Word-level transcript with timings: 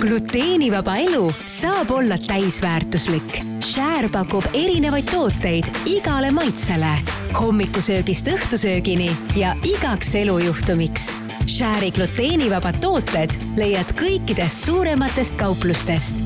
gluteenivaba 0.00 0.96
elu 0.96 1.32
saab 1.44 1.90
olla 1.90 2.18
täisväärtuslik. 2.26 3.38
Share 3.64 4.08
pakub 4.12 4.44
erinevaid 4.52 5.04
tooteid 5.10 5.64
igale 5.86 6.30
maitsele, 6.30 6.94
hommikusöögist 7.40 8.28
õhtusöögini 8.28 9.10
ja 9.36 9.54
igaks 9.64 10.14
elujuhtumiks. 10.14 11.20
Share'i 11.46 11.92
gluteenivabad 11.92 12.80
tooted 12.80 13.36
leiad 13.56 13.92
kõikidest 14.00 14.64
suurematest 14.70 15.36
kauplustest. 15.36 16.24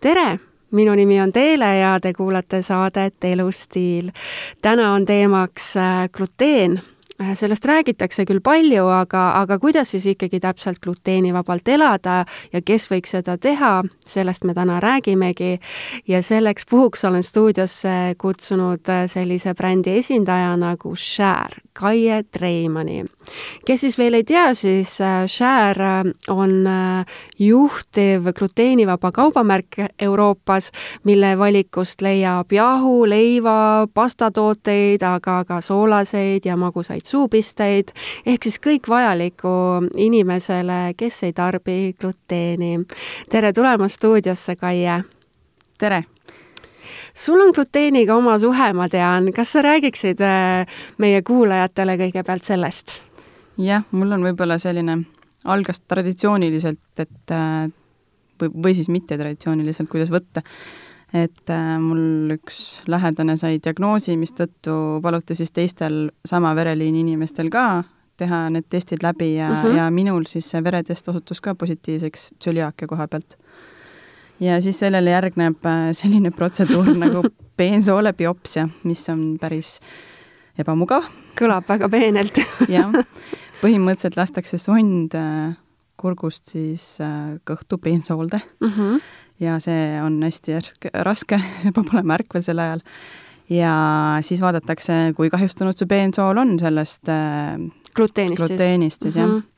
tere 0.00 0.38
minu 0.70 0.94
nimi 0.94 1.20
on 1.20 1.32
Teele 1.32 1.76
ja 1.76 2.00
te 2.00 2.12
kuulate 2.12 2.62
saadet 2.62 3.24
Elustiil. 3.24 4.10
täna 4.62 4.92
on 4.92 5.04
teemaks 5.04 5.76
äh, 5.76 6.08
gluteen 6.10 6.80
sellest 7.34 7.64
räägitakse 7.64 8.26
küll 8.28 8.40
palju, 8.44 8.86
aga, 8.92 9.22
aga 9.40 9.58
kuidas 9.58 9.90
siis 9.94 10.06
ikkagi 10.12 10.40
täpselt 10.40 10.80
gluteenivabalt 10.84 11.68
elada 11.68 12.24
ja 12.52 12.60
kes 12.64 12.88
võiks 12.90 13.14
seda 13.16 13.36
teha, 13.40 13.80
sellest 14.06 14.44
me 14.44 14.54
täna 14.54 14.80
räägimegi. 14.80 15.58
ja 16.08 16.22
selleks 16.22 16.66
puhuks 16.70 17.04
olen 17.04 17.22
stuudiosse 17.22 18.14
kutsunud 18.18 18.88
äh, 18.88 19.06
sellise 19.08 19.54
brändi 19.54 19.98
esindaja 19.98 20.56
nagu 20.56 20.94
Share, 20.96 21.62
Kaie 21.72 22.22
Treimani. 22.22 23.04
kes 23.66 23.80
siis 23.80 23.98
veel 23.98 24.14
ei 24.14 24.24
tea, 24.24 24.54
siis 24.54 25.00
äh, 25.00 25.24
Share 25.26 26.12
on 26.28 26.68
juhtiv 27.38 28.32
gluteenivaba 28.36 29.12
kaubamärk 29.12 29.80
Euroopas, 29.98 30.70
mille 31.04 31.38
valikust 31.38 32.02
leiab 32.02 32.52
jahu, 32.52 33.08
leiva, 33.08 33.88
pastatooteid, 33.94 35.02
aga 35.02 35.44
ka 35.44 35.60
soolaseid 35.60 36.44
ja 36.44 36.56
magusaid 36.56 37.05
suupisteid, 37.06 37.92
ehk 38.26 38.46
siis 38.46 38.58
kõik 38.62 38.88
vajalikku 38.90 39.52
inimesele, 39.96 40.94
kes 40.98 41.22
ei 41.28 41.32
tarbi 41.36 41.94
gluteeni. 42.00 42.78
tere 43.30 43.52
tulemast 43.52 44.00
stuudiosse, 44.00 44.56
Kaie! 44.56 45.02
tere! 45.78 46.04
sul 47.14 47.40
on 47.40 47.52
gluteeniga 47.54 48.16
oma 48.16 48.38
suhe, 48.38 48.72
ma 48.76 48.88
tean, 48.92 49.32
kas 49.34 49.54
sa 49.56 49.62
räägiksid 49.64 50.20
äh, 50.24 50.78
meie 50.98 51.22
kuulajatele 51.22 51.96
kõigepealt 52.04 52.44
sellest? 52.44 53.00
jah, 53.58 53.86
mul 53.90 54.12
on 54.12 54.26
võib-olla 54.26 54.58
selline, 54.60 55.00
algas 55.44 55.80
traditsiooniliselt, 55.88 56.82
et 56.98 57.32
äh, 57.34 57.70
või, 58.40 58.50
või 58.52 58.74
siis 58.76 58.90
mittetraditsiooniliselt, 58.92 59.88
kuidas 59.90 60.12
võtta 60.12 60.42
et 61.14 61.50
äh, 61.50 61.76
mul 61.80 62.34
üks 62.34 62.86
lähedane 62.90 63.36
sai 63.38 63.60
diagnoosi, 63.62 64.16
mistõttu 64.18 64.74
paluti 65.02 65.36
siis 65.38 65.52
teistel 65.54 66.08
sama 66.26 66.54
vereliini 66.58 67.04
inimestel 67.04 67.50
ka 67.52 67.84
teha 68.16 68.46
need 68.50 68.66
testid 68.72 69.04
läbi 69.04 69.34
ja 69.36 69.48
mm, 69.50 69.62
-hmm. 69.62 69.76
ja 69.76 69.90
minul 69.90 70.24
siis 70.26 70.50
see 70.50 70.64
veretest 70.64 71.08
osutus 71.08 71.40
ka 71.40 71.54
positiivseks 71.54 72.32
tsüliaakia 72.38 72.88
koha 72.88 73.08
pealt. 73.08 73.36
ja 74.40 74.60
siis 74.62 74.78
sellele 74.78 75.10
järgneb 75.10 75.66
äh, 75.66 75.92
selline 75.92 76.30
protseduur 76.30 76.94
nagu 77.04 77.22
peensoole 77.56 78.12
biopsia, 78.12 78.68
mis 78.84 79.08
on 79.08 79.38
päris 79.40 79.80
ebamugav. 80.58 81.04
kõlab 81.40 81.68
väga 81.68 81.88
peenelt 81.88 82.38
jah, 82.68 82.90
põhimõtteliselt 83.62 84.16
lastakse 84.16 84.58
sond 84.58 85.14
äh, 85.14 85.54
kurgust 85.96 86.44
siis 86.48 86.98
kõhtu 87.44 87.78
peensoolde 87.78 88.40
mm. 88.60 88.72
-hmm 88.72 89.00
ja 89.40 89.58
see 89.60 90.00
on 90.02 90.20
hästi 90.22 90.56
järsk, 90.56 90.88
raske, 91.06 91.40
see 91.62 91.74
peab 91.76 91.92
olema 91.94 92.16
ärkvel 92.18 92.44
sel 92.44 92.62
ajal. 92.62 92.84
ja 93.52 93.74
siis 94.26 94.40
vaadatakse, 94.40 95.12
kui 95.16 95.30
kahjustunud 95.30 95.76
see 95.78 95.90
peensool 95.90 96.38
on 96.42 96.56
sellest 96.60 97.12
äh, 97.12 97.58
gluteenist, 97.94 98.42
gluteenist 98.42 99.02
siis, 99.02 99.16
mm 99.16 99.22
-hmm. 99.22 99.36
jah 99.36 99.52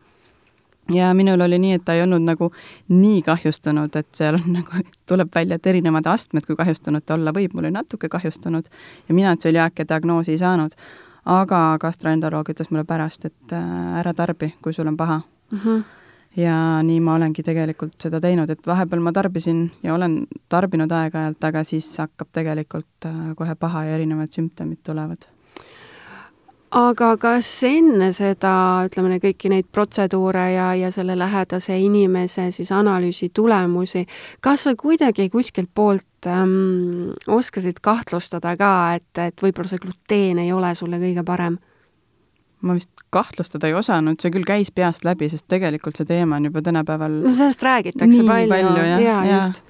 ja 0.94 1.14
minul 1.14 1.40
oli 1.40 1.58
nii, 1.58 1.72
et 1.72 1.84
ta 1.84 1.94
ei 1.94 2.02
olnud 2.02 2.24
nagu 2.24 2.52
nii 2.88 3.22
kahjustunud, 3.22 3.96
et 3.96 4.08
seal 4.16 4.34
on 4.34 4.52
nagu, 4.58 4.84
tuleb 5.06 5.28
välja, 5.34 5.56
et 5.56 5.66
erinevad 5.66 6.06
astmed, 6.06 6.46
kui 6.46 6.56
kahjustunud 6.56 7.04
ta 7.04 7.14
olla 7.14 7.32
võib, 7.32 7.54
mul 7.54 7.68
oli 7.68 7.74
natuke 7.74 8.08
kahjustunud 8.08 8.70
ja 9.08 9.14
mina 9.14 9.36
tsüliaakia 9.36 9.88
diagnoosi 9.88 10.32
ei 10.32 10.38
saanud. 10.38 10.72
aga 11.24 11.76
gastroenteroloog 11.80 12.48
ütles 12.48 12.70
mulle 12.70 12.84
pärast, 12.84 13.24
et 13.24 13.52
äh, 13.52 13.98
ära 14.00 14.14
tarbi, 14.14 14.54
kui 14.62 14.72
sul 14.72 14.86
on 14.86 14.96
paha 14.96 15.20
mm. 15.50 15.58
-hmm 15.58 15.97
ja 16.38 16.82
nii 16.86 17.00
ma 17.02 17.16
olengi 17.18 17.42
tegelikult 17.46 17.96
seda 18.02 18.20
teinud, 18.22 18.50
et 18.50 18.66
vahepeal 18.66 19.02
ma 19.02 19.12
tarbisin 19.14 19.64
ja 19.82 19.94
olen 19.96 20.20
tarbinud 20.52 20.92
aeg-ajalt, 20.94 21.42
aga 21.50 21.64
siis 21.66 21.88
hakkab 21.98 22.30
tegelikult 22.36 23.08
äh, 23.08 23.32
kohe 23.38 23.56
paha 23.58 23.88
ja 23.88 23.98
erinevad 23.98 24.32
sümptomid 24.34 24.80
tulevad. 24.86 25.26
aga 26.78 27.14
kas 27.16 27.50
enne 27.64 28.10
seda, 28.12 28.52
ütleme, 28.86 29.16
kõiki 29.22 29.48
neid 29.48 29.70
protseduure 29.72 30.44
ja, 30.52 30.68
ja 30.76 30.90
selle 30.92 31.16
lähedase 31.18 31.78
inimese 31.80 32.50
siis 32.52 32.70
analüüsi 32.76 33.30
tulemusi, 33.34 34.04
kas 34.40 34.68
sa 34.68 34.74
kuidagi 34.76 35.30
kuskilt 35.32 35.70
poolt 35.74 36.28
ähm, 36.28 37.16
oskasid 37.26 37.80
kahtlustada 37.80 38.54
ka, 38.60 38.74
et, 39.00 39.24
et 39.24 39.42
võib-olla 39.42 39.72
see 39.72 39.82
gluteen 39.82 40.44
ei 40.44 40.52
ole 40.52 40.74
sulle 40.76 41.00
kõige 41.02 41.24
parem? 41.24 41.58
Ma 42.62 42.74
vist 42.74 42.90
kahtlustada 43.14 43.70
ei 43.70 43.76
osanud, 43.78 44.18
see 44.22 44.32
küll 44.34 44.46
käis 44.46 44.72
peast 44.74 45.06
läbi, 45.06 45.28
sest 45.30 45.46
tegelikult 45.50 45.98
see 45.98 46.08
teema 46.08 46.38
on 46.38 46.48
juba 46.48 46.62
tänapäeval 46.66 47.20
no 47.24 47.34
sellest 47.34 47.62
räägitakse 47.62 48.24
palju, 48.26 48.50
palju, 48.50 48.72
jah, 48.76 49.02
jaa 49.04 49.20
ja. 49.26 49.36
just. 49.36 49.62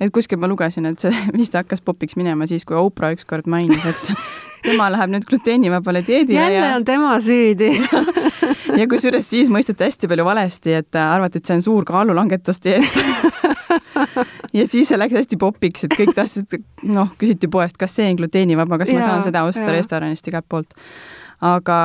et 0.00 0.12
kuskil 0.14 0.40
ma 0.40 0.48
lugesin, 0.50 0.88
et 0.88 1.02
see 1.02 1.12
vist 1.40 1.56
hakkas 1.58 1.84
popiks 1.84 2.16
minema 2.20 2.48
siis, 2.50 2.64
kui 2.68 2.78
Oprah 2.78 3.12
ükskord 3.16 3.50
mainis, 3.50 3.84
et 3.88 4.12
tema 4.66 4.88
läheb 4.94 5.12
nüüd 5.12 5.28
gluteenivabale 5.28 6.04
dieedile 6.06 6.40
jälle 6.40 6.66
ja... 6.66 6.76
on 6.76 6.88
tema 6.88 7.18
süüdi. 7.20 7.74
Ja 8.72 8.86
kusjuures 8.88 9.26
siis 9.28 9.50
mõisteti 9.52 9.84
hästi 9.84 10.08
palju 10.08 10.24
valesti, 10.24 10.72
et 10.78 10.96
arvati, 10.96 11.42
et 11.42 11.48
see 11.48 11.58
on 11.58 11.64
suur 11.66 11.84
kaalulangetusdieet 11.84 12.94
ja 14.56 14.64
siis 14.64 14.88
see 14.88 14.96
läks 14.96 15.18
hästi 15.18 15.36
popiks, 15.40 15.84
et 15.84 15.92
kõik 15.98 16.14
tahtsid, 16.16 16.56
noh, 16.88 17.10
küsiti 17.20 17.50
poest, 17.52 17.76
kas 17.76 17.98
see 17.98 18.08
on 18.08 18.16
gluteenivaba, 18.22 18.78
kas 18.80 18.88
ja, 18.92 18.96
ma 18.96 19.10
saan 19.10 19.26
seda 19.26 19.44
osta 19.48 19.68
restoranist 19.74 20.32
igalt 20.32 20.48
poolt 20.48 20.72
aga 21.42 21.76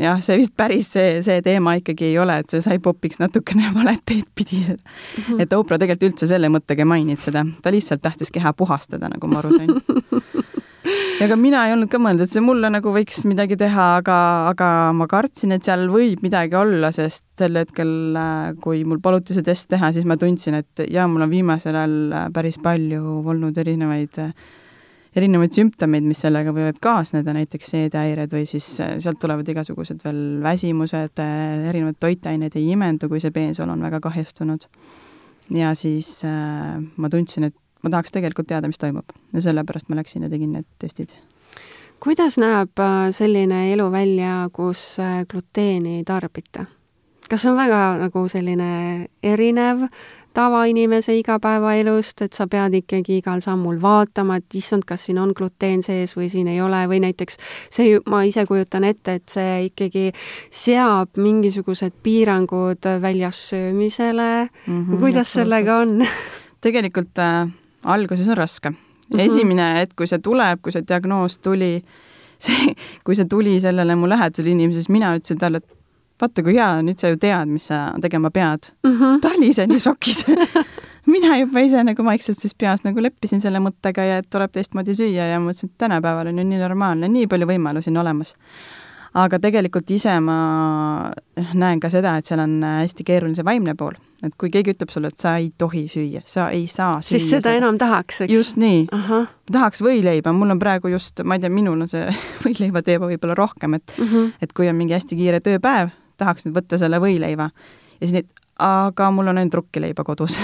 jah, 0.00 0.20
see 0.24 0.38
vist 0.40 0.54
päris 0.56 0.88
see, 0.96 1.18
see 1.26 1.42
teema 1.44 1.76
ikkagi 1.80 2.08
ei 2.12 2.18
ole, 2.22 2.38
et 2.40 2.54
see 2.54 2.64
sai 2.64 2.80
popiks 2.82 3.20
natukene 3.20 3.72
valet 3.76 4.00
teed 4.06 4.28
pidi 4.34 4.62
mm. 4.64 4.78
-hmm. 5.16 5.42
et 5.44 5.52
Oprah 5.52 5.80
tegelikult 5.80 6.12
üldse 6.12 6.30
selle 6.30 6.48
mõttega 6.52 6.84
ei 6.84 6.92
maininud 6.94 7.20
seda, 7.24 7.44
ta 7.62 7.72
lihtsalt 7.74 8.02
tahtis 8.02 8.32
keha 8.32 8.52
puhastada, 8.56 9.12
nagu 9.12 9.28
ma 9.28 9.42
aru 9.42 9.58
sain 9.58 9.74
ka 11.28 11.36
mina 11.40 11.62
ei 11.66 11.72
olnud 11.74 11.88
ka 11.92 12.00
mõelnud, 12.00 12.26
et 12.26 12.32
see 12.32 12.42
mulle 12.44 12.68
nagu 12.72 12.92
võiks 12.92 13.22
midagi 13.28 13.56
teha, 13.60 13.86
aga, 14.00 14.16
aga 14.50 14.68
ma 14.96 15.06
kartsin, 15.10 15.54
et 15.56 15.64
seal 15.64 15.86
võib 15.92 16.24
midagi 16.24 16.56
olla, 16.58 16.90
sest 16.92 17.24
sel 17.38 17.56
hetkel, 17.60 17.92
äh, 18.18 18.50
kui 18.64 18.82
mul 18.88 19.00
paluti 19.04 19.36
see 19.36 19.46
test 19.46 19.70
teha, 19.72 19.92
siis 19.94 20.04
ma 20.08 20.18
tundsin, 20.20 20.58
et 20.60 20.84
jaa, 20.88 21.06
mul 21.10 21.24
on 21.24 21.32
viimasel 21.32 21.76
ajal 21.76 21.96
äh, 22.12 22.28
päris 22.34 22.60
palju 22.62 23.22
olnud 23.24 23.56
erinevaid 23.64 24.20
äh, 24.20 24.34
erinevaid 25.14 25.54
sümptomeid, 25.54 26.06
mis 26.06 26.20
sellega 26.24 26.52
võivad 26.54 26.78
kaasneda, 26.82 27.34
näiteks 27.36 27.70
seedehäired 27.74 28.32
või 28.34 28.44
siis 28.50 28.66
äh, 28.82 28.96
sealt 29.02 29.20
tulevad 29.22 29.48
igasugused 29.50 30.02
veel 30.04 30.22
väsimused, 30.42 31.22
äh, 31.22 31.68
erinevad 31.70 31.98
toitained 32.02 32.56
ei 32.58 32.70
imendu, 32.74 33.08
kui 33.10 33.22
see 33.22 33.34
peensool 33.34 33.70
on 33.70 33.84
väga 33.84 34.02
kahjustunud. 34.04 34.66
ja 35.54 35.74
siis 35.74 36.24
äh, 36.24 36.80
ma 36.96 37.10
tundsin, 37.10 37.50
et 37.50 37.56
ma 37.84 37.92
tahaks 37.92 38.14
tegelikult 38.14 38.48
teada, 38.50 38.68
mis 38.68 38.80
toimub 38.80 39.14
ja 39.32 39.44
sellepärast 39.44 39.88
ma 39.88 40.00
läksin 40.00 40.26
ja 40.26 40.32
tegin 40.32 40.52
need 40.56 40.66
testid. 40.78 41.14
kuidas 42.00 42.38
näeb 42.40 42.78
äh, 42.80 43.10
selline 43.12 43.68
elu 43.72 43.90
välja, 43.92 44.48
kus 44.52 44.96
gluteeni 45.30 46.00
ei 46.00 46.04
tarbita? 46.04 46.66
kas 47.28 47.42
see 47.42 47.52
on 47.52 47.56
väga 47.56 47.80
nagu 48.02 48.26
selline 48.28 48.72
erinev 49.22 49.86
tavainimese 50.34 51.14
igapäevaelust, 51.18 52.22
et 52.26 52.36
sa 52.36 52.46
pead 52.50 52.74
ikkagi 52.80 53.18
igal 53.20 53.42
sammul 53.44 53.78
vaatama, 53.82 54.38
et 54.40 54.58
issand, 54.58 54.86
kas 54.86 55.06
siin 55.06 55.18
on 55.22 55.32
gluteen 55.36 55.82
sees 55.86 56.16
või 56.16 56.28
siin 56.32 56.48
ei 56.50 56.60
ole 56.64 56.84
või 56.90 57.00
näiteks 57.04 57.38
see, 57.72 57.98
ma 58.10 58.24
ise 58.26 58.46
kujutan 58.48 58.84
ette, 58.88 59.18
et 59.20 59.28
see 59.30 59.68
ikkagi 59.70 60.10
seab 60.50 61.20
mingisugused 61.20 61.94
piirangud 62.02 62.90
väljas 63.02 63.44
söömisele 63.50 64.30
mm. 64.44 64.80
-hmm, 64.80 65.00
kuidas 65.00 65.32
sellega 65.32 65.78
on? 65.84 66.06
tegelikult 66.64 67.18
äh, 67.18 67.48
alguses 67.84 68.28
on 68.28 68.36
raske 68.36 68.70
mm. 68.70 68.76
-hmm. 69.12 69.20
esimene 69.20 69.74
hetk, 69.78 69.96
kui 69.96 70.06
see 70.06 70.18
tuleb, 70.18 70.60
kui 70.62 70.72
see 70.72 70.82
diagnoos 70.88 71.38
tuli, 71.38 71.84
see, 72.38 72.74
kui 73.04 73.14
see 73.14 73.30
tuli 73.30 73.60
sellele 73.60 73.94
mu 73.94 74.08
lähedasele 74.08 74.50
inimesele, 74.50 74.82
siis 74.82 74.88
mina 74.92 75.14
ütlesin 75.16 75.38
talle, 75.38 75.62
et 75.62 75.83
vaata 76.20 76.42
kui 76.46 76.54
hea, 76.54 76.70
nüüd 76.86 77.00
sa 77.00 77.10
ju 77.10 77.20
tead, 77.20 77.50
mis 77.50 77.70
sa 77.72 77.92
tegema 78.02 78.30
pead 78.30 78.70
mm. 78.84 78.98
-hmm. 78.98 79.20
ta 79.20 79.34
oli 79.36 79.48
ise 79.48 79.66
nii 79.66 79.80
šokis 79.80 80.24
mina 81.06 81.38
juba 81.38 81.64
ise 81.64 81.82
nagu 81.84 82.04
vaikselt 82.04 82.40
siis 82.40 82.54
peas 82.54 82.84
nagu 82.84 83.02
leppisin 83.02 83.42
selle 83.42 83.60
mõttega 83.62 84.06
ja 84.08 84.22
et 84.22 84.30
tuleb 84.32 84.54
teistmoodi 84.54 84.96
süüa 84.96 85.28
ja 85.34 85.42
mõtlesin, 85.42 85.72
et 85.72 85.84
tänapäeval 85.84 86.32
on 86.32 86.40
ju 86.40 86.46
nii 86.48 86.62
normaalne, 86.62 87.10
nii 87.12 87.28
palju 87.30 87.50
võimalusi 87.50 87.92
on 87.92 88.02
olemas. 88.04 88.34
aga 89.14 89.38
tegelikult 89.38 89.90
ise 89.94 90.16
ma 90.20 91.12
näen 91.54 91.80
ka 91.80 91.90
seda, 91.90 92.16
et 92.18 92.26
seal 92.26 92.40
on 92.42 92.56
hästi 92.64 93.04
keeruline 93.06 93.38
see 93.38 93.46
vaimne 93.46 93.76
pool, 93.78 93.94
et 94.26 94.34
kui 94.38 94.50
keegi 94.50 94.74
ütleb 94.74 94.90
sulle, 94.90 95.12
et 95.12 95.20
sa 95.20 95.36
ei 95.38 95.52
tohi 95.58 95.84
süüa, 95.88 96.24
sa 96.26 96.48
ei 96.50 96.66
saa 96.66 96.96
süüa. 96.98 97.10
siis 97.10 97.28
seda, 97.30 97.44
seda 97.44 97.60
enam 97.60 97.78
tahaks, 97.78 98.24
eks? 98.24 98.34
just 98.34 98.56
nii. 98.56 98.88
tahaks 99.52 99.84
võileiba, 99.86 100.32
mul 100.34 100.56
on 100.56 100.62
praegu 100.62 100.90
just, 100.90 101.22
ma 101.22 101.36
ei 101.36 101.44
tea, 101.44 101.52
minul 101.52 101.84
on 101.84 101.90
see 101.90 102.08
võileiva 102.46 102.82
teema 102.82 103.12
võib-olla 103.12 103.36
rohkem, 103.38 103.78
et 103.78 103.98
mm, 103.98 104.08
-hmm. 104.08 104.32
et 104.42 104.56
kui 104.56 104.68
on 104.68 104.80
mingi 104.80 104.96
hästi 104.96 105.20
kiire 105.20 105.40
tööpäev 105.44 105.92
tahaks 106.20 106.46
nüüd 106.46 106.56
võtta 106.56 106.78
selle 106.80 107.00
võileiva 107.02 107.50
ja 107.50 108.00
siis 108.00 108.16
neid 108.18 108.30
aga 108.62 109.10
mul 109.10 109.32
on 109.32 109.40
ainult 109.40 109.54
rukkileiba 109.58 110.04
kodus 110.06 110.36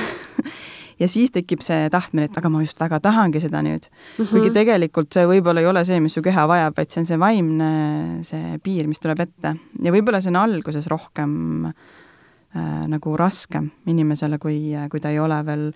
ja 1.01 1.09
siis 1.09 1.33
tekib 1.35 1.63
see 1.65 1.89
tahtmine, 1.93 2.27
et 2.29 2.37
aga 2.37 2.51
ma 2.53 2.63
just 2.65 2.81
väga 2.81 3.01
tahangi 3.03 3.43
seda 3.43 3.63
nüüd 3.63 3.87
mm. 3.87 4.25
-hmm. 4.25 4.31
kuigi 4.31 4.51
tegelikult 4.55 5.13
see 5.15 5.27
võib-olla 5.27 5.63
ei 5.63 5.71
ole 5.71 5.85
see, 5.85 6.01
mis 6.01 6.15
su 6.15 6.23
keha 6.23 6.47
vajab, 6.49 6.77
vaid 6.77 6.91
see 6.91 7.01
on 7.01 7.07
see 7.07 7.21
vaimne, 7.21 7.71
see 8.27 8.59
piir, 8.63 8.89
mis 8.91 9.01
tuleb 9.01 9.21
ette. 9.21 9.55
ja 9.83 9.93
võib-olla 9.93 10.21
see 10.21 10.35
on 10.35 10.43
alguses 10.43 10.87
rohkem 10.91 11.67
äh, 11.67 12.85
nagu 12.89 13.17
raskem 13.17 13.71
inimesele, 13.87 14.39
kui, 14.39 14.75
kui 14.91 15.01
ta 15.01 15.11
ei 15.11 15.19
ole 15.19 15.45
veel 15.47 15.73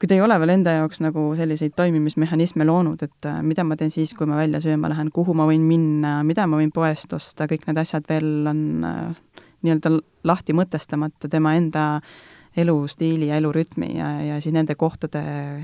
kui 0.00 0.08
ta 0.08 0.16
ei 0.16 0.22
ole 0.24 0.38
veel 0.40 0.54
enda 0.54 0.72
jaoks 0.78 1.02
nagu 1.04 1.26
selliseid 1.36 1.74
toimimismehhanisme 1.76 2.64
loonud, 2.64 3.02
et 3.04 3.28
äh, 3.28 3.42
mida 3.44 3.64
ma 3.68 3.76
teen 3.76 3.92
siis, 3.92 4.14
kui 4.16 4.28
ma 4.28 4.38
välja 4.40 4.62
sööma 4.64 4.88
lähen, 4.88 5.12
kuhu 5.12 5.34
ma 5.36 5.44
võin 5.48 5.66
minna, 5.68 6.20
mida 6.24 6.46
ma 6.48 6.60
võin 6.60 6.72
poest 6.72 7.12
osta, 7.12 7.48
kõik 7.50 7.68
need 7.68 7.82
asjad 7.82 8.08
veel 8.08 8.48
on 8.48 8.62
äh, 8.88 9.44
nii-öelda 9.60 9.98
lahti 10.24 10.56
mõtestamata 10.56 11.28
tema 11.28 11.52
enda 11.58 11.84
äh, 11.98 12.14
elustiili 12.60 13.30
ja 13.30 13.38
elurütmi 13.40 13.90
ja, 13.96 14.10
ja 14.24 14.40
siis 14.40 14.54
nende 14.54 14.74
kohtade 14.78 15.22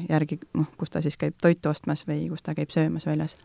järgi, 0.09 0.39
noh, 0.57 0.69
kus 0.79 0.93
ta 0.93 1.03
siis 1.05 1.17
käib 1.21 1.37
toitu 1.43 1.71
ostmas 1.71 2.05
või 2.09 2.27
kus 2.31 2.45
ta 2.47 2.55
käib 2.57 2.73
söömas 2.75 3.07
väljas. 3.07 3.37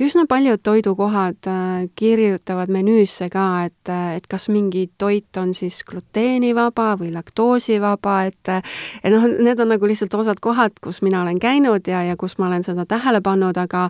üsna 0.00 0.26
paljud 0.28 0.62
toidukohad 0.62 1.50
äh, 1.50 1.88
kirjutavad 1.94 2.72
menüüsse 2.72 3.30
ka, 3.32 3.46
et, 3.70 3.94
et 4.16 4.26
kas 4.30 4.48
mingi 4.52 4.88
toit 4.98 5.42
on 5.42 5.54
siis 5.54 5.82
gluteenivaba 5.88 6.92
või 7.00 7.12
laktoosivaba, 7.14 8.20
et 8.30 8.54
et 9.02 9.12
noh, 9.12 9.26
need 9.26 9.60
on 9.60 9.74
nagu 9.74 9.88
lihtsalt 9.88 10.14
osad 10.14 10.40
kohad, 10.40 10.78
kus 10.82 11.02
mina 11.02 11.22
olen 11.22 11.38
käinud 11.42 11.88
ja, 11.88 12.02
ja 12.06 12.16
kus 12.16 12.38
ma 12.38 12.50
olen 12.50 12.64
seda 12.66 12.86
tähele 12.86 13.20
pannud, 13.24 13.56
aga 13.56 13.88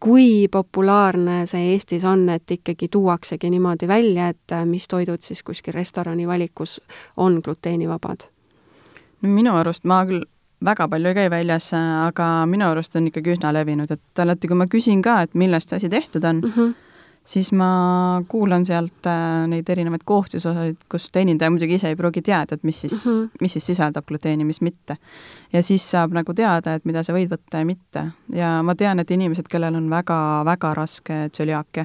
kui 0.00 0.48
populaarne 0.48 1.44
see 1.50 1.74
Eestis 1.74 2.04
on, 2.08 2.28
et 2.32 2.50
ikkagi 2.50 2.88
tuuaksegi 2.88 3.50
niimoodi 3.52 3.88
välja, 3.88 4.30
et 4.32 4.56
mis 4.64 4.88
toidud 4.88 5.22
siis 5.22 5.42
kuskil 5.44 5.76
restorani 5.76 6.26
valikus 6.28 6.80
on 7.16 7.40
gluteenivabad? 7.44 8.30
Minu 9.22 9.54
arust 9.56 9.84
ma 9.84 10.04
küll 10.08 10.24
väga 10.64 10.88
palju 10.92 11.10
ei 11.10 11.16
käi 11.16 11.30
väljas, 11.32 11.70
aga 11.76 12.28
minu 12.50 12.68
arust 12.68 12.96
on 12.98 13.08
ikkagi 13.08 13.34
üsna 13.36 13.52
levinud, 13.56 13.90
et 13.90 14.22
alati, 14.22 14.48
kui 14.50 14.58
ma 14.60 14.68
küsin 14.70 15.02
ka, 15.04 15.22
et 15.24 15.34
millest 15.38 15.72
see 15.72 15.80
asi 15.80 15.88
tehtud 15.92 16.24
on 16.24 16.42
mm, 16.42 16.52
-hmm. 16.56 16.74
siis 17.24 17.52
ma 17.52 18.22
kuulan 18.28 18.64
sealt 18.64 19.06
äh, 19.06 19.46
neid 19.48 19.68
erinevaid 19.68 20.04
koostisosasid, 20.04 20.84
kus 20.88 21.10
teenindaja 21.12 21.50
muidugi 21.50 21.74
ise 21.74 21.88
ei 21.88 21.96
pruugi 21.96 22.22
teada, 22.22 22.54
et 22.54 22.64
mis 22.64 22.80
siis 22.80 23.06
mm, 23.06 23.12
-hmm. 23.12 23.28
mis 23.40 23.52
siis 23.52 23.66
sisaldab 23.66 24.04
gluteeni, 24.06 24.44
mis 24.44 24.60
mitte. 24.60 24.96
ja 25.52 25.62
siis 25.62 25.90
saab 25.90 26.12
nagu 26.12 26.34
teada, 26.34 26.74
et 26.74 26.84
mida 26.84 27.02
sa 27.02 27.12
võid 27.12 27.28
võtta 27.28 27.58
ja 27.58 27.64
mitte. 27.64 28.06
ja 28.32 28.62
ma 28.62 28.74
tean, 28.74 29.00
et 29.00 29.10
inimesed, 29.10 29.48
kellel 29.48 29.74
on 29.74 29.90
väga-väga 29.90 30.74
raske 30.74 31.28
tsöliaakia, 31.32 31.84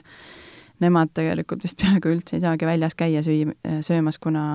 nemad 0.83 1.11
tegelikult 1.15 1.63
vist 1.63 1.77
peaaegu 1.81 2.13
üldse 2.15 2.37
ei 2.37 2.43
saagi 2.43 2.67
väljas 2.67 2.95
käia 2.97 3.23
süü-, 3.25 3.55
söömas, 3.85 4.19
kuna 4.21 4.45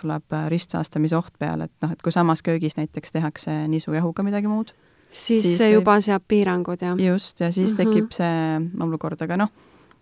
tuleb 0.00 0.36
ristsaastamise 0.52 1.16
oht 1.18 1.34
peale, 1.38 1.70
et 1.70 1.84
noh, 1.84 1.94
et 1.94 2.02
kui 2.02 2.14
samas 2.14 2.42
köögis 2.46 2.78
näiteks 2.78 3.14
tehakse 3.16 3.62
nisujahuga 3.70 4.26
midagi 4.26 4.50
muud, 4.50 4.72
siis, 5.10 5.42
siis 5.42 5.58
see 5.58 5.72
juba 5.72 5.98
seab 6.04 6.26
piirangud, 6.28 6.82
jah? 6.82 6.98
just, 7.00 7.40
ja 7.40 7.52
siis 7.52 7.74
mm 7.74 7.80
-hmm. 7.80 7.94
tekib 7.94 8.12
see 8.12 8.84
olukord, 8.86 9.22
aga 9.22 9.36
noh, 9.44 9.52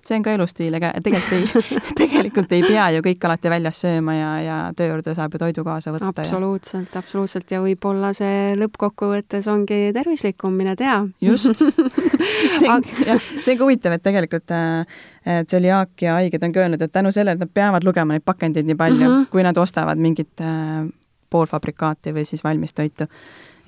see 0.09 0.19
on 0.19 0.25
ka 0.25 0.35
elustiil, 0.37 0.75
ega 0.79 0.91
tegelikult 1.05 1.35
ei 1.37 1.65
tegelikult 2.01 2.53
ei 2.57 2.63
pea 2.65 2.89
ju 2.97 3.03
kõik 3.05 3.27
alati 3.29 3.53
väljas 3.53 3.81
sööma 3.85 4.17
ja, 4.17 4.31
ja 4.45 4.57
töö 4.77 4.91
juurde 4.93 5.15
saab 5.17 5.35
ju 5.35 5.41
toidu 5.43 5.65
kaasa 5.67 5.95
võtta. 5.95 6.11
absoluutselt 6.13 6.95
ja..., 6.95 7.03
absoluutselt 7.03 7.55
ja 7.55 7.61
võib-olla 7.65 8.13
see 8.17 8.55
lõppkokkuvõttes 8.61 9.49
ongi 9.53 9.81
tervislikum, 9.97 10.57
mine 10.59 10.77
tea. 10.81 10.97
just 11.25 11.63
see 12.59 12.71
on, 12.71 12.85
jah, 13.07 13.31
see 13.41 13.55
on 13.55 13.61
ka 13.61 13.63
huvitav, 13.63 13.97
et 13.97 14.05
tegelikult 14.05 14.55
äh, 14.57 14.99
tsöliaakia 15.47 16.19
haiged 16.19 16.45
on 16.45 16.57
ka 16.57 16.65
öelnud, 16.65 16.85
et 16.85 16.93
tänu 16.93 17.13
sellele, 17.15 17.39
et 17.39 17.47
nad 17.47 17.55
peavad 17.55 17.87
lugema 17.87 18.17
neid 18.17 18.27
pakendeid 18.27 18.69
nii 18.69 18.79
palju 18.81 19.01
mm, 19.01 19.15
-hmm. 19.15 19.31
kui 19.33 19.47
nad 19.47 19.59
ostavad 19.61 20.01
mingit 20.01 20.45
äh, 20.45 20.85
poolfabrikaati 21.31 22.15
või 22.15 22.27
siis 22.29 22.45
valmistoitu, 22.45 23.09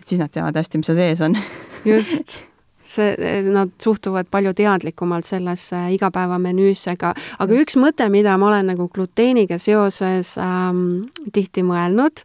siis 0.05 0.21
nad 0.21 0.31
teavad 0.33 0.57
hästi, 0.57 0.79
mis 0.79 0.93
seal 0.93 1.01
sees 1.01 1.25
on 1.25 1.39
just 1.85 2.37
see, 2.89 3.43
nad 3.53 3.73
suhtuvad 3.83 4.29
palju 4.33 4.53
teadlikumalt 4.57 5.27
sellesse 5.27 5.79
igapäevamenüüsse, 5.97 6.95
aga, 6.97 7.13
aga 7.43 7.61
üks 7.63 7.79
mõte, 7.81 8.09
mida 8.13 8.37
ma 8.41 8.51
olen 8.51 8.73
nagu 8.73 8.89
gluteeniga 8.93 9.59
seoses 9.63 10.35
ähm, 10.43 11.07
tihti 11.35 11.65
mõelnud 11.67 12.23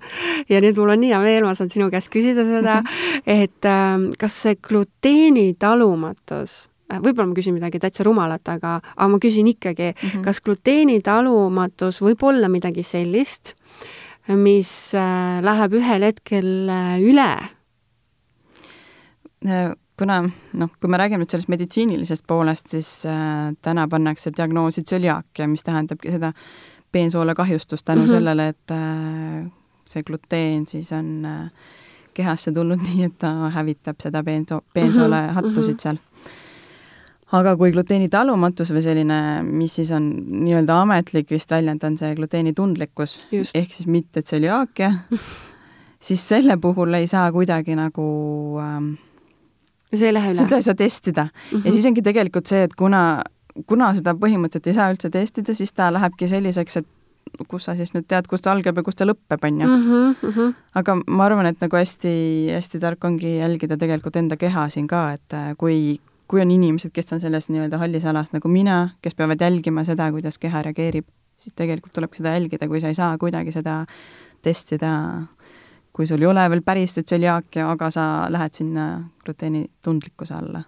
ja 0.52 0.62
nüüd 0.64 0.80
mul 0.80 0.96
on 0.96 1.04
nii 1.04 1.14
hea 1.14 1.22
meel, 1.24 1.48
ma 1.48 1.56
saan 1.58 1.72
sinu 1.74 1.90
käest 1.94 2.12
küsida 2.14 2.46
seda, 2.48 2.82
et 3.42 3.70
ähm, 3.70 4.10
kas 4.20 4.38
see 4.46 4.58
gluteeni 4.62 5.52
talumatus 5.60 6.58
äh, 6.92 7.00
võib-olla 7.00 7.32
ma 7.32 7.38
küsin 7.38 7.58
midagi 7.58 7.82
täitsa 7.82 8.06
rumalat, 8.08 8.46
aga, 8.52 8.78
aga 8.96 9.10
ma 9.12 9.22
küsin 9.22 9.50
ikkagi 9.52 9.92
mm, 9.92 10.08
-hmm. 10.08 10.28
kas 10.28 10.42
gluteeni 10.46 11.02
talumatus 11.06 12.02
võib 12.04 12.24
olla 12.28 12.50
midagi 12.52 12.84
sellist, 12.84 13.56
mis 14.30 14.94
äh, 14.96 15.42
läheb 15.44 15.80
ühel 15.82 16.06
hetkel 16.06 16.70
äh, 16.70 17.00
üle 17.02 17.32
kuna 20.02 20.18
noh, 20.58 20.72
kui 20.82 20.90
me 20.90 20.98
räägime 20.98 21.22
nüüd 21.22 21.34
sellest 21.34 21.52
meditsiinilisest 21.52 22.26
poolest, 22.30 22.72
siis 22.74 22.90
äh, 23.10 23.52
täna 23.62 23.86
pannakse 23.92 24.34
diagnoosi 24.34 24.82
tsöliaakia, 24.88 25.46
mis 25.52 25.62
tähendabki 25.68 26.14
seda 26.16 26.32
peensoolekahjustust 26.92 27.86
tänu 27.86 28.02
mm 28.02 28.08
-hmm. 28.08 28.12
sellele, 28.18 28.48
et 28.48 28.72
äh, 28.72 29.52
see 29.88 30.04
gluteen 30.04 30.66
siis 30.68 30.92
on 30.92 31.26
äh, 31.26 31.52
kehasse 32.14 32.52
tulnud 32.52 32.82
nii, 32.88 33.04
et 33.04 33.20
ta 33.20 33.52
hävitab 33.54 34.02
seda 34.02 34.24
peenso-, 34.24 34.64
peensoole 34.74 35.22
mhm, 35.22 35.46
mm 35.46 35.54
-hmm. 35.54 35.78
seal. 35.78 35.98
aga 37.32 37.56
kui 37.58 37.72
gluteeni 37.72 38.10
talumatus 38.10 38.74
või 38.74 38.82
selline, 38.82 39.44
mis 39.44 39.76
siis 39.76 39.92
on 39.92 40.10
nii-öelda 40.28 40.82
ametlik 40.82 41.30
vist 41.32 41.52
väljend, 41.52 41.84
on 41.84 41.98
see 41.98 42.16
gluteeni 42.16 42.54
tundlikkus, 42.54 43.20
ehk 43.54 43.74
siis 43.74 43.88
mitte 43.88 44.22
tsöliaakia, 44.22 44.94
siis 46.00 46.30
selle 46.30 46.58
puhul 46.58 46.94
ei 46.94 47.08
saa 47.08 47.32
kuidagi 47.32 47.76
nagu 47.76 48.10
ähm, 48.60 48.94
see 49.98 50.10
ei 50.10 50.16
lähe 50.16 50.32
üle? 50.32 50.40
seda 50.40 50.60
ei 50.60 50.66
saa 50.66 50.78
testida 50.78 51.28
mm. 51.28 51.30
-hmm. 51.52 51.62
ja 51.66 51.70
mhm. 51.70 51.74
siis 51.74 51.86
ongi 51.86 52.02
tegelikult 52.02 52.48
see, 52.52 52.64
et 52.64 52.76
kuna, 52.76 53.04
kuna 53.68 53.94
seda 53.98 54.16
põhimõtteliselt 54.16 54.72
ei 54.72 54.80
saa 54.80 54.90
üldse 54.94 55.10
testida, 55.14 55.54
siis 55.58 55.74
ta 55.74 55.92
lähebki 55.94 56.28
selliseks, 56.32 56.78
et 56.82 56.88
kus 57.48 57.66
sa 57.68 57.76
siis 57.76 57.94
nüüd 57.96 58.08
tead, 58.10 58.28
kus 58.30 58.44
ta 58.44 58.52
algab 58.52 58.78
ja 58.78 58.84
kus 58.84 58.98
ta 59.00 59.08
lõpeb, 59.08 59.46
on 59.48 59.60
ju. 59.62 59.68
Mhm, 59.68 60.16
mhm. 60.30 60.56
aga 60.76 60.96
ma 61.08 61.26
arvan, 61.26 61.52
et 61.52 61.62
nagu 61.64 61.78
hästi-hästi 61.78 62.80
tark 62.80 63.04
ongi 63.08 63.38
jälgida 63.38 63.78
tegelikult 63.78 64.16
enda 64.20 64.38
keha 64.38 64.68
siin 64.70 64.88
ka, 64.88 65.12
et 65.18 65.38
äh, 65.38 65.54
kui, 65.58 66.00
kui 66.28 66.42
on 66.42 66.52
inimesed, 66.52 66.92
kes 66.94 67.14
on 67.14 67.24
selles 67.24 67.50
nii-öelda 67.50 67.80
hallis 67.82 68.06
alas 68.06 68.34
nagu 68.36 68.52
mina, 68.52 68.90
kes 69.02 69.16
peavad 69.16 69.42
jälgima 69.42 69.86
seda, 69.88 70.12
kuidas 70.12 70.40
keha 70.42 70.64
reageerib, 70.68 71.08
siis 71.40 71.56
tegelikult 71.56 71.94
tulebki 71.94 72.22
seda 72.22 72.36
jälgida, 72.38 72.68
kui 72.68 72.82
sa 72.82 72.92
ei 72.92 72.98
saa 72.98 73.18
kuidagi 73.18 73.54
seda 73.56 73.86
testida 74.42 74.92
kui 75.94 76.08
sul 76.08 76.22
ei 76.22 76.28
ole 76.28 76.50
veel 76.50 76.62
päris 76.66 76.96
tsöliaakia, 76.96 77.70
aga 77.72 77.90
sa 77.92 78.06
lähed 78.32 78.54
sinna 78.54 78.88
gluteeni 79.26 79.66
tundlikkuse 79.84 80.34
alla? 80.34 80.64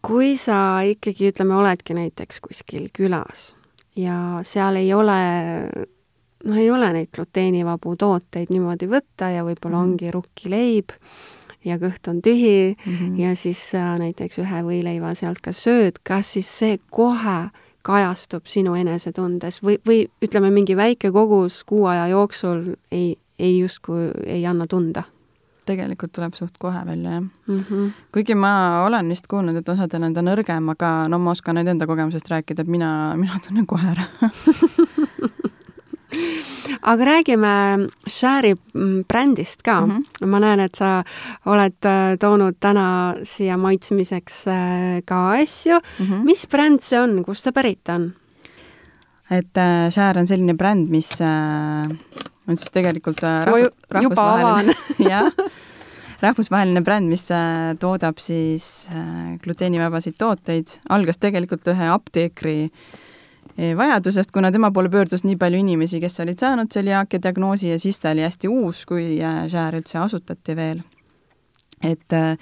kui 0.00 0.36
sa 0.40 0.80
ikkagi, 0.88 1.28
ütleme, 1.28 1.58
oledki 1.60 1.94
näiteks 1.94 2.40
kuskil 2.40 2.88
külas 2.96 3.50
ja 3.96 4.40
seal 4.46 4.78
ei 4.80 4.94
ole, 4.96 5.18
noh, 6.44 6.56
ei 6.56 6.70
ole 6.72 6.88
neid 6.94 7.10
gluteenivabu 7.14 7.96
tooteid 8.00 8.52
niimoodi 8.54 8.88
võtta 8.88 9.28
ja 9.34 9.44
võib-olla 9.44 9.76
mm. 9.76 9.82
ongi 9.84 10.14
rukkileib 10.14 10.94
ja 11.68 11.76
kõht 11.80 12.08
on 12.08 12.22
tühi 12.24 12.72
mm 12.72 12.92
-hmm. 12.92 13.18
ja 13.20 13.34
siis 13.36 13.60
sa 13.70 13.98
näiteks 14.00 14.40
ühe 14.40 14.62
võileiva 14.64 15.14
sealt 15.14 15.40
ka 15.44 15.52
sööd, 15.52 16.00
kas 16.02 16.32
siis 16.32 16.48
see 16.58 16.78
kohe 16.90 17.50
kajastub 17.82 18.46
sinu 18.50 18.74
enesetundes 18.78 19.62
või, 19.62 19.78
või 19.86 20.04
ütleme, 20.22 20.50
mingi 20.54 20.76
väike 20.76 21.10
kogus 21.12 21.64
kuu 21.64 21.86
aja 21.90 22.06
jooksul 22.12 22.74
ei, 22.92 23.16
ei 23.38 23.58
justkui 23.58 24.10
ei 24.26 24.46
anna 24.46 24.66
tunda? 24.66 25.02
tegelikult 25.70 26.10
tuleb 26.16 26.34
suht 26.34 26.56
kohe 26.58 26.80
välja, 26.86 27.10
jah 27.10 27.22
mm. 27.22 27.58
-hmm. 27.58 27.90
kuigi 28.12 28.34
ma 28.34 28.84
olen 28.86 29.08
vist 29.08 29.26
kuulnud, 29.30 29.56
et 29.56 29.68
osadel 29.68 30.02
on 30.02 30.14
ta 30.14 30.22
nõrgem, 30.24 30.70
aga 30.72 31.08
no 31.08 31.18
ma 31.18 31.30
oskan 31.30 31.60
nüüd 31.60 31.68
enda 31.68 31.86
kogemusest 31.86 32.30
rääkida, 32.30 32.62
et 32.62 32.68
mina, 32.68 33.14
mina 33.16 33.40
tunnen 33.46 33.66
kohe 33.66 33.92
ära 33.92 34.04
aga 36.82 37.04
räägime 37.04 37.88
Share'i 38.08 38.54
mm, 38.74 39.04
brändist 39.08 39.62
ka 39.62 39.80
mm. 39.80 39.90
-hmm. 39.90 40.26
ma 40.26 40.38
näen, 40.38 40.60
et 40.60 40.74
sa 40.74 41.02
oled 41.46 41.84
äh, 41.84 42.16
toonud 42.20 42.56
täna 42.60 43.14
siia 43.24 43.56
maitsmiseks 43.56 44.46
äh, 44.46 45.02
ka 45.04 45.30
asju 45.30 45.80
mm. 45.98 46.06
-hmm. 46.06 46.24
mis 46.24 46.46
bränd 46.46 46.80
see 46.80 47.00
on, 47.00 47.24
kust 47.24 47.44
see 47.44 47.52
pärit 47.52 47.88
on? 47.88 48.12
et 49.30 49.56
äh, 49.56 49.90
Share 49.90 50.20
on 50.20 50.26
selline 50.26 50.54
bränd, 50.54 50.88
mis 50.88 51.20
äh, 51.20 51.88
on 52.48 52.56
siis 52.56 52.70
tegelikult 52.70 53.22
äh, 53.22 53.44
rahvus, 53.44 53.68
rahvusvaheline 53.90 54.74
jah, 55.10 55.32
rahvusvaheline 56.20 56.80
bränd, 56.80 57.08
mis 57.08 57.30
äh, 57.30 57.76
toodab 57.78 58.18
siis 58.18 58.88
äh, 58.90 59.38
gluteenivabasid 59.38 60.18
tooteid, 60.18 60.80
algas 60.88 61.18
tegelikult 61.18 61.68
ühe 61.68 61.88
apteekri 61.88 62.64
äh, 62.64 62.98
vajadusest, 63.76 64.30
kuna 64.30 64.52
tema 64.52 64.70
poole 64.70 64.88
pöördus 64.88 65.24
nii 65.24 65.36
palju 65.36 65.58
inimesi, 65.60 66.00
kes 66.00 66.20
olid 66.24 66.40
saanud 66.40 66.70
tseliaakia 66.70 67.22
diagnoosi 67.22 67.70
ja 67.70 67.78
siis 67.78 68.00
ta 68.00 68.14
oli 68.14 68.24
hästi 68.24 68.48
uus, 68.48 68.84
kui 68.86 69.18
Share 69.48 69.80
üldse 69.80 69.98
asutati 69.98 70.56
veel. 70.56 70.82
et 71.80 72.12
äh, 72.12 72.36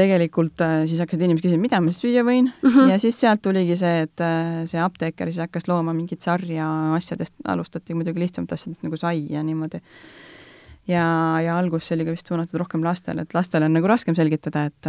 tegelikult 0.00 0.62
äh, 0.64 0.82
siis 0.88 1.00
hakkasid 1.02 1.24
inimesed 1.26 1.44
küsima, 1.44 1.64
mida 1.66 1.80
ma 1.82 1.92
süüa 1.94 2.22
võin 2.26 2.48
mm 2.48 2.70
-hmm. 2.70 2.90
ja 2.92 2.98
siis 3.02 3.18
sealt 3.20 3.42
tuligi 3.42 3.76
see, 3.76 4.06
et 4.06 4.24
äh, 4.24 4.62
see 4.70 4.80
apteeker 4.80 5.28
siis 5.28 5.42
hakkas 5.44 5.68
looma 5.68 5.92
mingit 5.92 6.22
sarja 6.22 6.66
asjadest, 6.94 7.34
alustati 7.44 7.94
muidugi 7.94 8.20
lihtsamat 8.20 8.52
asjadest 8.52 8.82
nagu 8.86 8.96
sai 8.96 9.26
ja 9.30 9.42
niimoodi. 9.42 9.80
ja, 10.88 11.04
ja 11.44 11.58
algus 11.58 11.88
see 11.88 11.96
oli 11.96 12.04
ka 12.04 12.10
vist 12.10 12.26
suunatud 12.26 12.58
rohkem 12.58 12.84
lastele, 12.84 13.22
et 13.22 13.34
lastele 13.34 13.64
on 13.64 13.72
nagu 13.72 13.86
raskem 13.86 14.14
selgitada, 14.14 14.64
et 14.64 14.86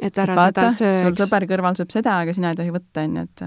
et 0.00 0.18
ära 0.18 0.32
et 0.32 0.36
vaata, 0.36 0.70
seda 0.70 0.72
sööks. 0.78 1.18
sul 1.18 1.26
sõber 1.26 1.46
kõrval 1.50 1.76
sööb 1.76 1.90
seda, 1.90 2.18
aga 2.20 2.32
sina 2.32 2.50
ei 2.50 2.56
tohi 2.56 2.70
võtta, 2.70 3.04
on 3.04 3.16
ju, 3.16 3.22
et 3.22 3.42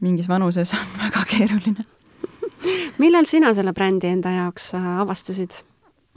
mingis 0.00 0.28
vanuses 0.28 0.74
on 0.74 0.92
väga 1.04 1.24
keeruline. 1.30 1.86
millal 2.98 3.26
sina 3.26 3.54
selle 3.54 3.72
brändi 3.72 4.10
enda 4.10 4.30
jaoks 4.34 4.72
avastasid? 4.74 5.62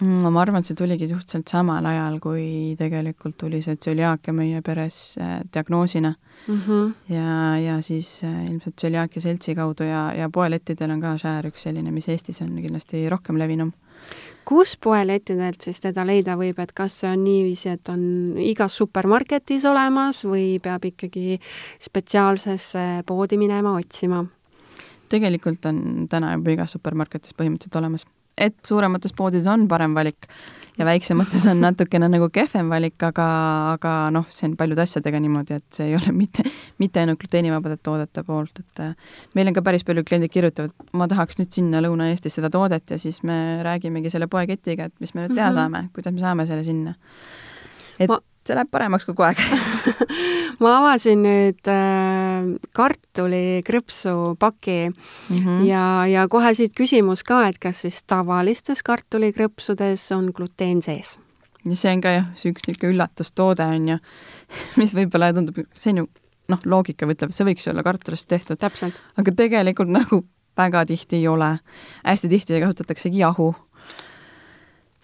Mm, 0.01 0.31
ma 0.33 0.41
arvan, 0.41 0.63
et 0.63 0.69
see 0.71 0.77
tuligi 0.77 1.05
suhteliselt 1.11 1.51
samal 1.51 1.85
ajal, 1.85 2.15
kui 2.23 2.73
tegelikult 2.77 3.35
tuli 3.37 3.59
see 3.61 3.77
tsöliaakia 3.77 4.33
meie 4.33 4.61
peres 4.65 4.97
äh, 5.21 5.43
diagnoosina 5.53 6.15
mm. 6.47 6.61
-hmm. 6.65 7.13
ja, 7.13 7.57
ja 7.61 7.75
siis 7.85 8.23
äh, 8.23 8.45
ilmselt 8.45 8.75
tsöliaakia 8.75 9.21
seltsi 9.21 9.55
kaudu 9.55 9.83
ja, 9.83 10.13
ja 10.17 10.29
poelettidel 10.29 10.91
on 10.91 11.01
ka 11.01 11.13
šäär 11.17 11.51
üks 11.51 11.67
selline, 11.67 11.91
mis 11.91 12.09
Eestis 12.09 12.41
on 12.41 12.55
kindlasti 12.61 13.09
rohkem 13.09 13.37
levinum. 13.37 13.73
Kus 14.45 14.75
poelettidelt 14.83 15.61
siis 15.61 15.81
teda 15.83 16.05
leida 16.07 16.37
võib, 16.39 16.59
et 16.59 16.71
kas 16.75 17.01
see 17.01 17.11
on 17.11 17.23
niiviisi, 17.23 17.69
et 17.75 17.91
on 17.93 18.37
igas 18.41 18.77
supermarketis 18.81 19.65
olemas 19.69 20.23
või 20.27 20.59
peab 20.63 20.85
ikkagi 20.91 21.39
spetsiaalsesse 21.81 23.03
poodi 23.05 23.41
minema 23.41 23.75
otsima? 23.79 24.25
tegelikult 25.11 25.65
on 25.67 26.07
täna 26.07 26.37
juba 26.37 26.53
igas 26.55 26.77
supermarketis 26.77 27.35
põhimõtteliselt 27.35 27.79
olemas 27.81 28.05
et 28.37 28.55
suuremates 28.65 29.13
poodides 29.15 29.47
on 29.51 29.67
parem 29.71 29.95
valik 29.95 30.29
ja 30.77 30.87
väiksemates 30.87 31.45
on 31.51 31.61
natukene 31.61 32.07
nagu 32.11 32.29
kehvem 32.33 32.69
valik, 32.71 32.97
aga, 33.03 33.27
aga 33.75 33.93
noh, 34.15 34.25
see 34.33 34.47
on 34.49 34.55
paljude 34.59 34.85
asjadega 34.85 35.19
niimoodi, 35.23 35.59
et 35.59 35.77
see 35.77 35.89
ei 35.91 35.97
ole 35.97 36.13
mitte, 36.21 36.45
mitte 36.81 37.03
ainult 37.03 37.21
gluteenivabade 37.21 37.77
toodete 37.83 38.23
poolt, 38.27 38.63
et 38.63 38.83
äh, 38.85 39.13
meil 39.37 39.51
on 39.51 39.57
ka 39.57 39.65
päris 39.65 39.85
palju 39.87 40.05
kliendid 40.07 40.33
kirjutavad, 40.33 40.73
ma 40.97 41.09
tahaks 41.11 41.41
nüüd 41.41 41.51
sinna 41.55 41.83
Lõuna-Eestis 41.83 42.39
seda 42.39 42.51
toodet 42.53 42.95
ja 42.95 42.99
siis 43.01 43.21
me 43.27 43.37
räägimegi 43.67 44.13
selle 44.13 44.29
poeketiga, 44.31 44.89
et 44.89 44.97
mis 45.03 45.15
me 45.15 45.25
nüüd 45.25 45.35
teha 45.35 45.51
mm 45.51 45.55
-hmm. 45.55 45.61
saame, 45.61 45.89
kuidas 45.93 46.13
me 46.13 46.25
saame 46.25 46.47
selle 46.47 46.63
sinna. 46.63 46.95
et 47.99 48.09
ma 48.09 48.19
see 48.47 48.57
läheb 48.57 48.71
paremaks 48.73 49.05
kogu 49.07 49.25
aeg 49.25 49.41
ma 50.63 50.75
avasin 50.79 51.23
nüüd 51.25 51.71
äh, 51.71 52.51
kartulikrõpsu 52.77 54.35
paki 54.41 54.79
mm 54.89 55.37
-hmm. 55.37 55.65
ja, 55.67 55.83
ja 56.09 56.27
kohe 56.27 56.53
siit 56.57 56.73
küsimus 56.77 57.23
ka, 57.23 57.43
et 57.47 57.59
kas 57.59 57.83
siis 57.85 58.01
tavalistes 58.03 58.83
kartulikrõpsudes 58.83 60.07
on 60.17 60.31
gluteen 60.35 60.81
sees? 60.81 61.17
see 61.73 61.93
on 61.93 62.01
ka 62.01 62.09
jah, 62.17 62.27
see 62.35 62.51
üks 62.51 62.67
niisugune 62.67 62.95
üllatustoode 62.95 63.65
on 63.65 63.87
ju, 63.93 63.97
mis 64.81 64.93
võib-olla 64.97 65.33
tundub, 65.33 65.63
see 65.77 65.93
on 65.93 66.03
ju 66.03 66.07
noh, 66.51 66.61
loogika 66.65 67.05
ütleb, 67.05 67.33
see 67.35 67.47
võiks 67.47 67.67
ju 67.67 67.71
olla 67.73 67.83
kartulist 67.83 68.27
tehtud. 68.27 68.57
aga 69.17 69.31
tegelikult 69.31 69.89
nagu 69.89 70.23
väga 70.57 70.85
tihti 70.85 71.21
ei 71.21 71.27
ole. 71.27 71.57
hästi 72.05 72.29
tihti 72.29 72.61
kasutataksegi 72.61 73.21
jahu 73.21 73.53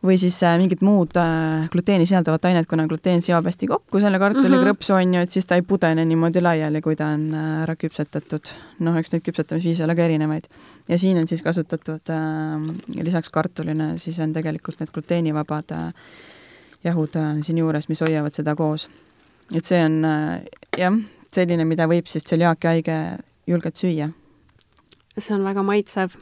või 0.04 0.18
siis 0.22 0.36
äh, 0.46 0.58
mingid 0.62 0.84
muud 0.86 1.16
äh, 1.18 1.66
gluteeni 1.74 2.06
sisaldavat 2.06 2.46
ainet, 2.46 2.68
kuna 2.70 2.86
gluteen 2.88 3.22
seob 3.26 3.48
hästi 3.50 3.70
kokku 3.72 4.02
selle 4.02 4.20
kartulikrõpsu 4.22 4.94
mm 4.94 5.00
-hmm. 5.00 5.08
on 5.08 5.14
ju, 5.14 5.22
et 5.26 5.32
siis 5.32 5.46
ta 5.46 5.56
ei 5.56 5.62
pudene 5.62 6.06
niimoodi 6.06 6.42
laiali, 6.42 6.82
kui 6.82 6.96
ta 6.96 7.08
on 7.16 7.34
äh, 7.34 7.64
ära 7.64 7.76
küpsetatud. 7.76 8.54
noh, 8.80 8.98
eks 8.98 9.12
neid 9.12 9.26
küpsetamisviise 9.26 9.84
ole 9.84 9.96
ka 9.96 10.06
erinevaid. 10.06 10.48
ja 10.88 10.98
siin 10.98 11.18
on 11.18 11.28
siis 11.28 11.42
kasutatud 11.42 12.10
äh, 12.10 13.04
lisaks 13.04 13.30
kartulile, 13.30 13.98
siis 13.98 14.20
on 14.20 14.34
tegelikult 14.34 14.80
need 14.80 14.92
gluteenivabad 14.94 15.72
äh, 15.72 15.94
jahud 16.84 17.16
äh, 17.16 17.42
siinjuures, 17.42 17.90
mis 17.90 18.02
hoiavad 18.02 18.34
seda 18.34 18.56
koos. 18.56 18.90
et 19.56 19.66
see 19.66 19.86
on 19.86 20.06
äh, 20.06 20.42
jah, 20.78 20.94
selline, 21.32 21.66
mida 21.66 21.88
võib 21.88 22.06
siis 22.06 22.24
tseliaakia 22.24 22.70
haige 22.70 23.02
julgelt 23.48 23.76
süüa 23.76 24.10
see 25.18 25.36
on 25.36 25.46
väga 25.46 25.64
maitsev 25.66 26.18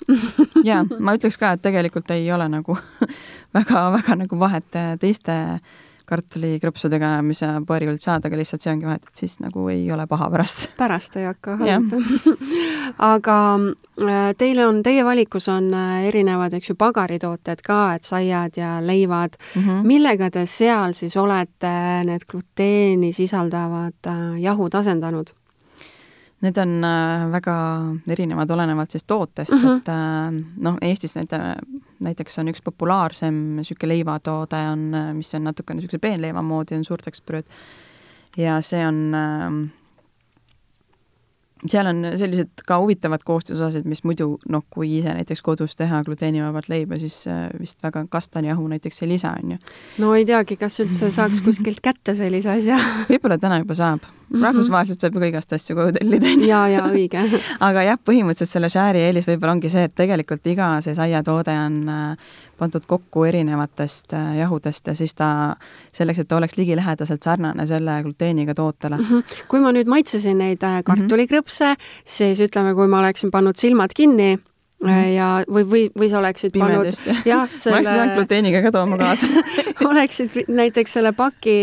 jaa, 0.68 0.84
ma 1.00 1.16
ütleks 1.18 1.40
ka, 1.40 1.56
et 1.56 1.66
tegelikult 1.66 2.12
ei 2.16 2.30
ole 2.32 2.48
nagu 2.52 2.78
väga-väga 3.58 4.22
nagu 4.24 4.40
vahet 4.40 4.80
äh, 4.80 4.96
teiste 5.02 5.36
kartulikrõpsudega, 6.06 7.08
mis 7.25 7.40
sa 7.42 7.56
poerikult 7.66 8.04
saad, 8.04 8.28
aga 8.28 8.38
lihtsalt 8.38 8.62
see 8.62 8.70
ongi 8.75 8.86
vahet, 8.86 9.08
et 9.10 9.22
siis 9.24 9.40
nagu 9.42 9.64
ei 9.74 9.88
ole 9.92 10.06
paha 10.10 10.28
pärast. 10.30 10.68
pärast 10.78 11.18
ei 11.18 11.25
hakka 11.25 11.56
halb 11.62 11.96
aga 13.14 13.38
äh, 13.58 14.28
teile 14.38 14.68
on, 14.70 14.84
teie 14.86 15.06
valikus 15.08 15.50
on 15.50 15.72
äh, 15.74 16.06
erinevad, 16.12 16.54
eks 16.54 16.70
ju, 16.72 16.78
pagaritooted 16.80 17.64
ka, 17.66 17.80
et 17.98 18.06
saiad 18.06 18.60
ja 18.60 18.75
leivad 18.86 19.40
mm. 19.40 19.62
-hmm. 19.62 19.88
millega 19.88 20.30
te 20.30 20.46
seal 20.46 20.94
siis 20.94 21.18
olete 21.18 21.74
need 22.06 22.28
gluteeni 22.30 23.14
sisaldavad 23.14 24.14
jahud 24.40 24.75
asendanud? 24.75 25.34
Need 26.44 26.58
on 26.60 26.84
äh, 26.84 27.32
väga 27.32 27.54
erinevad, 28.12 28.50
olenevalt 28.51 28.92
siis 28.92 29.04
tootest 29.08 29.51
mm, 29.51 29.63
-hmm. 29.63 29.77
et 29.77 29.89
äh, 29.89 30.44
noh, 30.58 30.75
Eestis 30.82 31.15
näitame, 31.15 31.56
näiteks 32.00 32.39
on 32.39 32.51
üks 32.51 32.62
populaarsem 32.63 33.34
niisugune 33.56 33.94
leivatoode 33.94 34.60
on, 34.72 34.84
mis 35.13 35.36
on 35.36 35.44
natukene 35.44 35.80
niisuguse 35.80 36.00
peenleiva 36.00 36.42
moodi, 36.42 36.75
on 36.75 36.86
suurteksbrööd 36.86 37.48
ja 38.38 38.60
see 38.62 38.84
on 38.88 39.15
äh, 39.15 39.50
seal 41.70 41.88
on 41.88 42.04
sellised 42.20 42.65
ka 42.68 42.77
huvitavad 42.80 43.24
koostisosad, 43.24 43.86
mis 43.89 44.04
muidu 44.04 44.36
noh, 44.50 44.63
kui 44.70 44.98
ise 45.00 45.13
näiteks 45.15 45.42
kodus 45.42 45.75
teha 45.80 46.04
gluteenivabalt 46.04 46.70
leiba, 46.70 47.00
siis 47.01 47.24
vist 47.60 47.84
väga 47.84 48.06
kastanijahu 48.12 48.68
näiteks 48.68 49.01
ei 49.04 49.10
lisa, 49.10 49.32
on 49.44 49.56
ju. 49.56 49.58
no 50.04 50.13
ei 50.13 50.25
teagi, 50.25 50.58
kas 50.58 50.80
üldse 50.84 51.12
saaks 51.12 51.42
kuskilt 51.46 51.82
kätte 51.82 52.15
sellise 52.15 52.51
asja 52.58 52.77
võib-olla 53.10 53.39
täna 53.42 53.62
juba 53.63 53.77
saab 53.77 54.06
mm. 54.36 54.42
-hmm. 54.42 54.48
rahvusvaheliselt 54.50 55.01
saab 55.01 55.15
ju 55.15 55.20
ka 55.20 55.32
igast 55.32 55.54
asju 55.54 55.75
koju 55.75 55.92
tellida, 56.00 56.34
jaa, 56.48 56.68
jaa, 56.70 56.88
õige 56.92 57.24
aga 57.68 57.84
jah, 57.89 58.00
põhimõtteliselt 58.10 58.54
selle 58.54 58.70
shäri 58.70 59.06
eelis 59.08 59.27
võib-olla 59.27 59.58
ongi 59.58 59.70
see, 59.70 59.84
et 59.89 59.96
tegelikult 59.96 60.48
iga 60.48 60.82
see 60.86 60.96
saiatoode 60.96 61.58
on 61.65 61.77
äh, 61.89 62.34
pandud 62.58 62.86
kokku 62.88 63.25
erinevatest 63.27 64.13
äh, 64.13 64.38
jahudest 64.39 64.88
ja 64.88 64.96
siis 64.96 65.13
ta, 65.13 65.30
selleks, 65.96 66.20
et 66.20 66.27
ta 66.27 66.38
oleks 66.38 66.58
ligilähedaselt 66.58 67.24
sarnane 67.24 67.68
selle 67.68 68.01
gluteeniga 68.04 68.54
tootele 68.54 68.98
mm. 68.98 69.06
-hmm. 69.06 69.46
kui 69.48 69.60
ma 69.60 69.72
nüüd 69.75 69.88
maitsesin 69.92 70.38
neid 70.38 70.63
äh, 70.63 70.82
kartulikrõpse 70.84 71.74
mm, 71.74 71.80
-hmm. 71.80 72.01
siis 72.06 72.42
ütleme, 72.42 72.75
kui 72.75 72.88
ma 72.88 73.00
oleksin 73.00 73.32
pannud 73.32 73.56
silmad 73.56 73.96
kinni. 73.96 74.38
Ja 74.89 75.30
või, 75.50 75.63
või, 75.70 75.84
või 75.98 76.10
sa 76.10 76.20
oleksid 76.20 76.54
Pimedest, 76.56 77.06
pannud 77.06 77.30
jah, 77.30 77.50
selle 77.54 77.75
ma 77.75 77.82
oleks 77.82 77.89
pidanud 77.92 78.15
gluteeniga 78.20 78.62
ka 78.65 78.72
tooma 78.75 78.98
kaasa 79.01 79.27
oleksid 79.89 80.50
näiteks 80.51 80.98
selle 80.98 81.12
paki 81.15 81.56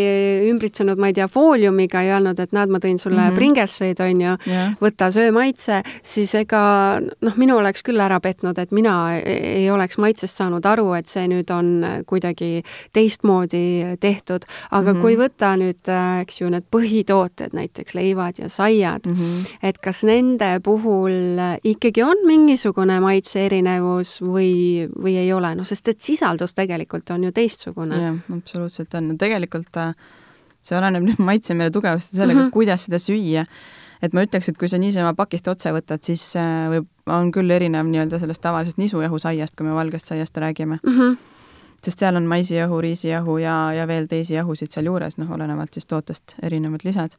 ümbritsenud, 0.51 1.01
ma 1.01 1.11
ei 1.11 1.17
tea, 1.17 1.29
fooliumiga 1.33 2.03
ja 2.07 2.19
öelnud, 2.19 2.41
et 2.43 2.53
näed, 2.55 2.73
ma 2.73 2.81
tõin 2.83 2.99
sulle 3.01 3.21
mm 3.21 3.29
-hmm. 3.29 3.39
Pringelseid, 3.39 4.01
on 4.01 4.21
ju 4.21 4.35
yeah., 4.47 4.75
võta, 4.83 5.11
söö 5.13 5.33
maitse, 5.33 5.83
siis 6.03 6.35
ega 6.35 7.01
noh, 7.01 7.37
minu 7.37 7.57
oleks 7.57 7.83
küll 7.83 8.01
ära 8.01 8.21
petnud, 8.21 8.59
et 8.59 8.71
mina 8.73 9.17
ei 9.19 9.71
oleks 9.71 9.99
maitsest 9.99 10.37
saanud 10.37 10.67
aru, 10.67 10.93
et 10.95 11.07
see 11.07 11.27
nüüd 11.29 11.51
on 11.51 11.85
kuidagi 12.07 12.63
teistmoodi 12.93 13.97
tehtud. 14.01 14.45
aga 14.71 14.93
mm 14.93 14.99
-hmm. 14.99 15.03
kui 15.03 15.17
võtta 15.17 15.57
nüüd, 15.57 15.83
eks 16.21 16.41
ju, 16.41 16.51
need 16.51 16.65
põhitooted, 16.71 17.53
näiteks 17.53 17.95
leivad 17.95 18.39
ja 18.39 18.49
saiad 18.49 19.07
mm, 19.07 19.15
-hmm. 19.15 19.47
et 19.63 19.79
kas 19.79 20.05
nende 20.05 20.61
puhul 20.63 21.39
ikkagi 21.65 22.03
on 22.03 22.17
mingisugune 22.27 23.01
maitse 23.01 23.12
erinevus 23.41 24.17
või, 24.23 24.89
või 24.93 25.17
ei 25.21 25.33
ole, 25.33 25.55
noh, 25.59 25.67
sest 25.69 25.89
et 25.93 26.01
sisaldus 26.03 26.55
tegelikult 26.55 27.11
on 27.15 27.29
ju 27.29 27.33
teistsugune. 27.33 28.01
jah, 28.01 28.19
absoluutselt 28.35 28.95
on, 28.99 29.15
tegelikult 29.21 29.79
äh, 29.83 29.95
see 30.63 30.79
oleneb 30.79 31.07
nüüd 31.07 31.23
maitsemeele 31.23 31.75
tugevasti 31.75 32.17
sellega 32.17 32.39
mm, 32.41 32.47
-hmm. 32.47 32.55
kuidas 32.55 32.87
seda 32.89 32.99
süüa. 33.03 33.47
et 34.03 34.13
ma 34.13 34.25
ütleks, 34.27 34.49
et 34.49 34.59
kui 34.59 34.69
sa 34.69 34.79
niisama 34.79 35.15
pakist 35.15 35.49
otse 35.49 35.71
võtad, 35.71 36.03
siis 36.03 36.37
äh, 36.37 36.69
võib, 36.71 36.89
on 37.07 37.31
küll 37.33 37.51
erinev 37.51 37.87
nii-öelda 37.87 38.19
sellest 38.19 38.43
tavalisest 38.43 38.79
nisujahusaiast, 38.79 39.57
kui 39.57 39.67
me 39.67 39.75
valgest 39.75 40.07
saiast 40.07 40.37
räägime 40.37 40.79
mm. 40.83 40.99
-hmm 40.99 41.17
sest 41.83 41.99
seal 41.99 42.17
on 42.17 42.27
maisijahu, 42.31 42.81
riisijahu 42.81 43.39
ja, 43.43 43.73
ja 43.75 43.87
veel 43.87 44.07
teisi 44.07 44.35
jahusid 44.35 44.71
sealjuures, 44.71 45.17
noh, 45.19 45.31
olenevalt 45.35 45.75
siis 45.75 45.87
tootest 45.87 46.35
erinevad 46.43 46.85
lisad 46.85 47.17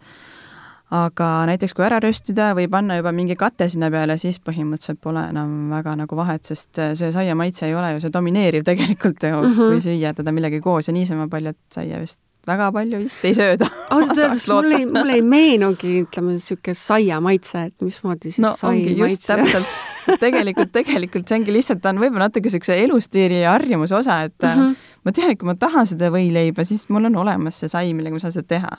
aga 0.94 1.30
näiteks 1.50 1.74
kui 1.74 1.86
ära 1.88 2.00
röstida 2.04 2.52
või 2.58 2.68
panna 2.72 3.00
juba 3.00 3.14
mingi 3.16 3.38
kate 3.40 3.68
sinna 3.72 3.90
peale, 3.94 4.18
siis 4.22 4.40
põhimõtteliselt 4.44 5.02
pole 5.02 5.24
enam 5.32 5.72
väga 5.74 5.96
nagu 6.04 6.18
vahet, 6.20 6.46
sest 6.50 6.82
äh, 6.82 6.94
see 6.98 7.10
saia 7.16 7.38
maitse 7.38 7.66
ei 7.70 7.78
ole 7.78 7.96
ju 7.96 8.04
see 8.04 8.14
domineeriv 8.14 8.66
tegelikult 8.70 9.24
ju 9.24 9.34
mm, 9.34 9.56
-hmm. 9.56 9.74
kui 9.74 9.82
süüa 9.88 10.14
teda 10.14 10.36
millegagi 10.36 10.62
koos 10.62 10.88
ja 10.88 10.94
niisama 10.94 11.28
paljud 11.32 11.58
saia 11.74 12.02
vist 12.02 12.22
väga 12.48 12.72
palju 12.76 13.00
vist 13.00 13.26
ei 13.26 13.34
sööda. 13.34 13.70
ausalt 13.90 14.20
öeldes 14.26 14.48
mul 14.52 14.78
ei, 14.78 14.86
mul 14.86 15.10
ei 15.16 15.22
meenugi, 15.22 15.96
ütleme, 16.04 16.38
niisugune 16.38 16.78
saia 16.78 17.20
maitse, 17.24 17.66
et 17.72 17.76
mismoodi 17.82 18.32
siis 18.32 18.44
no, 18.46 18.54
sai 18.60 18.96
maitse. 19.00 19.34
täpselt 19.34 20.20
tegelikult, 20.20 20.72
tegelikult 20.76 21.28
see 21.28 21.40
ongi 21.40 21.56
lihtsalt, 21.56 21.82
ta 21.82 21.94
on 21.94 22.02
võib-olla 22.04 22.28
natuke 22.28 22.52
niisuguse 22.52 22.76
elustiili 22.84 23.42
ja 23.42 23.56
harjumuse 23.56 23.96
osa, 23.96 24.22
et 24.28 24.36
mm 24.42 24.60
-hmm. 24.60 24.90
ma 25.06 25.12
tean, 25.16 25.32
et 25.32 25.40
kui 25.40 25.48
ma 25.48 25.56
tahan 25.56 25.88
seda 25.88 26.12
võileiba, 26.12 26.68
siis 26.68 26.90
mul 26.90 27.08
on 27.10 27.16
olemas 27.24 27.64
see 27.64 27.72
sai, 27.72 27.94
millega 27.94 28.20
ma 28.20 28.20
saan 28.20 28.36
seda 28.36 28.48
teha 28.58 28.78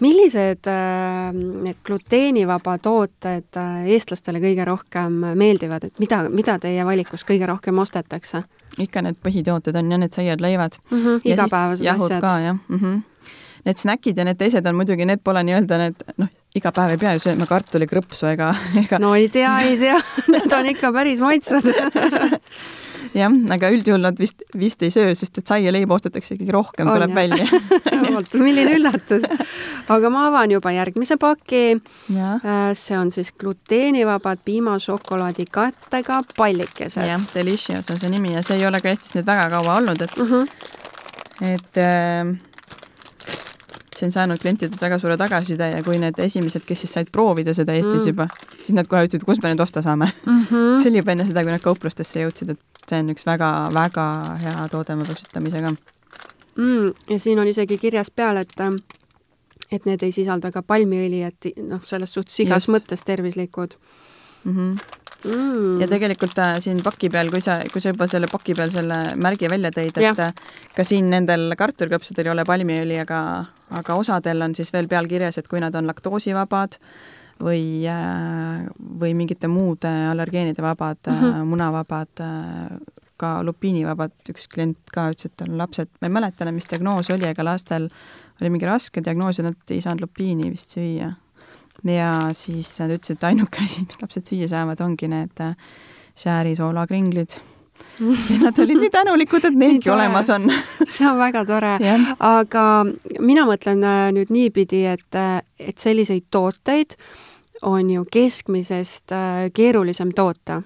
millised 0.00 0.68
äh, 0.70 1.32
need 1.34 1.80
gluteenivaba 1.86 2.78
tooted 2.82 3.60
äh, 3.60 3.84
eestlastele 3.96 4.40
kõige 4.42 4.64
rohkem 4.68 5.20
meeldivad, 5.38 5.84
et 5.90 6.02
mida, 6.02 6.22
mida 6.32 6.58
teie 6.62 6.86
valikus 6.86 7.26
kõige 7.28 7.48
rohkem 7.50 7.78
ostetakse? 7.78 8.44
ikka 8.78 9.02
need 9.02 9.18
põhitooted 9.22 9.76
on 9.76 9.92
jah, 9.92 10.00
need 10.00 10.14
saiad, 10.14 10.40
leivad 10.40 10.76
mm. 10.90 10.98
-hmm, 10.98 11.22
igapäevased 11.24 11.86
asjad. 11.94 12.20
ka 12.20 12.38
jah 12.40 12.58
mm. 12.68 12.78
-hmm 12.78 13.00
need 13.64 13.76
snäkid 13.76 14.16
ja 14.16 14.24
need 14.24 14.38
teised 14.40 14.66
on 14.66 14.74
muidugi, 14.74 15.04
need 15.04 15.20
pole 15.24 15.42
nii-öelda 15.44 15.78
need, 15.78 16.04
noh, 16.16 16.28
iga 16.56 16.72
päev 16.72 16.94
ei 16.94 17.00
pea 17.02 17.12
ju 17.16 17.20
sööma 17.26 17.46
kartulikrõpsu 17.46 18.30
ega, 18.32 18.54
ega. 18.84 18.98
no 18.98 19.14
ei 19.14 19.28
tea, 19.28 19.52
ei 19.68 19.76
tea, 19.78 19.98
need 20.32 20.52
on 20.56 20.70
ikka 20.72 20.92
päris 20.96 21.20
maitsvad 21.20 21.68
jah, 23.14 23.36
aga 23.54 23.70
üldjuhul 23.74 24.02
nad 24.04 24.18
vist, 24.20 24.44
vist 24.58 24.82
ei 24.86 24.92
söö, 24.94 25.14
sest 25.18 25.40
et 25.40 25.50
saia-leiba 25.50 25.96
ostetakse 25.96 26.36
ikkagi 26.36 26.54
rohkem, 26.54 26.90
tuleb 26.90 27.10
jah. 27.10 27.16
välja 27.16 27.46
vot, 28.16 28.34
milline 28.42 28.76
üllatus. 28.78 29.26
aga 29.90 30.12
ma 30.12 30.26
avan 30.28 30.54
juba 30.54 30.72
järgmise 30.74 31.16
paki. 31.20 31.64
Äh, 32.16 32.58
see 32.78 32.98
on 32.98 33.12
siis 33.14 33.32
gluteenivabad 33.38 34.44
piimašokolaadi 34.44 35.48
kattega 35.50 36.22
pallikesed. 36.36 37.06
jah, 37.06 37.26
Delicious 37.34 37.90
on 37.90 38.00
see 38.00 38.12
nimi 38.12 38.34
ja 38.36 38.44
see 38.46 38.60
ei 38.60 38.68
ole 38.68 38.82
ka 38.82 38.92
Eestis 38.92 39.16
nüüd 39.18 39.26
väga 39.28 39.48
kaua 39.56 39.80
olnud, 39.80 40.06
et 40.06 40.16
uh, 40.18 40.26
mhm. 40.26 40.34
-huh. 40.34 41.54
et 41.54 41.82
äh, 41.82 42.38
see 44.00 44.08
on 44.08 44.14
saanud 44.14 44.40
klientidelt 44.40 44.80
väga 44.82 44.98
suure 44.98 45.16
tagasiside 45.20 45.70
ja 45.74 45.82
kui 45.84 45.98
need 46.00 46.18
esimesed, 46.24 46.64
kes 46.66 46.84
siis 46.84 46.94
said 46.96 47.12
proovida 47.12 47.54
seda 47.56 47.76
Eestis 47.76 48.04
mm. 48.04 48.08
juba, 48.12 48.28
siis 48.58 48.74
nad 48.76 48.88
kohe 48.90 49.04
ütlesid, 49.06 49.26
kus 49.28 49.42
me 49.42 49.52
nüüd 49.52 49.62
osta 49.64 49.82
saame 49.84 50.10
mm. 50.10 50.44
-hmm. 50.50 50.76
see 50.82 50.92
oli 50.92 51.02
juba 51.02 51.16
enne 51.16 51.26
seda, 51.28 51.44
kui 51.44 51.54
nad 51.54 51.64
kauplustesse 51.64 52.24
jõudsid, 52.24 52.54
et 52.54 52.60
see 52.88 53.02
on 53.02 53.12
üks 53.14 53.26
väga-väga 53.28 54.06
hea 54.44 54.68
toode 54.72 54.96
magustamise 55.00 55.60
mm,. 55.60 56.92
ja 57.10 57.18
siin 57.18 57.38
on 57.38 57.50
isegi 57.50 57.78
kirjas 57.78 58.10
peal, 58.10 58.40
et 58.40 58.56
et 59.70 59.84
need 59.86 60.02
ei 60.02 60.12
sisalda 60.12 60.50
ka 60.50 60.62
palmiõli, 60.66 61.22
et 61.22 61.52
noh, 61.62 61.82
selles 61.86 62.12
suhtes 62.14 62.40
igas 62.42 62.66
Just. 62.66 62.74
mõttes 62.74 63.04
tervislikud 63.06 63.76
mm. 64.44 64.56
-hmm 64.56 64.98
mm.. 65.24 65.80
ja 65.80 65.88
tegelikult 65.88 66.38
äh, 66.38 66.58
siin 66.60 66.82
paki 66.82 67.10
peal, 67.10 67.30
kui 67.30 67.40
sa, 67.40 67.60
kui 67.72 67.80
sa 67.80 67.92
juba 67.94 68.06
selle 68.10 68.26
paki 68.30 68.54
peal 68.54 68.72
selle 68.74 68.98
märgi 69.16 69.50
välja 69.50 69.70
tõid, 69.70 69.94
et 69.96 70.02
ja. 70.02 70.14
Äh, 70.18 70.34
ka 70.76 70.84
siin 70.84 71.10
nendel 71.10 71.54
kartulikrõpsudel 71.56 72.26
ei 72.26 72.34
ole 72.34 72.44
palmiõli, 72.48 72.98
aga, 73.00 73.44
aga 73.70 73.94
osadel 73.94 74.42
on 74.42 74.54
siis 74.54 74.72
veel 74.72 74.88
peal 74.88 75.08
kirjas, 75.08 75.38
et 75.38 75.48
kui 75.48 75.60
nad 75.60 75.74
on 75.74 75.86
laktoosivabad 75.86 76.78
äh, 76.80 77.19
või 77.40 79.14
mingite 79.16 79.48
muude 79.48 79.90
allergeenide 80.10 80.62
vabad 80.62 80.98
mm, 81.06 81.20
-hmm. 81.20 81.46
munavabad, 81.48 82.24
ka 83.20 83.30
lupiinivabad, 83.44 84.14
üks 84.32 84.48
klient 84.52 84.92
ka 84.94 85.10
ütles, 85.12 85.28
et 85.28 85.36
tal 85.40 85.56
lapsed, 85.58 85.90
ma 86.00 86.08
ei 86.08 86.14
mäleta 86.14 86.44
enam, 86.46 86.56
mis 86.56 86.68
diagnoos 86.70 87.10
oli, 87.12 87.28
aga 87.28 87.44
lastel 87.44 87.90
oli 88.40 88.52
mingi 88.52 88.68
raske 88.68 89.04
diagnoos 89.04 89.40
ja 89.40 89.48
nad 89.50 89.74
ei 89.74 89.82
saanud 89.84 90.06
lupiini 90.06 90.50
vist 90.50 90.76
süüa. 90.76 91.12
Ja 91.84 92.10
siis 92.36 92.72
nad 92.80 92.92
ütlesid, 92.92 93.20
et 93.20 93.24
ainuke 93.30 93.64
asi, 93.64 93.84
mis 93.88 94.00
lapsed 94.02 94.28
süüa 94.28 94.48
saavad, 94.48 94.80
ongi 94.84 95.08
need 95.08 95.40
äh, 95.44 95.56
Sääri 96.20 96.52
soolakringlid 96.56 97.38
ja 98.00 98.38
nad 98.42 98.58
olid 98.58 98.80
nii 98.80 98.90
tänulikud, 98.92 99.44
et 99.44 99.56
neidki 99.56 99.90
olemas 99.96 100.30
on. 100.30 100.50
See 100.92 101.06
on 101.08 101.18
väga 101.20 101.44
tore, 101.48 101.74
aga 102.18 102.64
mina 103.20 103.46
mõtlen 103.48 103.84
äh, 103.84 104.06
nüüd 104.16 104.32
niipidi, 104.32 104.84
et, 104.90 105.08
äh, 105.16 105.40
et 105.58 105.78
selliseid 105.80 106.28
tooteid 106.30 106.96
on 107.62 107.90
ju 107.90 108.04
keskmisest 108.12 109.12
keerulisem 109.54 110.12
toota 110.16 110.62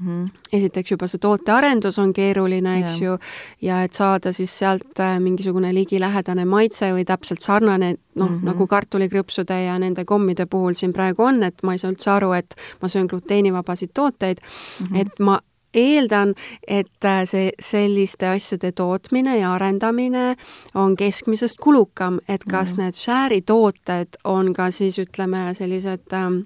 Mm 0.00 0.26
-hmm. 0.26 0.30
esiteks 0.52 0.90
juba 0.90 1.06
see 1.06 1.18
tootearendus 1.18 1.98
on 1.98 2.12
keeruline, 2.12 2.78
eks 2.78 3.00
yeah. 3.00 3.02
ju, 3.02 3.18
ja 3.62 3.82
et 3.82 3.92
saada 3.92 4.32
siis 4.32 4.58
sealt 4.58 5.00
äh, 5.00 5.20
mingisugune 5.20 5.74
ligilähedane 5.74 6.44
maitse 6.44 6.90
või 6.92 7.04
täpselt 7.04 7.40
sarnane, 7.40 7.94
noh 8.14 8.30
mm 8.30 8.36
-hmm., 8.36 8.44
nagu 8.44 8.66
kartulikrõpsude 8.66 9.64
ja 9.64 9.78
nende 9.78 10.04
kommide 10.04 10.46
puhul 10.46 10.74
siin 10.74 10.92
praegu 10.92 11.22
on, 11.22 11.42
et 11.42 11.62
ma 11.62 11.72
ei 11.72 11.78
saa 11.78 11.90
üldse 11.90 12.10
aru, 12.10 12.32
et 12.32 12.54
ma 12.82 12.88
söön 12.88 13.06
gluteenivabasid 13.06 13.90
tooteid 13.94 14.38
mm, 14.40 14.86
-hmm. 14.86 15.00
et 15.00 15.18
ma 15.18 15.40
eeldan, 15.76 16.34
et 16.66 17.04
äh, 17.04 17.22
see 17.28 17.52
selliste 17.62 18.28
asjade 18.32 18.72
tootmine 18.76 19.38
ja 19.38 19.54
arendamine 19.54 20.36
on 20.74 20.96
keskmisest 20.96 21.60
kulukam, 21.62 22.20
et 22.28 22.44
kas 22.44 22.74
mm 22.74 22.76
need 22.76 22.94
share'i 22.98 23.40
tooted 23.46 24.18
on 24.24 24.52
ka 24.54 24.70
siis 24.70 24.98
ütleme, 24.98 25.54
sellised 25.54 26.12
ähm, 26.12 26.40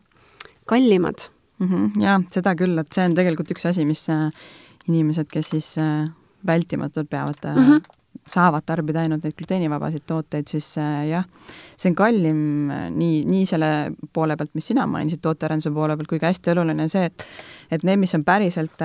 kallimad 0.66 1.26
mm. 1.58 1.68
-hmm. 1.68 2.02
jaa, 2.02 2.20
seda 2.30 2.54
küll, 2.54 2.78
et 2.78 2.92
see 2.92 3.04
on 3.04 3.14
tegelikult 3.14 3.50
üks 3.50 3.66
asi, 3.66 3.84
mis 3.84 4.08
äh, 4.10 4.28
inimesed, 4.88 5.26
kes 5.32 5.50
siis 5.50 5.78
äh, 5.78 6.04
vältimatult 6.46 7.10
peavad 7.10 7.42
mm, 7.44 7.66
-hmm. 7.66 7.99
Saavad 8.30 8.62
tarbida 8.66 9.02
ainult 9.02 9.24
neid 9.24 9.34
gluteenivabasid 9.38 10.04
tooteid, 10.06 10.46
siis 10.50 10.66
jah, 10.78 11.24
see 11.74 11.90
on 11.90 11.96
kallim 11.98 12.42
nii, 12.94 13.22
nii 13.26 13.46
selle 13.48 13.70
poole 14.14 14.36
pealt, 14.38 14.52
mis 14.58 14.70
sina 14.70 14.86
mainisid, 14.90 15.22
tootearenduse 15.24 15.72
poole 15.74 15.96
pealt, 15.98 16.10
kui 16.10 16.20
ka 16.22 16.30
hästi 16.30 16.54
oluline 16.54 16.86
see, 16.92 17.08
et 17.10 17.26
et 17.70 17.84
need, 17.86 18.00
mis 18.02 18.14
on 18.18 18.24
päriselt 18.26 18.82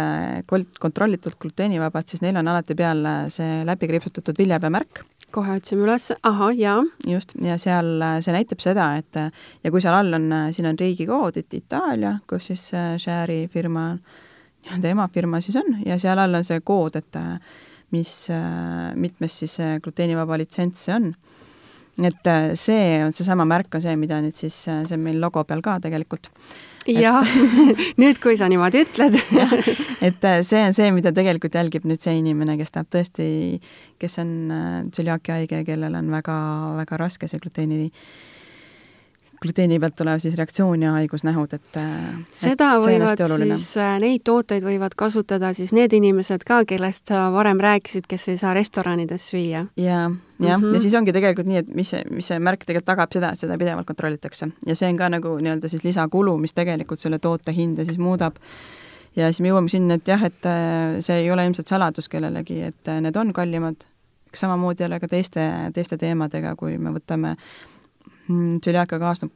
kontrollitult 0.81 1.39
gluteenivabad, 1.41 2.05
siis 2.09 2.21
neil 2.21 2.37
on 2.37 2.47
alati 2.51 2.77
peal 2.77 3.01
see 3.33 3.63
läbi 3.65 3.89
kriipsutatud 3.89 4.37
viljapeamärk 4.37 5.01
kohe 5.35 5.57
otsime 5.59 5.83
üles, 5.83 6.09
ahah, 6.23 6.53
jaa. 6.55 6.79
just, 7.07 7.33
ja 7.43 7.57
seal 7.61 7.99
see 8.23 8.35
näitab 8.35 8.61
seda, 8.63 8.87
et 9.01 9.19
ja 9.19 9.71
kui 9.73 9.83
seal 9.83 9.97
all 9.97 10.15
on, 10.15 10.29
siin 10.55 10.69
on 10.69 10.79
riigikood, 10.79 11.39
et 11.41 11.57
Itaalia, 11.57 12.15
kus 12.29 12.51
siis 12.51 12.69
Share'i 12.71 13.49
firma, 13.51 13.89
nii-öelda 14.65 14.93
emafirma 14.95 15.41
siis 15.43 15.57
on 15.59 15.81
ja 15.85 15.99
seal 16.01 16.21
all 16.21 16.39
on 16.39 16.47
see 16.47 16.61
kood, 16.65 16.95
et 17.01 17.19
mis, 17.93 18.13
mitmes 18.95 19.39
siis 19.43 19.57
gluteenivaba 19.83 20.39
litsents 20.41 20.87
see 20.87 20.95
on. 20.95 21.11
et 22.03 22.31
see 22.59 23.03
on 23.05 23.13
seesama 23.15 23.45
märk 23.47 23.75
on 23.77 23.83
see, 23.83 23.95
mida 23.99 24.17
nüüd 24.23 24.35
siis, 24.35 24.57
see 24.65 24.95
on 24.97 25.03
meil 25.03 25.21
logo 25.21 25.43
peal 25.47 25.61
ka 25.63 25.77
tegelikult. 25.83 26.31
Jah 26.85 27.25
nüüd, 28.01 28.19
kui 28.21 28.37
sa 28.37 28.47
niimoodi 28.51 28.83
ütled. 28.85 29.17
Et 30.05 30.27
äh, 30.27 30.41
see 30.45 30.61
on 30.61 30.75
see, 30.77 30.91
mida 30.93 31.09
tegelikult 31.15 31.57
jälgib 31.57 31.87
nüüd 31.89 32.01
see 32.03 32.13
inimene, 32.19 32.57
kes 32.59 32.75
tahab 32.75 32.91
tõesti, 32.93 33.25
kes 34.01 34.19
on 34.21 34.35
äh, 34.53 34.77
tsüliaaki 34.93 35.33
haige, 35.33 35.63
kellel 35.65 35.97
on 35.97 36.11
väga-väga 36.13 36.99
raske 37.01 37.29
see 37.31 37.41
gluteeni 37.41 37.87
gluteeni 39.41 39.79
pealt 39.79 39.95
tulev 39.99 40.19
siis 40.23 40.35
reaktsioon 40.37 40.83
ja 40.85 40.91
haigusnähud, 40.95 41.53
et 41.57 41.79
äh, 41.79 41.95
seda 42.35 42.71
et 42.75 42.83
võivad 42.85 43.23
siis, 43.41 43.67
äh, 43.81 43.95
neid 44.01 44.23
tooteid 44.27 44.63
võivad 44.65 44.95
kasutada 44.97 45.51
siis 45.57 45.73
need 45.75 45.93
inimesed 45.95 46.45
ka, 46.47 46.63
kellest 46.69 47.11
sa 47.11 47.27
varem 47.33 47.59
rääkisid, 47.63 48.07
kes 48.09 48.27
ei 48.33 48.39
saa 48.41 48.53
restoranides 48.57 49.29
süüa. 49.31 49.65
ja, 49.75 50.05
jah. 50.05 50.15
Ja 50.39 50.57
mhm. 50.57 50.79
siis 50.83 50.95
ongi 50.97 51.13
tegelikult 51.15 51.47
nii, 51.47 51.63
et 51.63 51.73
mis 51.75 51.93
see, 51.93 52.03
mis 52.11 52.27
see 52.31 52.39
märk 52.43 52.65
tegelikult 52.65 52.89
tagab 52.91 53.13
seda, 53.15 53.31
et 53.33 53.39
seda 53.39 53.57
pidevalt 53.59 53.87
kontrollitakse. 53.87 54.49
Ja 54.67 54.75
see 54.75 54.89
on 54.91 54.99
ka 54.99 55.09
nagu 55.13 55.35
nii-öelda 55.39 55.71
siis 55.71 55.85
lisakulu, 55.85 56.37
mis 56.41 56.55
tegelikult 56.55 56.99
selle 56.99 57.19
toote 57.23 57.55
hinda 57.55 57.85
siis 57.87 57.99
muudab. 58.01 58.39
Ja 59.15 59.29
siis 59.31 59.39
me 59.43 59.53
jõuame 59.53 59.71
sinna, 59.71 59.95
et 59.95 60.07
jah, 60.11 60.23
et 60.27 60.47
äh, 60.49 60.97
see 61.05 61.23
ei 61.23 61.31
ole 61.31 61.45
ilmselt 61.47 61.71
saladus 61.71 62.11
kellelegi, 62.11 62.59
et 62.71 62.95
need 62.99 63.15
on 63.15 63.31
kallimad, 63.35 63.87
samamoodi 64.35 64.83
ei 64.83 64.89
ole 64.89 64.99
ka 64.99 65.07
teiste, 65.07 65.45
teiste 65.73 65.97
teemadega, 65.97 66.55
kui 66.59 66.75
me 66.77 66.91
võtame 66.95 67.37
tsüliaaka 68.27 68.95
mm, 68.95 68.99
kaasneb, 68.99 69.31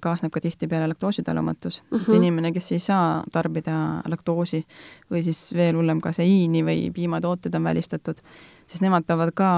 kaasneb 0.00 0.32
ka 0.32 0.40
tihtipeale 0.40 0.88
laktoositalumatus 0.92 1.80
uh. 1.80 1.84
-huh. 1.98 2.02
et 2.02 2.08
mhm. 2.08 2.16
inimene, 2.16 2.52
kes 2.52 2.72
ei 2.72 2.78
saa 2.78 3.24
tarbida 3.32 4.02
laktoosi 4.08 4.64
või 5.10 5.24
siis 5.24 5.54
veel 5.54 5.76
hullem, 5.76 6.00
kaseiini 6.00 6.64
või 6.64 6.90
piimatooted 6.94 7.54
on 7.54 7.64
välistatud, 7.64 8.20
siis 8.66 8.80
nemad 8.80 9.04
peavad 9.06 9.32
ka 9.34 9.50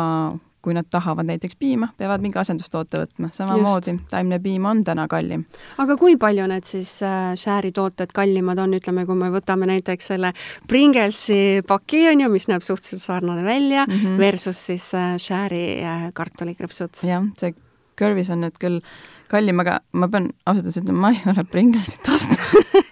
kui 0.66 0.74
nad 0.74 0.88
tahavad 0.90 1.28
näiteks 1.28 1.54
piima, 1.58 1.92
peavad 1.94 2.24
mingi 2.24 2.40
asendustoote 2.42 2.98
võtma, 3.04 3.28
samamoodi 3.30 3.92
taimne 4.10 4.40
piim 4.42 4.64
on 4.66 4.80
täna 4.84 5.04
kallim. 5.06 5.44
aga 5.78 5.94
kui 6.00 6.16
palju 6.18 6.46
need 6.50 6.66
siis 6.66 6.90
äh, 7.06 7.36
Share'i 7.38 7.70
tooted 7.76 8.10
kallimad 8.14 8.58
on, 8.58 8.74
ütleme, 8.74 9.04
kui 9.06 9.14
me 9.14 9.30
võtame 9.30 9.68
näiteks 9.70 10.10
selle 10.10 10.32
Pringlesi 10.66 11.62
paki, 11.68 12.08
on 12.10 12.24
ju, 12.24 12.32
mis 12.32 12.48
näeb 12.50 12.66
suhteliselt 12.66 13.04
sarnane 13.04 13.44
välja 13.46 13.84
mm, 13.86 13.94
-hmm. 13.94 14.18
versus 14.18 14.64
siis 14.72 14.88
äh, 14.94 15.14
Share'i 15.22 15.84
äh, 15.84 16.10
kartulikrõpsud? 16.18 16.98
jah, 17.06 17.30
see 17.38 17.54
Curvis 17.98 18.30
on 18.32 18.44
nüüd 18.44 18.58
küll 18.60 18.82
kallim, 19.30 19.60
aga 19.64 19.80
ma 19.96 20.10
pean 20.12 20.30
ausalt 20.44 20.66
öeldes 20.66 20.80
ütlema, 20.82 21.06
ma 21.06 21.14
ei 21.14 21.22
ole 21.32 21.46
Pringlesit 21.50 22.12
ostnud 22.12 22.84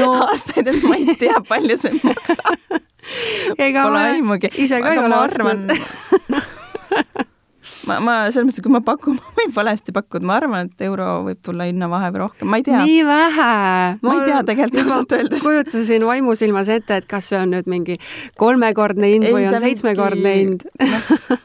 no. 0.00 0.08
aastaid, 0.28 0.70
et 0.72 0.86
ma 0.86 0.98
ei 0.98 1.16
tea, 1.20 1.38
palju 1.48 1.78
see 1.80 2.00
maksab. 2.00 2.80
ega 3.66 3.86
Pole 3.88 4.02
ma 4.26 4.40
ise 4.52 4.82
ka 4.82 4.94
ei 4.94 5.02
ole 5.02 5.16
ostnud 5.18 5.72
ma, 7.88 7.98
ma 8.04 8.14
selles 8.30 8.48
mõttes, 8.48 8.62
kui 8.64 8.72
ma 8.72 8.80
pakun, 8.84 9.18
ma 9.18 9.34
võin 9.40 9.52
valesti 9.54 9.94
pakkuda, 9.94 10.26
ma 10.28 10.36
arvan, 10.40 10.70
et 10.70 10.84
euro 10.86 11.08
võib 11.26 11.40
tulla 11.44 11.66
hinnavahe 11.68 12.10
või 12.14 12.22
rohkem, 12.24 12.50
ma 12.50 12.60
ei 12.60 12.66
tea. 12.66 12.82
nii 12.82 13.04
vähe? 13.08 13.52
ma 14.06 14.16
ei 14.16 14.26
tea 14.28 14.42
tegelikult 14.48 14.86
ausalt 14.86 15.16
öeldes. 15.18 15.46
kujutasin 15.46 16.06
vaimusilmas 16.08 16.72
ette, 16.72 17.02
et 17.02 17.08
kas 17.10 17.32
see 17.32 17.40
on 17.40 17.54
nüüd 17.56 17.70
mingi 17.70 17.98
kolmekordne 18.40 19.14
hind 19.16 19.30
või 19.34 19.48
on 19.50 19.58
seitsmekordne 19.64 20.36
hind 20.38 20.68
no 20.80 21.40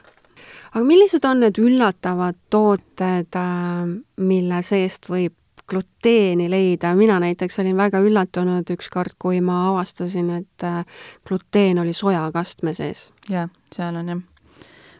aga 0.73 0.83
millised 0.85 1.25
on 1.25 1.43
need 1.45 1.59
üllatavad 1.61 2.37
tooted, 2.49 3.35
äh, 3.35 3.83
mille 4.17 4.61
seest 4.61 5.09
võib 5.09 5.35
gluteeni 5.67 6.47
leida, 6.49 6.93
mina 6.95 7.19
näiteks 7.19 7.59
olin 7.59 7.75
väga 7.77 7.99
üllatunud 7.99 8.69
ükskord, 8.71 9.17
kui 9.19 9.41
ma 9.43 9.65
avastasin, 9.73 10.29
et 10.39 10.63
äh, 10.63 10.85
gluteen 11.27 11.79
oli 11.83 11.93
sojakastme 11.93 12.73
sees. 12.73 13.11
jah, 13.29 13.51
seal 13.75 13.95
on 13.99 14.15
jah 14.15 14.25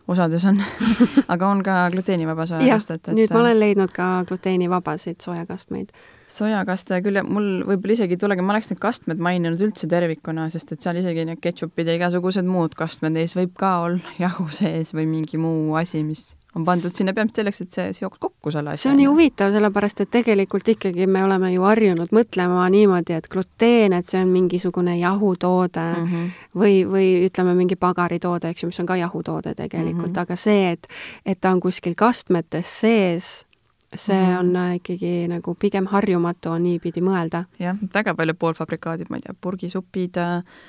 osades 0.07 0.45
on 0.45 0.61
aga 1.33 1.47
on 1.47 1.63
ka 1.63 1.89
gluteenivaba 1.91 2.45
sojakastet. 2.45 3.11
nüüd 3.15 3.33
ma 3.33 3.39
olen 3.39 3.59
leidnud 3.59 3.91
ka 3.95 4.23
gluteenivabasid 4.27 5.19
sojakastmeid 5.23 5.91
sojakaste 6.27 6.99
küll, 7.05 7.21
mul 7.23 7.47
võib-olla 7.67 7.95
isegi 7.95 8.17
ei 8.17 8.21
tulegi, 8.21 8.43
ma 8.43 8.55
oleks 8.55 8.71
need 8.71 8.81
kastmed 8.83 9.21
maininud 9.23 9.61
üldse 9.63 9.87
tervikuna, 9.91 10.49
sest 10.51 10.73
et 10.75 10.83
seal 10.83 10.99
isegi 10.99 11.23
need 11.27 11.39
ketšupid 11.43 11.87
ja 11.87 11.95
igasugused 11.95 12.47
muud 12.47 12.75
kastmed 12.77 13.15
ees 13.19 13.35
võib 13.37 13.55
ka 13.59 13.77
olla 13.85 14.17
jahu 14.25 14.49
sees 14.53 14.93
või 14.95 15.07
mingi 15.09 15.39
muu 15.41 15.77
asi, 15.79 16.03
mis 16.03 16.33
on 16.57 16.65
pandud 16.65 16.91
sinna 16.95 17.13
peamiselt 17.13 17.41
selleks, 17.41 17.61
et 17.63 17.75
see 17.77 17.95
seoks 17.99 18.19
kokku 18.19 18.51
selle 18.51 18.73
asja. 18.73 18.87
see 18.87 18.93
on 18.93 18.99
nii 19.01 19.07
huvitav, 19.07 19.53
sellepärast 19.55 20.03
et 20.03 20.11
tegelikult 20.17 20.67
ikkagi 20.73 21.07
me 21.07 21.23
oleme 21.23 21.51
ju 21.53 21.63
harjunud 21.67 22.13
mõtlema 22.15 22.65
niimoodi, 22.73 23.15
et 23.17 23.29
gluteen, 23.31 23.95
et 23.95 24.09
see 24.09 24.19
on 24.19 24.31
mingisugune 24.33 24.97
jahutoode 24.97 25.87
mm 25.93 26.07
-hmm. 26.11 26.29
või, 26.59 26.79
või 26.91 27.09
ütleme, 27.29 27.55
mingi 27.55 27.79
pagaritoode, 27.79 28.51
eks 28.51 28.63
ju, 28.63 28.71
mis 28.71 28.79
on 28.83 28.89
ka 28.89 28.99
jahutoode 28.99 29.53
tegelikult 29.55 30.07
mm, 30.07 30.13
-hmm. 30.13 30.21
aga 30.21 30.35
see, 30.35 30.71
et, 30.71 30.87
et 31.25 31.39
ta 31.39 31.51
on 31.51 31.59
kuskil 31.59 31.95
kastmetes 31.95 32.79
sees 32.81 33.47
see 33.95 34.17
mm. 34.17 34.39
on 34.39 34.55
äh, 34.55 34.75
ikkagi 34.81 35.13
nagu 35.31 35.55
pigem 35.55 35.87
harjumatu 35.87 36.51
on 36.55 36.65
niipidi 36.67 37.03
mõelda. 37.03 37.45
jah, 37.61 37.77
väga 37.93 38.15
palju 38.17 38.35
poolfabrikaadid, 38.39 39.09
ma 39.09 39.19
ei 39.19 39.25
tea, 39.25 39.35
purgisupid 39.41 40.19
äh,, 40.19 40.59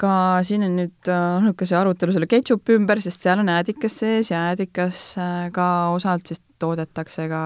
ka 0.00 0.10
siin 0.46 0.66
on 0.66 0.76
nüüd 0.80 1.10
olnud 1.12 1.54
äh, 1.54 1.58
ka 1.58 1.68
see 1.68 1.78
arutelu 1.78 2.16
selle 2.16 2.28
ketšupi 2.30 2.78
ümber, 2.80 3.00
sest 3.04 3.22
seal 3.22 3.42
on 3.44 3.52
äädikas 3.54 4.00
sees 4.02 4.32
ja 4.32 4.48
äädikas 4.50 5.08
ka 5.54 5.70
osalt 5.94 6.26
siis 6.26 6.42
toodetakse 6.58 7.28
ka 7.30 7.42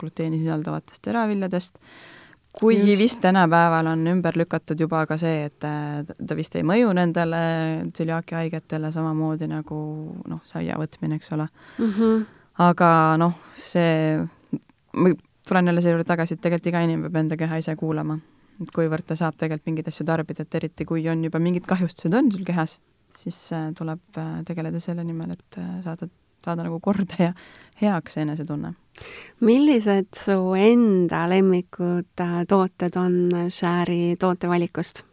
gluteeni 0.00 0.40
sisaldavatest 0.40 1.02
teraviljadest. 1.04 1.76
kuigi 2.58 2.90
Just. 2.90 2.98
vist 2.98 3.20
tänapäeval 3.22 3.86
on 3.86 4.06
ümber 4.06 4.34
lükatud 4.34 4.80
juba 4.80 5.04
ka 5.06 5.16
see, 5.20 5.44
et 5.46 5.60
ta 5.60 6.36
vist 6.36 6.56
ei 6.56 6.64
mõju 6.66 6.90
nendele 6.96 7.42
tsüliaaki 7.92 8.34
haigetele 8.34 8.90
samamoodi 8.92 9.46
nagu 9.46 9.78
noh, 10.26 10.40
saia 10.48 10.74
võtmine, 10.80 11.20
eks 11.20 11.32
ole 11.36 11.46
mm. 11.78 11.92
-hmm. 11.92 12.26
Aga 12.58 12.90
noh, 13.20 13.34
see, 13.56 14.18
ma 14.96 15.14
tulen 15.48 15.70
jälle 15.70 15.80
selle 15.80 15.98
juurde 15.98 16.08
tagasi, 16.08 16.34
et 16.34 16.42
tegelikult 16.44 16.72
iga 16.72 16.82
inimene 16.84 17.08
peab 17.08 17.22
enda 17.22 17.38
keha 17.40 17.62
ise 17.62 17.76
kuulama 17.78 18.18
et 18.62 18.70
kuivõrd 18.74 19.06
ta 19.06 19.16
saab 19.18 19.36
tegelikult 19.38 19.70
mingeid 19.70 19.90
asju 19.90 20.06
tarbida, 20.08 20.44
et 20.44 20.56
eriti 20.58 20.86
kui 20.88 21.04
on 21.10 21.22
juba 21.26 21.40
mingid 21.42 21.66
kahjustused 21.68 22.14
on 22.18 22.30
sul 22.34 22.46
kehas, 22.46 22.78
siis 23.16 23.38
äh, 23.54 23.68
tuleb 23.78 24.18
äh, 24.18 24.38
tegeleda 24.48 24.80
selle 24.82 25.04
nimel, 25.06 25.36
et 25.36 25.60
äh, 25.60 25.76
saada, 25.84 26.08
saada 26.44 26.66
nagu 26.66 26.80
korda 26.82 27.20
ja 27.22 27.32
heaks 27.82 28.18
enesetunne. 28.22 28.74
millised 29.46 30.10
su 30.16 30.38
enda 30.58 31.26
lemmikud 31.30 32.24
tooted 32.50 32.98
on 32.98 33.20
Share'i 33.46 34.16
tootevalikust? 34.18 35.04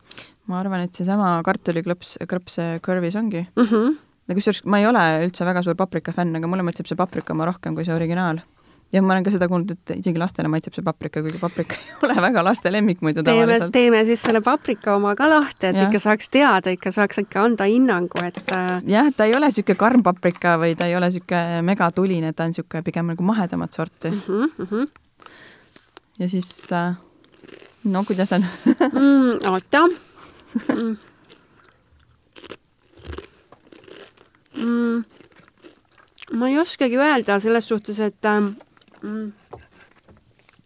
ma 0.49 0.59
arvan, 0.61 0.85
et 0.85 0.97
seesama 0.97 1.37
kartuliklõps, 1.45 2.17
krõps 2.29 2.59
Curvis 2.85 3.15
ongi 3.17 3.45
mm. 3.45 3.63
-hmm. 3.69 3.95
Kusjuures 4.33 4.63
ma 4.65 4.81
ei 4.81 4.87
ole 4.89 5.05
üldse 5.27 5.45
väga 5.45 5.61
suur 5.61 5.77
paprika 5.77 6.11
fänn, 6.15 6.35
aga 6.35 6.49
mulle 6.49 6.65
maitseb 6.65 6.89
see 6.89 6.97
paprika 6.97 7.33
oma 7.33 7.45
rohkem 7.45 7.75
kui 7.77 7.85
see 7.85 7.93
originaal 7.93 8.41
ja 8.93 9.01
ma 9.01 9.13
olen 9.13 9.25
ka 9.25 9.33
seda 9.33 9.47
kuulnud, 9.51 9.71
et 9.75 9.93
isegi 9.99 10.19
lastele 10.19 10.49
maitseb 10.51 10.75
see 10.77 10.85
paprika, 10.85 11.21
kuigi 11.25 11.39
paprika 11.41 11.77
ei 11.81 12.07
ole 12.07 12.15
väga 12.27 12.43
laste 12.45 12.71
lemmik 12.71 13.01
muidu 13.05 13.23
tavaliselt. 13.25 13.73
teeme 13.75 14.01
siis 14.07 14.23
selle 14.23 14.41
paprika 14.45 14.95
oma 14.95 15.15
ka 15.19 15.29
lahti, 15.29 15.71
et 15.71 15.79
ja. 15.79 15.87
ikka 15.87 16.01
saaks 16.03 16.29
teada, 16.33 16.73
ikka 16.75 16.93
saaks 16.95 17.21
ikka 17.25 17.43
anda 17.45 17.67
hinnangu, 17.69 18.21
et 18.25 18.41
äh, 18.55 18.69
jah, 18.95 19.09
ta 19.15 19.27
ei 19.29 19.35
ole 19.37 19.49
niisugune 19.51 19.79
karm 19.79 20.05
paprika 20.05 20.55
või 20.61 20.77
ta 20.79 20.89
ei 20.89 20.97
ole 20.97 21.09
niisugune 21.11 21.63
megatuline, 21.71 22.33
ta 22.33 22.47
on 22.47 22.53
niisugune 22.53 22.85
pigem 22.85 23.11
nagu 23.13 23.25
mahedamat 23.31 23.81
sorti 23.81 24.13
mm. 24.13 24.21
-hmm, 24.27 24.53
mm 24.57 24.69
-hmm. 24.71 25.33
ja 26.19 26.29
siis 26.29 26.71
äh, 26.73 26.95
no 27.83 28.03
kuidas 28.03 28.33
on 28.33 28.45
mm, 28.45 29.51
oota 29.51 29.87
mm.. 29.87 30.95
Mm. 34.55 35.03
ma 36.39 36.49
ei 36.49 36.59
oskagi 36.59 36.97
öelda 36.97 37.39
selles 37.43 37.67
suhtes, 37.67 37.99
et 37.99 38.25
äh, 38.25 38.41
mm.. 39.01 39.31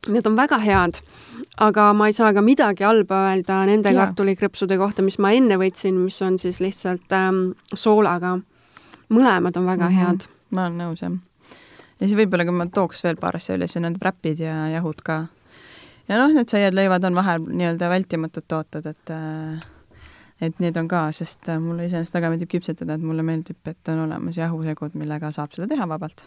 Need 0.10 0.26
on 0.26 0.36
väga 0.38 0.58
head, 0.64 0.96
aga 1.60 1.90
ma 1.94 2.08
ei 2.08 2.14
saa 2.16 2.32
ka 2.34 2.42
midagi 2.42 2.86
halba 2.88 3.18
öelda 3.30 3.58
nende 3.68 3.92
ja. 3.92 4.06
kartulikrõpsude 4.06 4.78
kohta, 4.80 5.04
mis 5.04 5.18
ma 5.20 5.34
enne 5.36 5.58
võtsin, 5.60 5.98
mis 6.06 6.22
on 6.24 6.38
siis 6.40 6.62
lihtsalt 6.64 7.12
ähm, 7.14 7.42
soolaga. 7.76 8.38
mõlemad 9.10 9.58
on 9.58 9.66
väga 9.66 9.90
mm 9.90 9.96
-hmm. 9.96 10.06
head. 10.06 10.28
ma 10.50 10.66
olen 10.66 10.78
nõus, 10.78 11.02
jah. 11.02 11.12
ja 12.00 12.08
siis 12.08 12.16
võib-olla, 12.16 12.46
kui 12.46 12.56
ma 12.56 12.66
tooks 12.66 13.04
veel 13.04 13.18
paar 13.18 13.36
asja 13.36 13.56
üles, 13.56 13.76
need 13.76 14.00
räpid 14.02 14.40
ja 14.40 14.70
jahud 14.70 15.02
ka. 15.04 15.28
ja 16.08 16.18
noh, 16.18 16.34
need 16.34 16.48
saiad-leivad 16.48 17.04
on 17.04 17.16
vahel 17.16 17.42
nii-öelda 17.42 17.90
vältimatud 17.90 18.48
tooted, 18.48 18.86
et 18.86 19.10
äh, 19.12 19.60
et 20.42 20.60
need 20.64 20.78
on 20.80 20.88
ka, 20.88 21.10
sest 21.16 21.52
mulle 21.60 21.88
iseenesest 21.90 22.16
väga 22.16 22.34
meeldib 22.34 22.52
küpsetada, 22.56 22.96
et 22.96 23.06
mulle 23.06 23.26
meeldib, 23.26 23.60
et 23.68 23.92
on 23.94 24.06
olemas 24.08 24.38
jahusegud, 24.40 24.98
millega 25.00 25.32
saab 25.36 25.56
seda 25.56 25.70
teha 25.72 25.88
vabalt 25.90 26.26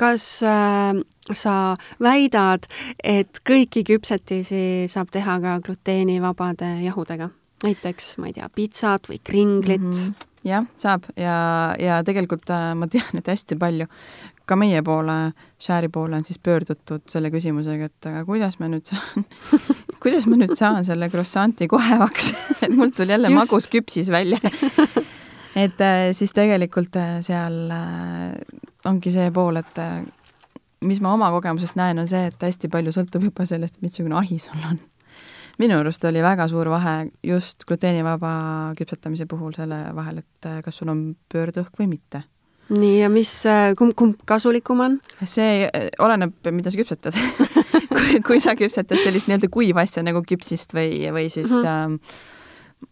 kas 0.00 0.42
äh, 0.42 0.96
sa 1.36 1.54
väidad, 2.02 2.64
et 3.04 3.42
kõiki 3.46 3.84
küpsetisi 3.86 4.88
saab 4.90 5.12
teha 5.12 5.36
ka 5.42 5.58
gluteenivabade 5.66 6.78
jahudega? 6.86 7.30
näiteks, 7.60 8.14
ma 8.16 8.30
ei 8.30 8.32
tea, 8.38 8.48
pitsat 8.56 9.08
või 9.10 9.18
kringlit 9.20 9.82
mm? 9.84 9.92
-hmm. 9.92 10.28
jah, 10.48 10.66
saab 10.80 11.04
ja, 11.16 11.74
ja 11.76 12.00
tegelikult 12.04 12.48
äh, 12.50 12.72
ma 12.74 12.88
tean, 12.88 13.20
et 13.20 13.28
hästi 13.28 13.58
palju 13.60 13.86
ka 14.50 14.58
meie 14.58 14.82
poole, 14.86 15.16
Share'i 15.62 15.90
poole 15.92 16.18
on 16.18 16.26
siis 16.26 16.40
pöördutud 16.42 17.06
selle 17.10 17.30
küsimusega, 17.32 17.90
et 17.90 18.08
aga 18.10 18.24
kuidas 18.28 18.58
ma 18.60 18.68
nüüd 18.70 18.88
saan 18.90 19.26
kuidas 20.02 20.26
ma 20.30 20.38
nüüd 20.40 20.56
saan 20.58 20.86
selle 20.88 21.10
croissant'i 21.12 21.68
kohevaks 21.70 22.32
et 22.66 22.74
mul 22.74 22.92
tuli 22.96 23.14
jälle 23.14 23.30
Just. 23.30 23.38
magus 23.38 23.68
küpsis 23.70 24.10
välja 24.12 24.40
et 25.64 25.80
äh, 25.84 26.10
siis 26.16 26.34
tegelikult 26.36 26.96
äh, 26.98 27.18
seal 27.26 27.60
äh, 27.74 28.34
ongi 28.88 29.12
see 29.14 29.30
pool, 29.34 29.60
et 29.60 29.80
mis 30.86 31.02
ma 31.04 31.12
oma 31.14 31.28
kogemusest 31.34 31.76
näen, 31.76 32.00
on 32.00 32.08
see, 32.08 32.30
et 32.30 32.46
hästi 32.46 32.70
palju 32.72 32.94
sõltub 32.96 33.26
juba 33.28 33.44
sellest, 33.46 33.78
missugune 33.84 34.16
ahi 34.18 34.38
sul 34.40 34.62
on. 34.70 34.80
minu 35.60 35.76
arust 35.76 36.04
oli 36.08 36.22
väga 36.24 36.48
suur 36.48 36.70
vahe 36.72 37.10
just 37.22 37.66
gluteenivaba 37.68 38.32
küpsetamise 38.78 39.28
puhul 39.28 39.52
selle 39.54 39.82
vahel, 39.94 40.22
et 40.24 40.52
kas 40.64 40.80
sul 40.80 40.88
on 40.88 41.02
pöördõhk 41.32 41.76
või 41.78 41.90
mitte 41.92 42.24
nii, 42.70 43.00
ja 43.00 43.10
mis, 43.12 43.32
kumb, 43.78 43.94
kumb 43.98 44.22
kasulikum 44.28 44.80
on? 44.84 44.98
see 45.24 45.66
oleneb, 46.02 46.34
mida 46.54 46.72
sa 46.72 46.80
küpsetad 46.80 47.18
kui, 47.94 48.22
kui 48.26 48.40
sa 48.42 48.56
küpsetad 48.58 49.02
sellist 49.04 49.30
nii-öelda 49.30 49.50
kuiva 49.52 49.84
asja 49.84 50.04
nagu 50.06 50.22
küpsist 50.26 50.74
või, 50.76 51.10
või 51.14 51.28
siis 51.32 51.50
mm 51.50 51.66
-hmm. 51.66 51.94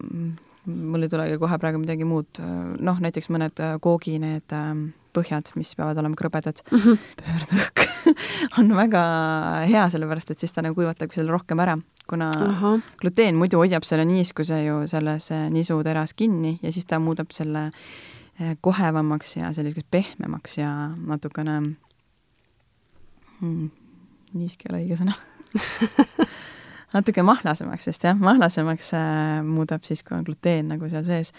äh, 0.05 0.49
mul 0.69 1.03
ei 1.03 1.09
tulegi 1.13 1.39
kohe 1.41 1.59
praegu 1.59 1.81
midagi 1.81 2.05
muud, 2.05 2.41
noh, 2.79 2.99
näiteks 3.01 3.31
mõned 3.33 3.61
äh, 3.65 3.77
koogi 3.81 4.19
need 4.21 4.53
ähm, 4.53 4.91
põhjad, 5.17 5.53
mis 5.57 5.73
peavad 5.77 5.99
olema 5.99 6.19
krõbedad 6.19 6.61
mm 6.71 6.79
-hmm. 6.79 6.99
pöördõhk 7.23 7.87
on 8.61 8.77
väga 8.77 9.03
hea, 9.69 9.89
sellepärast 9.89 10.31
et 10.31 10.39
siis 10.39 10.53
ta 10.53 10.63
nagu 10.63 10.75
kuivatabki 10.75 11.15
selle 11.15 11.33
rohkem 11.33 11.61
ära, 11.61 11.79
kuna 12.09 12.31
Aha. 12.31 12.79
gluteen 13.01 13.37
muidu 13.37 13.59
hoiab 13.59 13.85
selle 13.85 14.05
niiskuse 14.05 14.63
ju 14.65 14.87
selles 14.87 15.33
äh, 15.33 15.51
nisuteras 15.51 16.15
kinni 16.15 16.59
ja 16.63 16.73
siis 16.73 16.87
ta 16.87 16.99
muudab 16.99 17.33
selle 17.33 17.67
äh, 17.67 17.73
kohevamaks 18.61 19.37
ja 19.37 19.53
selliseks 19.57 19.87
pehmemaks 19.91 20.59
ja 20.61 20.71
natukene 20.95 21.57
hmm, 23.41 23.71
niisk 24.35 24.63
ei 24.63 24.73
ole 24.73 24.85
õige 24.85 25.01
sõna 25.01 25.17
natuke 26.95 27.23
mahlasemaks 27.27 27.89
vist 27.89 28.05
jah, 28.07 28.17
mahlasemaks 28.19 28.93
äh, 28.97 29.41
muudab 29.47 29.85
siis, 29.87 30.03
kui 30.07 30.17
on 30.17 30.25
gluteen 30.27 30.71
nagu 30.73 30.89
seal 30.91 31.05
sees. 31.07 31.33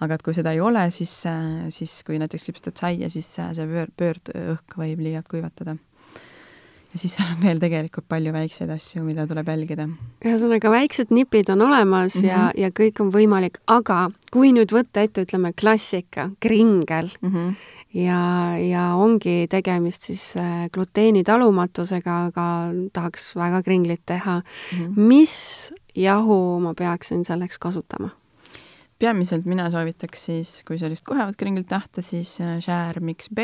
aga 0.00 0.16
et 0.16 0.24
kui 0.24 0.36
seda 0.36 0.52
ei 0.56 0.60
ole, 0.64 0.86
siis 0.94 1.12
äh,, 1.28 1.68
siis 1.74 2.00
kui 2.06 2.18
näiteks 2.20 2.46
küpsetad 2.48 2.82
saia, 2.82 3.10
siis 3.12 3.30
äh, 3.40 3.52
see 3.56 3.68
pöör, 3.70 3.92
pöördõhk 3.96 4.76
võib 4.80 5.04
liialt 5.04 5.28
kuivatada. 5.30 5.76
Ja 6.92 6.98
siis 6.98 7.14
seal 7.16 7.28
on 7.30 7.42
veel 7.42 7.60
tegelikult 7.62 8.08
palju 8.10 8.32
väikseid 8.34 8.70
asju, 8.74 9.02
mida 9.06 9.26
tuleb 9.30 9.48
jälgida. 9.52 9.88
ühesõnaga, 10.24 10.70
väiksed 10.70 11.14
nipid 11.14 11.50
on 11.54 11.62
olemas 11.68 12.14
mm 12.14 12.22
-hmm. 12.22 12.28
ja, 12.28 12.52
ja 12.56 12.70
kõik 12.70 13.00
on 13.00 13.12
võimalik, 13.14 13.60
aga 13.66 14.10
kui 14.32 14.52
nüüd 14.52 14.72
võtta 14.74 15.02
ette, 15.02 15.22
ütleme, 15.22 15.52
klassika, 15.52 16.30
kringel 16.40 17.10
mm, 17.20 17.34
-hmm 17.34 17.54
ja, 17.94 18.54
ja 18.58 18.94
ongi 18.94 19.46
tegemist 19.50 20.02
siis 20.02 20.36
äh, 20.36 20.68
gluteeni 20.72 21.24
talumatusega, 21.26 22.24
aga 22.30 22.46
tahaks 22.92 23.34
väga 23.36 23.62
kringlit 23.62 24.02
teha 24.06 24.40
mm. 24.40 24.78
-hmm. 24.78 24.96
mis 24.96 25.72
jahu 25.94 26.60
ma 26.60 26.74
peaksin 26.74 27.24
selleks 27.24 27.58
kasutama? 27.58 28.10
peamiselt 28.98 29.46
mina 29.48 29.70
soovitaks 29.70 30.24
siis, 30.24 30.62
kui 30.68 30.78
sellist 30.78 31.04
kohevat 31.04 31.36
kringlit 31.36 31.68
tahta, 31.68 32.02
siis 32.02 32.40
äh, 32.40 32.60
Share 32.60 33.00
Mix 33.00 33.30
B, 33.34 33.38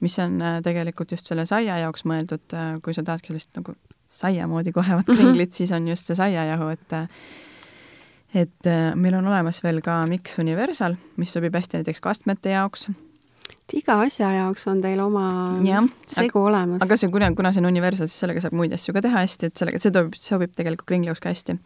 mis 0.00 0.18
on 0.22 0.40
äh, 0.42 0.60
tegelikult 0.62 1.12
just 1.12 1.26
selle 1.26 1.46
saia 1.46 1.78
jaoks 1.82 2.04
mõeldud, 2.08 2.56
kui 2.84 2.94
sa 2.94 3.02
tahadki 3.02 3.32
sellist 3.32 3.50
nagu 3.58 3.74
saia 4.08 4.46
moodi 4.48 4.72
kohevat 4.72 5.08
mhm. 5.08 5.16
kringlit 5.16 5.48
mm, 5.48 5.52
-hmm. 5.52 5.56
siis 5.56 5.72
on 5.72 5.88
just 5.88 6.06
see 6.06 6.16
saiajahu, 6.16 6.68
et 6.68 6.92
et 8.34 8.68
meil 8.94 9.14
on 9.14 9.26
olemas 9.26 9.62
veel 9.64 9.80
ka 9.80 10.06
Mix 10.06 10.38
Universal, 10.38 10.96
mis 11.16 11.32
sobib 11.32 11.54
hästi 11.54 11.80
näiteks 11.80 12.00
kastmete 12.00 12.50
jaoks 12.50 12.88
et 13.68 13.82
iga 13.82 13.98
asja 14.06 14.30
jaoks 14.32 14.64
on 14.70 14.78
teil 14.80 15.00
oma 15.04 15.22
ja, 15.64 15.82
segu 16.08 16.40
aga, 16.40 16.44
olemas. 16.48 16.82
aga 16.84 16.96
see, 16.96 17.10
kuna, 17.12 17.28
kuna 17.36 17.50
see 17.52 17.60
on 17.60 17.68
universal, 17.68 18.08
siis 18.08 18.22
sellega 18.24 18.40
saab 18.40 18.56
muid 18.56 18.72
asju 18.72 18.94
ka 18.96 19.02
teha 19.04 19.20
hästi, 19.20 19.50
et 19.50 19.60
sellega, 19.60 19.80
see 19.82 19.92
sobib, 19.92 20.16
sobib 20.16 20.54
tegelikult 20.56 20.88
kringli 20.88 21.10
jaoks 21.10 21.20
ka 21.20 21.32
hästi. 21.34 21.58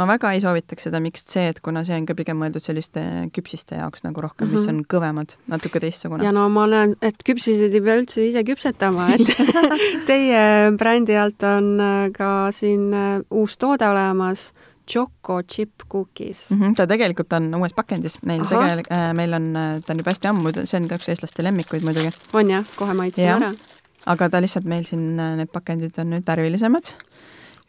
ma 0.00 0.08
väga 0.10 0.32
ei 0.34 0.42
soovitaks 0.42 0.88
seda 0.88 0.98
mixed 1.04 1.30
C-d, 1.30 1.62
kuna 1.64 1.84
see 1.86 1.94
on 2.00 2.08
ka 2.10 2.18
pigem 2.18 2.40
mõeldud 2.42 2.64
selliste 2.64 3.04
küpsiste 3.36 3.78
jaoks 3.78 4.02
nagu 4.06 4.24
rohkem 4.24 4.48
mm, 4.48 4.50
-hmm. 4.50 4.58
mis 4.58 4.66
mhm. 4.66 4.82
on 4.82 4.90
kõvemad, 4.96 5.36
natuke 5.54 5.82
teistsugune. 5.84 6.26
ja 6.26 6.34
no 6.34 6.48
ma 6.50 6.66
näen, 6.70 6.96
et 7.02 7.22
küpsiseid 7.22 7.70
ei 7.70 7.84
pea 7.86 8.00
üldse 8.02 8.26
ise 8.26 8.42
küpsetama, 8.42 9.12
et 9.14 9.34
teie 10.10 10.44
brändi 10.78 11.14
alt 11.14 11.42
on 11.46 11.74
äh, 11.78 12.10
ka 12.14 12.50
siin 12.50 12.90
äh, 12.90 13.20
uus 13.30 13.58
toode 13.58 13.86
olemas 13.86 14.50
Choco 14.90 15.42
Chip 15.42 15.70
Cookies 15.90 16.50
mm. 16.50 16.60
-hmm, 16.60 16.74
ta 16.76 16.86
tegelikult 16.86 17.32
on 17.32 17.54
uues 17.54 17.72
pakendis, 17.76 18.18
meil 18.22 18.44
tegelikult 18.48 18.92
äh,, 18.92 19.12
meil 19.16 19.32
on, 19.32 19.46
ta 19.86 19.92
on 19.92 19.98
juba 20.02 20.10
hästi 20.12 20.28
ammu, 20.28 20.52
see 20.64 20.80
on 20.80 20.88
ka 20.88 20.98
üks 21.00 21.08
eestlaste 21.08 21.44
lemmikuid 21.46 21.84
muidugi, 21.86 22.10
on 22.32 22.50
jah, 22.50 22.64
kohe 22.76 22.94
maitsen 22.94 23.24
Jah. 23.24 23.42
ära. 23.42 23.52
aga 24.06 24.28
ta 24.28 24.40
lihtsalt 24.44 24.64
meil 24.68 24.84
siin, 24.84 25.18
äh, 25.18 25.36
need 25.40 25.52
pakendid 25.52 25.98
on 25.98 26.10
nüüd 26.12 26.26
värvilisemad, 26.26 26.92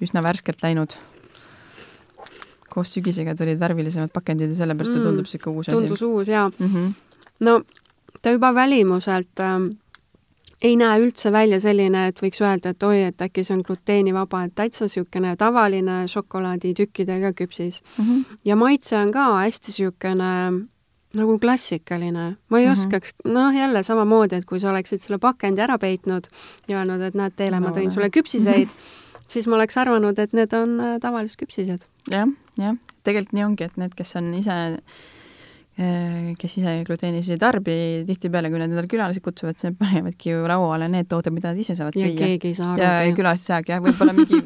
üsna 0.04 0.23
värskelt 0.23 0.63
läinud. 0.63 0.97
koos 2.69 2.91
sügisega 2.93 3.36
tulid 3.39 3.60
värvilisemad 3.60 4.12
pakendid 4.12 4.49
ja 4.51 4.56
sellepärast 4.56 4.91
ta 4.93 4.99
Mm, 4.99 5.06
tundub 5.06 5.25
sihuke 5.32 5.49
uus 5.49 5.69
asi 5.69 5.78
tundus 5.78 6.01
uus 6.01 6.28
jaa. 6.28 6.49
mm. 6.60 6.67
-hmm. 6.67 6.93
no 7.39 7.62
ta 8.21 8.32
juba 8.32 8.54
välimuselt 8.56 9.39
ähm, 9.39 9.67
ei 10.65 10.75
näe 10.80 10.99
üldse 11.04 11.32
välja 11.34 11.60
selline, 11.63 12.08
et 12.10 12.21
võiks 12.23 12.41
öelda, 12.41 12.73
et 12.73 12.84
oi, 12.84 13.04
et 13.10 13.21
äkki 13.21 13.43
see 13.45 13.56
on 13.58 13.63
gluteenivaba, 13.65 14.45
et 14.47 14.56
täitsa 14.58 14.88
niisugune 14.88 15.36
tavaline 15.39 16.04
šokolaaditükkidega 16.12 17.34
küpsis. 17.38 17.82
Mm 17.97 18.06
-hmm. 18.06 18.39
ja 18.45 18.56
maitse 18.56 18.97
on 18.97 19.12
ka 19.12 19.28
hästi 19.43 19.71
niisugune 19.71 20.32
nagu 21.15 21.39
klassikaline. 21.39 22.36
ma 22.49 22.60
ei 22.60 22.65
mm 22.65 22.71
-hmm. 22.71 22.71
oskaks, 22.71 23.13
noh 23.25 23.56
jälle 23.56 23.84
samamoodi, 23.84 24.36
et 24.36 24.45
kui 24.45 24.60
sa 24.60 24.69
oleksid 24.69 24.99
selle 24.99 25.17
pakendi 25.17 25.62
ära 25.62 25.78
peitnud 25.78 26.28
ja 26.67 26.80
öelnud, 26.80 27.01
et 27.01 27.13
näed, 27.15 27.34
Teele, 27.36 27.60
ma 27.60 27.69
tõin 27.69 27.91
sulle 27.91 28.10
küpsiseid, 28.10 28.69
siis 29.28 29.47
ma 29.47 29.56
oleks 29.56 29.78
arvanud, 29.78 30.19
et 30.19 30.34
need 30.34 30.54
on 30.54 30.80
äh, 30.80 30.99
tavalised 30.99 31.38
küpsised. 31.39 31.86
jah, 32.12 32.28
jah, 32.58 32.75
tegelikult 33.04 33.34
nii 33.34 33.43
ongi, 33.43 33.63
et 33.63 33.78
need, 33.78 33.95
kes 33.95 34.15
on 34.15 34.34
ise 34.34 34.78
kes 35.76 36.54
ise 36.62 36.74
gluteenis 36.88 37.28
ei 37.34 37.40
tarbi, 37.40 37.74
tihtipeale, 38.08 38.48
kui 38.52 38.62
nad 38.62 38.72
endale 38.72 38.88
külalisi 38.88 39.20
kutsuvad, 39.24 39.58
siis 39.60 39.74
nad 39.74 39.80
panevadki 39.82 40.32
ju 40.32 40.46
lauale 40.48 40.88
need 40.92 41.10
tooted, 41.12 41.36
mida 41.36 41.52
nad 41.52 41.60
ise 41.60 41.76
saavad 41.76 41.98
ja 42.00 42.08
süüa. 42.08 42.16
keegi 42.22 42.54
ei 42.54 42.56
saa 42.56 42.78
ja 42.80 42.94
aru. 43.02 43.18
külalised 43.18 43.52
saagi 43.52 43.74
jah, 43.74 43.84
võib-olla 43.84 44.16
mingi 44.16 44.40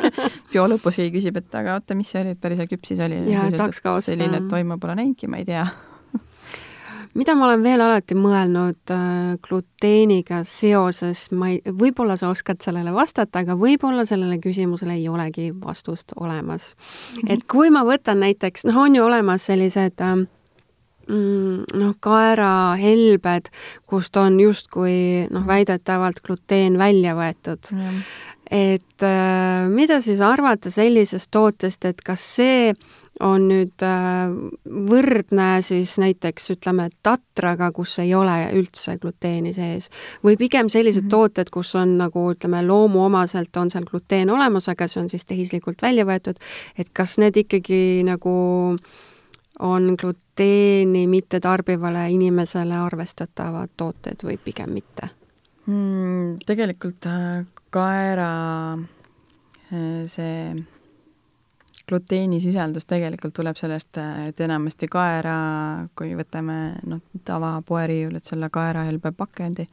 peo 0.50 0.66
lõpus 0.72 0.98
keegi 0.98 1.14
küsib, 1.20 1.38
et 1.38 1.54
aga 1.60 1.78
oota, 1.78 1.94
mis 1.98 2.10
see 2.10 2.24
oli, 2.24 2.34
et 2.34 2.42
päris 2.42 2.58
hea 2.58 2.72
küpsis 2.72 3.04
oli. 3.06 3.22
Jaa, 3.30 3.46
tahaks 3.54 3.78
ka 3.84 3.94
osta. 4.00 4.10
selline 4.10 4.42
toimu 4.50 4.80
pole 4.82 4.98
näinudki, 4.98 5.30
ma 5.30 5.38
ei 5.38 5.46
tea. 5.46 5.62
mida 7.18 7.38
ma 7.38 7.46
olen 7.46 7.62
veel 7.62 7.86
alati 7.86 8.18
mõelnud 8.18 8.96
äh, 8.98 9.06
gluteeniga 9.46 10.42
seoses, 10.48 11.28
ma 11.30 11.54
ei, 11.54 11.62
võib-olla 11.62 12.18
sa 12.18 12.34
oskad 12.34 12.58
sellele 12.64 12.90
vastata, 12.90 13.46
aga 13.46 13.54
võib-olla 13.54 14.02
sellele 14.08 14.42
küsimusele 14.42 14.98
ei 14.98 15.06
olegi 15.06 15.52
vastust 15.54 16.18
olemas. 16.18 16.72
et 17.28 17.46
kui 17.46 17.70
ma 17.70 17.86
võtan 17.86 18.18
näiteks, 18.26 18.66
noh, 18.66 18.82
on 18.82 18.98
ju 18.98 19.06
olemas 19.06 19.46
sellised 19.46 20.02
äh, 20.02 20.24
mm, 21.12 21.78
noh, 21.80 21.94
kaerahelbed, 22.00 23.50
kust 23.86 24.16
on 24.20 24.40
justkui 24.40 25.28
noh, 25.30 25.46
väidetavalt 25.48 26.22
gluteen 26.24 26.78
välja 26.80 27.16
võetud. 27.18 27.72
et 28.52 29.06
äh, 29.06 29.68
mida 29.68 30.00
siis 30.00 30.20
arvata 30.20 30.70
sellisest 30.70 31.30
tootest, 31.30 31.84
et 31.84 32.02
kas 32.04 32.24
see 32.36 32.74
on 33.20 33.44
nüüd 33.50 33.84
äh, 33.84 34.32
võrdne 34.88 35.48
siis 35.64 35.94
näiteks 36.00 36.54
ütleme 36.54 36.88
tatraga, 37.04 37.70
kus 37.72 37.98
ei 38.02 38.14
ole 38.16 38.34
üldse 38.56 38.96
gluteeni 39.00 39.52
sees 39.52 39.90
või 40.24 40.38
pigem 40.40 40.68
sellised 40.72 41.04
mm 41.04 41.06
-hmm. 41.06 41.10
tooted, 41.10 41.52
kus 41.52 41.74
on 41.76 41.98
nagu 41.98 42.30
ütleme, 42.32 42.64
loomuomaselt 42.66 43.56
on 43.56 43.70
seal 43.70 43.84
gluteen 43.84 44.30
olemas, 44.30 44.68
aga 44.68 44.88
see 44.88 45.02
on 45.02 45.08
siis 45.08 45.24
tehislikult 45.24 45.82
välja 45.82 46.04
võetud, 46.08 46.40
et 46.78 46.88
kas 46.92 47.18
need 47.18 47.36
ikkagi 47.36 48.02
nagu 48.04 48.32
on 49.62 49.94
gluteeni 50.00 51.06
mittetarbivale 51.06 52.08
inimesele 52.10 52.74
arvestatavad 52.74 53.70
tooted 53.76 54.24
või 54.26 54.38
pigem 54.42 54.74
mitte? 54.74 55.08
mm,? 55.66 56.42
tegelikult 56.46 57.06
äh, 57.06 57.44
kaera 57.70 58.30
äh, 58.74 60.02
see 60.06 60.54
gluteenisisaldus 61.88 62.86
tegelikult 62.86 63.34
tuleb 63.34 63.56
sellest, 63.56 63.98
äh, 63.98 64.28
et 64.28 64.40
enamasti 64.40 64.88
kaera, 64.90 65.36
kui 65.98 66.14
võtame 66.18 66.58
noh, 66.88 67.02
tavapoeriiulit, 67.28 68.24
selle 68.24 68.48
kaerahelbe 68.52 69.12
pakendi, 69.16 69.68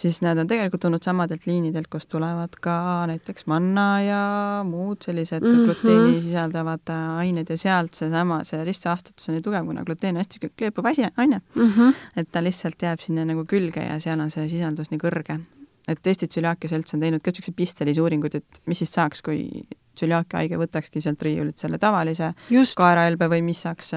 siis 0.00 0.20
need 0.24 0.38
on 0.40 0.48
tegelikult 0.48 0.82
tulnud 0.84 1.04
samadelt 1.04 1.46
liinidelt, 1.48 1.88
kust 1.92 2.08
tulevad 2.12 2.56
ka 2.62 2.74
näiteks 3.10 3.46
manna 3.50 3.86
ja 4.04 4.22
muud 4.66 5.04
sellised 5.04 5.44
mm. 5.44 5.54
-hmm. 5.54 5.64
gluteeni 5.64 6.22
sisaldavad 6.22 6.92
äh, 6.92 7.18
ained 7.24 7.50
ja 7.50 7.56
sealt 7.60 7.94
seesama, 7.94 8.42
see 8.48 8.64
ristsaastatus 8.64 9.28
on 9.28 9.38
nii 9.38 9.44
tugev, 9.44 9.66
kuna 9.66 9.84
gluteen 9.84 10.16
on 10.16 10.24
hästi 10.24 10.52
kleepuv 10.58 10.90
asi, 10.92 11.08
aine 11.16 11.40
mm. 11.54 11.72
-hmm. 11.72 11.94
et 12.16 12.32
ta 12.32 12.42
lihtsalt 12.44 12.82
jääb 12.82 13.00
sinna 13.00 13.24
nagu 13.24 13.44
külge 13.44 13.84
ja 13.84 13.98
seal 14.00 14.20
on 14.20 14.30
see 14.30 14.48
sisaldus 14.48 14.90
nii 14.90 15.00
kõrge. 15.04 15.40
et 15.88 16.06
Eesti 16.06 16.28
tsüliaakia 16.28 16.70
selts 16.70 16.94
on 16.94 17.00
teinud 17.00 17.20
ka 17.20 17.30
niisuguseid 17.30 17.56
pistelisi 17.56 18.00
uuringuid, 18.00 18.34
et 18.34 18.60
mis 18.66 18.78
siis 18.78 18.92
saaks, 18.92 19.22
kui 19.22 19.66
tsüliaakia 19.94 20.38
haige 20.38 20.58
võtakski 20.60 21.00
sealt 21.00 21.22
riiulilt 21.22 21.58
selle 21.58 21.78
tavalise 21.78 22.32
just, 22.50 22.76
kaerahelbe 22.78 23.28
või 23.32 23.42
mis 23.42 23.62
saaks, 23.66 23.90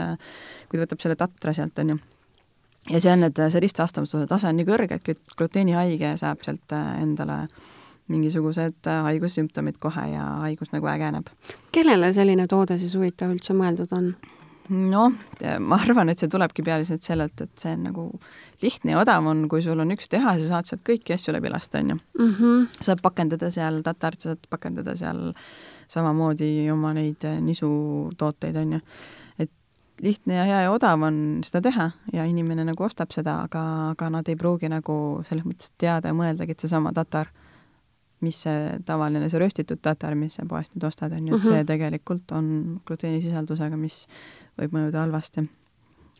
kui 0.69 0.79
ta 0.79 0.85
võtab 0.85 1.03
selle 1.05 1.15
tatra 1.19 1.53
sealt, 1.53 1.79
on 1.79 1.93
ju. 1.93 1.99
Ja 2.89 3.01
see 3.01 3.13
on, 3.13 3.23
et 3.29 3.39
see 3.49 3.63
ristsaastavuse 3.63 4.25
tase 4.27 4.49
on 4.49 4.59
nii 4.59 4.67
kõrge, 4.67 4.99
et 4.99 5.07
glut- 5.07 5.37
gluteenihaige 5.37 6.15
saab 6.21 6.43
sealt 6.45 6.75
äh, 6.75 7.01
endale 7.03 7.45
mingisugused 8.11 8.89
äh, 8.91 9.01
haigussümptomid 9.07 9.79
kohe 9.81 10.07
ja 10.11 10.23
haigus 10.43 10.73
nagu 10.75 10.87
ägeneb. 10.91 11.31
kellele 11.71 12.13
selline 12.13 12.47
toode 12.47 12.79
siis 12.79 12.95
huvitav 12.99 13.31
üldse 13.31 13.55
mõeldud 13.57 13.95
on? 13.95 14.13
noh, 14.69 15.11
ma 15.59 15.77
arvan, 15.81 16.09
et 16.11 16.21
see 16.21 16.31
tulebki 16.31 16.63
pealiselt 16.63 17.03
sellelt, 17.03 17.41
et 17.43 17.51
see 17.59 17.73
on 17.75 17.83
nagu 17.89 18.05
lihtne 18.63 18.93
ja 18.93 19.01
odav 19.01 19.25
on, 19.27 19.45
kui 19.51 19.63
sul 19.63 19.79
on 19.83 19.91
üks 19.95 20.07
tehas 20.11 20.39
ja 20.39 20.47
saad 20.53 20.69
sealt 20.69 20.85
kõiki 20.87 21.15
asju 21.15 21.33
läbi 21.35 21.51
lasta, 21.51 21.81
on 21.83 21.93
ju. 21.93 21.97
mm. 22.19 22.35
-hmm. 22.39 22.67
saab 22.79 23.01
pakendada 23.03 23.49
seal 23.51 23.81
tatart, 23.83 24.21
saad 24.21 24.47
pakendada 24.49 24.95
seal 24.95 25.33
samamoodi 25.87 26.69
oma 26.71 26.93
neid 26.93 27.23
eh, 27.23 27.41
nisutooteid, 27.41 28.55
on 28.55 28.73
ju. 28.73 28.79
Lihtne 30.01 30.35
ja 30.35 30.43
hea 30.47 30.59
ja 30.65 30.71
odav 30.73 31.01
on 31.05 31.17
seda 31.45 31.61
teha 31.67 31.89
ja 32.13 32.25
inimene 32.29 32.65
nagu 32.65 32.85
ostab 32.85 33.13
seda, 33.13 33.43
aga, 33.47 33.63
aga 33.93 34.09
nad 34.17 34.29
ei 34.29 34.37
pruugi 34.39 34.69
nagu 34.71 34.95
selles 35.27 35.45
mõttes 35.47 35.71
teada 35.77 36.11
ja 36.11 36.17
mõeldagi, 36.17 36.55
et 36.55 36.63
seesama 36.65 36.93
tatar, 36.95 37.29
mis 38.23 38.39
see 38.45 38.77
tavaline, 38.87 39.27
see 39.29 39.41
röstitud 39.41 39.81
tatar, 39.83 40.15
mis 40.15 40.39
sa 40.39 40.45
poest 40.49 40.73
nüüd 40.75 40.87
ostad, 40.87 41.13
on 41.13 41.27
ju, 41.27 41.37
et 41.37 41.43
see 41.43 41.59
Mhm. 41.59 41.67
tegelikult 41.67 42.31
on 42.31 42.47
gluteenisisaldusega, 42.87 43.77
mis 43.77 44.07
võib 44.59 44.71
mõjuda 44.77 45.03
halvasti. 45.03 45.49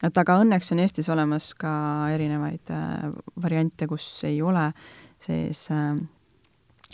et 0.04 0.18
aga 0.18 0.40
õnneks 0.44 0.72
on 0.72 0.80
Eestis 0.80 1.10
olemas 1.10 1.54
ka 1.54 2.10
erinevaid 2.12 2.70
äh, 2.70 3.12
variante, 3.42 3.88
kus 3.88 4.24
ei 4.24 4.42
ole 4.42 4.74
sees 5.20 5.72
äh, 5.72 5.96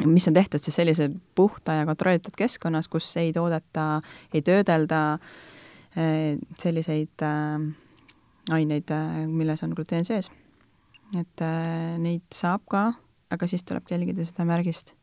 mis 0.05 0.27
on 0.27 0.33
tehtud 0.33 0.59
siis 0.61 0.75
sellise 0.75 1.09
puhta 1.35 1.73
ja 1.73 1.85
kontrollitud 1.85 2.35
keskkonnas, 2.37 2.87
kus 2.87 3.17
ei 3.17 3.33
toodeta, 3.33 3.99
ei 4.33 4.41
töödelda 4.41 5.13
äh, 5.13 5.19
selliseid 6.59 7.23
äh, 7.25 7.63
aineid, 8.53 8.89
äh, 8.91 9.27
milles 9.27 9.63
on 9.63 9.73
gluteen 9.75 10.05
sees. 10.05 10.29
et 11.17 11.41
äh, 11.41 11.97
neid 11.97 12.21
saab 12.33 12.61
ka, 12.69 12.93
aga 13.33 13.47
siis 13.49 13.63
tulebki 13.65 13.95
jälgida 13.95 14.25
seda 14.25 14.45
märgist. 14.45 14.93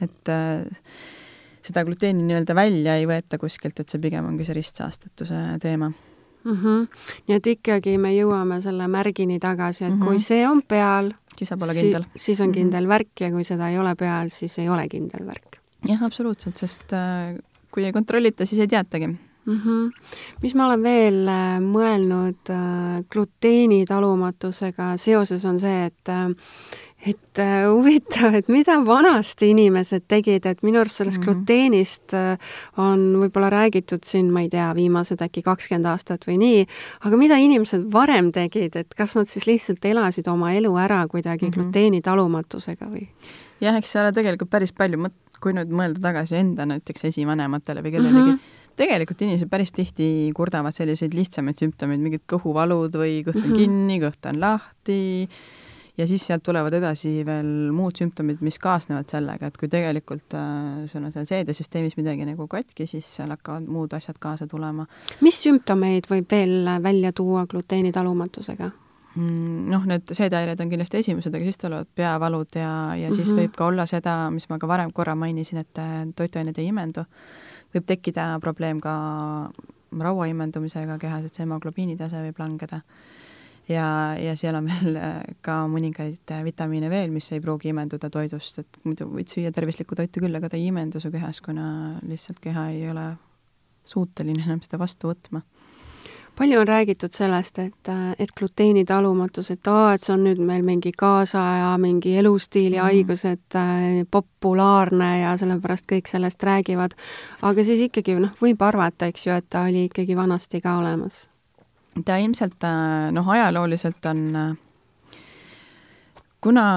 et 0.00 0.28
äh, 0.32 0.64
seda 1.62 1.84
gluteeni 1.84 2.22
nii-öelda 2.24 2.54
välja 2.56 2.94
ei 2.96 3.06
võeta 3.06 3.38
kuskilt, 3.38 3.80
et 3.80 3.88
see 3.88 4.00
pigem 4.00 4.24
ongi 4.24 4.46
see 4.48 4.56
ristsaastatuse 4.56 5.58
teema. 5.60 5.90
Mm 6.44 6.54
-hmm. 6.56 6.86
nii 7.28 7.36
et 7.36 7.46
ikkagi 7.46 7.98
me 7.98 8.12
jõuame 8.14 8.60
selle 8.62 8.86
märgini 8.88 9.38
tagasi, 9.38 9.84
et 9.84 9.90
mm 9.92 10.00
-hmm. 10.00 10.04
kui 10.04 10.14
Mhm. 10.16 10.22
see 10.22 10.48
on 10.48 10.62
peal, 10.62 11.12
siis 11.36 11.48
saab 11.48 11.62
olla 11.62 11.74
kindel. 11.74 12.04
siis 12.16 12.40
on 12.40 12.46
Mhm. 12.48 12.54
kindel 12.54 12.88
värk 12.88 13.20
ja 13.20 13.30
kui 13.30 13.44
seda 13.44 13.68
ei 13.68 13.78
ole 13.78 13.94
peal, 13.94 14.28
siis 14.30 14.58
ei 14.58 14.68
ole 14.68 14.88
kindel 14.88 15.26
värk 15.26 15.58
jah, 15.88 16.02
absoluutselt, 16.02 16.56
sest 16.56 16.92
äh, 16.92 17.38
kui 17.70 17.84
ei 17.84 17.92
kontrollita, 17.92 18.46
siis 18.46 18.60
ei 18.60 18.66
teatagi 18.68 19.16
mm. 19.48 19.60
-hmm. 19.64 19.92
mis 20.42 20.54
ma 20.54 20.66
olen 20.66 20.82
veel 20.82 21.22
äh, 21.28 21.60
mõelnud 21.64 22.52
äh, 22.52 23.04
gluteeni 23.10 23.84
talumatusega 23.86 24.96
seoses, 24.96 25.44
on 25.44 25.60
see, 25.60 25.86
et 25.86 26.12
äh, 26.12 26.28
et 27.06 27.38
huvitav, 27.74 28.34
et 28.34 28.48
mida 28.48 28.80
vanasti 28.84 29.52
inimesed 29.52 30.08
tegid, 30.08 30.46
et 30.46 30.62
minu 30.66 30.80
arust 30.80 30.96
sellest 30.96 31.20
mm. 31.20 31.24
-hmm. 31.24 31.34
gluteenist 31.34 32.12
on 32.76 33.04
võib-olla 33.22 33.50
räägitud 33.50 34.02
siin, 34.04 34.32
ma 34.32 34.40
ei 34.40 34.48
tea, 34.48 34.74
viimased 34.74 35.22
äkki 35.22 35.42
kakskümmend 35.42 35.86
aastat 35.86 36.26
või 36.26 36.38
nii, 36.38 36.66
aga 37.06 37.16
mida 37.16 37.36
inimesed 37.36 37.86
varem 37.92 38.32
tegid, 38.32 38.76
et 38.76 38.94
kas 38.94 39.14
nad 39.14 39.28
siis 39.28 39.46
lihtsalt 39.46 39.84
elasid 39.84 40.26
oma 40.26 40.52
elu 40.52 40.76
ära 40.76 41.06
kuidagi 41.08 41.46
mm. 41.46 41.50
-hmm. 41.50 41.54
gluteeni 41.54 42.00
talumatusega 42.02 42.86
või? 42.86 43.06
jah, 43.60 43.76
eks 43.76 43.92
seal 43.92 44.12
tegelikult 44.12 44.50
päris 44.50 44.72
palju, 44.72 45.10
kui 45.40 45.52
nüüd 45.52 45.70
mõelda 45.70 46.00
tagasi 46.00 46.36
enda 46.36 46.66
näiteks 46.66 47.04
esivanematele 47.04 47.82
või 47.82 47.90
kellelegi 47.94 48.18
Mhm. 48.18 48.30
mm, 48.30 48.34
-hmm. 48.34 48.58
Tegelikult 48.78 49.22
inimesed 49.26 49.50
päris 49.50 49.74
tihti 49.74 50.08
kurdavad 50.36 50.76
selliseid 50.76 51.14
lihtsamaid 51.16 51.60
sümptomeid, 51.60 52.02
mingid 52.02 52.26
kõhuvalud 52.30 52.94
või 52.98 53.22
kõht 53.26 53.40
on 53.40 53.44
mm. 53.44 53.48
-hmm. 53.48 53.62
kinni, 53.64 54.02
kõht 54.04 54.30
on 54.30 54.40
lahti 54.42 55.00
ja 55.98 56.06
siis 56.06 56.26
sealt 56.26 56.42
tulevad 56.46 56.74
edasi 56.78 57.10
veel 57.26 57.48
muud 57.74 57.98
sümptomid, 57.98 58.42
mis 58.44 58.58
kaasnevad 58.62 59.08
sellega, 59.10 59.50
et 59.50 59.56
kui 59.58 59.70
tegelikult 59.70 60.36
äh, 60.38 60.84
sul 60.92 61.04
on 61.04 61.14
seal 61.14 61.26
seedesüsteemis 61.28 61.98
midagi 61.98 62.26
nagu 62.28 62.46
katki, 62.50 62.86
siis 62.86 63.08
seal 63.18 63.32
hakkavad 63.34 63.66
muud 63.66 63.94
asjad 63.98 64.18
kaasa 64.22 64.46
tulema. 64.50 64.86
mis 65.26 65.40
sümptomeid 65.42 66.06
võib 66.10 66.30
veel 66.30 66.70
välja 66.84 67.12
tuua 67.12 67.46
gluteeni 67.50 67.92
talumatusega? 67.92 68.70
Mm, 69.18 69.66
noh, 69.72 69.84
need 69.88 70.12
seedehäired 70.14 70.60
on 70.62 70.70
kindlasti 70.70 71.00
esimesed, 71.00 71.34
aga 71.34 71.48
siis 71.48 71.58
tulevad 71.58 71.88
peavalud 71.98 72.58
ja, 72.60 72.94
ja 72.94 73.10
siis 73.10 73.32
mm. 73.32 73.34
-hmm. 73.34 73.42
võib 73.42 73.56
ka 73.58 73.66
olla 73.66 73.86
seda, 73.86 74.16
mis 74.30 74.48
ma 74.48 74.58
ka 74.58 74.68
varem 74.68 74.92
korra 74.94 75.14
mainisin, 75.18 75.64
et 75.64 75.82
äh, 75.82 76.04
toitained 76.16 76.58
ei 76.58 76.70
imendu. 76.70 77.04
Võib 77.74 77.86
tekkida 77.88 78.30
probleem 78.44 78.80
ka 78.80 78.94
raua 80.04 80.28
imendumisega 80.28 80.98
kehas, 81.00 81.26
et 81.26 81.34
see 81.34 81.44
hemoglobiini 81.46 81.96
tase 81.96 82.20
võib 82.22 82.40
langeda. 82.40 82.82
ja, 83.68 84.16
ja 84.16 84.34
seal 84.36 84.56
on 84.56 84.68
veel 84.68 84.96
äh, 84.96 85.22
ka 85.44 85.60
mõningaid 85.68 86.34
vitamiine 86.44 86.90
veel, 86.92 87.10
mis 87.12 87.30
ei 87.32 87.40
pruugi 87.44 87.72
imenduda 87.72 88.10
toidust, 88.10 88.62
et 88.62 88.80
muidu 88.84 89.08
võid 89.12 89.28
süüa 89.28 89.52
tervislikku 89.52 89.96
toitu 89.96 90.24
küll, 90.24 90.36
aga 90.36 90.48
ta 90.48 90.56
ei 90.56 90.68
imendu 90.72 91.00
su 91.00 91.12
kehas, 91.12 91.42
kuna 91.44 91.98
lihtsalt 92.08 92.40
keha 92.40 92.68
ei 92.72 92.88
ole 92.90 93.10
suuteline 93.88 94.44
enam 94.44 94.60
seda 94.64 94.80
vastu 94.80 95.12
võtma 95.12 95.42
palju 96.38 96.60
on 96.60 96.68
räägitud 96.68 97.12
sellest, 97.12 97.58
et, 97.58 97.88
et 98.18 98.30
gluteenitalumatus, 98.38 99.50
et 99.50 99.66
aa, 99.66 99.94
et 99.94 100.04
see 100.04 100.14
on 100.14 100.22
nüüd 100.26 100.38
meil 100.46 100.62
mingi 100.66 100.92
kaasaja 100.96 101.72
mingi 101.82 102.14
elustiili 102.20 102.76
mm. 102.76 102.84
haigus, 102.84 103.24
et 103.26 103.58
äh, 103.58 104.04
populaarne 104.10 105.10
ja 105.22 105.34
sellepärast 105.40 105.88
kõik 105.90 106.10
sellest 106.10 106.42
räägivad. 106.46 106.94
aga 107.42 107.64
siis 107.64 107.82
ikkagi 107.88 108.18
noh, 108.22 108.34
võib 108.42 108.62
arvata, 108.62 109.10
eks 109.10 109.26
ju, 109.26 109.34
et 109.34 109.50
ta 109.50 109.66
oli 109.66 109.88
ikkagi 109.88 110.16
vanasti 110.16 110.62
ka 110.62 110.78
olemas. 110.78 111.26
ta 112.04 112.16
ilmselt 112.22 112.64
äh, 112.64 113.10
noh, 113.12 113.28
ajalooliselt 113.28 114.06
on, 114.06 114.24
äh, 114.36 115.18
kuna 116.40 116.68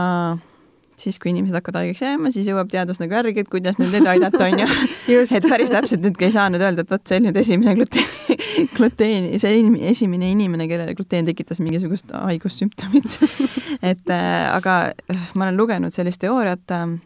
siis, 1.01 1.17
kui 1.21 1.31
inimesed 1.33 1.57
hakkavad 1.57 1.81
haigeks 1.81 2.03
jääma, 2.05 2.31
siis 2.33 2.49
jõuab 2.49 2.69
teadus 2.71 3.01
nagu 3.01 3.15
järgi, 3.17 3.43
et 3.43 3.51
kuidas 3.51 3.79
nüüd 3.81 3.93
neid 3.95 4.07
aidata, 4.13 4.45
on 4.47 4.61
ju. 4.61 4.67
et 5.37 5.47
päris 5.49 5.73
täpselt 5.73 6.05
nüüd 6.05 6.21
ei 6.21 6.33
saa 6.33 6.47
nüüd 6.53 6.63
öelda, 6.63 6.85
et 6.85 6.93
vot 6.93 7.03
see 7.07 7.19
oli 7.19 7.29
nüüd 7.29 7.41
esimene 7.41 7.75
gluteeni, 7.79 8.37
gluteeni, 8.77 9.41
see 9.41 9.61
esimene 9.91 10.31
inimene, 10.35 10.69
kellele 10.71 10.95
gluteen 10.97 11.27
tekitas 11.27 11.61
mingisugust 11.63 12.13
haigussümptomit 12.15 13.19
et 13.91 14.09
äh, 14.13 14.47
aga 14.53 14.79
äh, 14.91 15.29
ma 15.35 15.47
olen 15.47 15.59
lugenud 15.59 15.93
sellist 15.93 16.21
teooriat 16.23 16.75
äh,, 16.77 16.97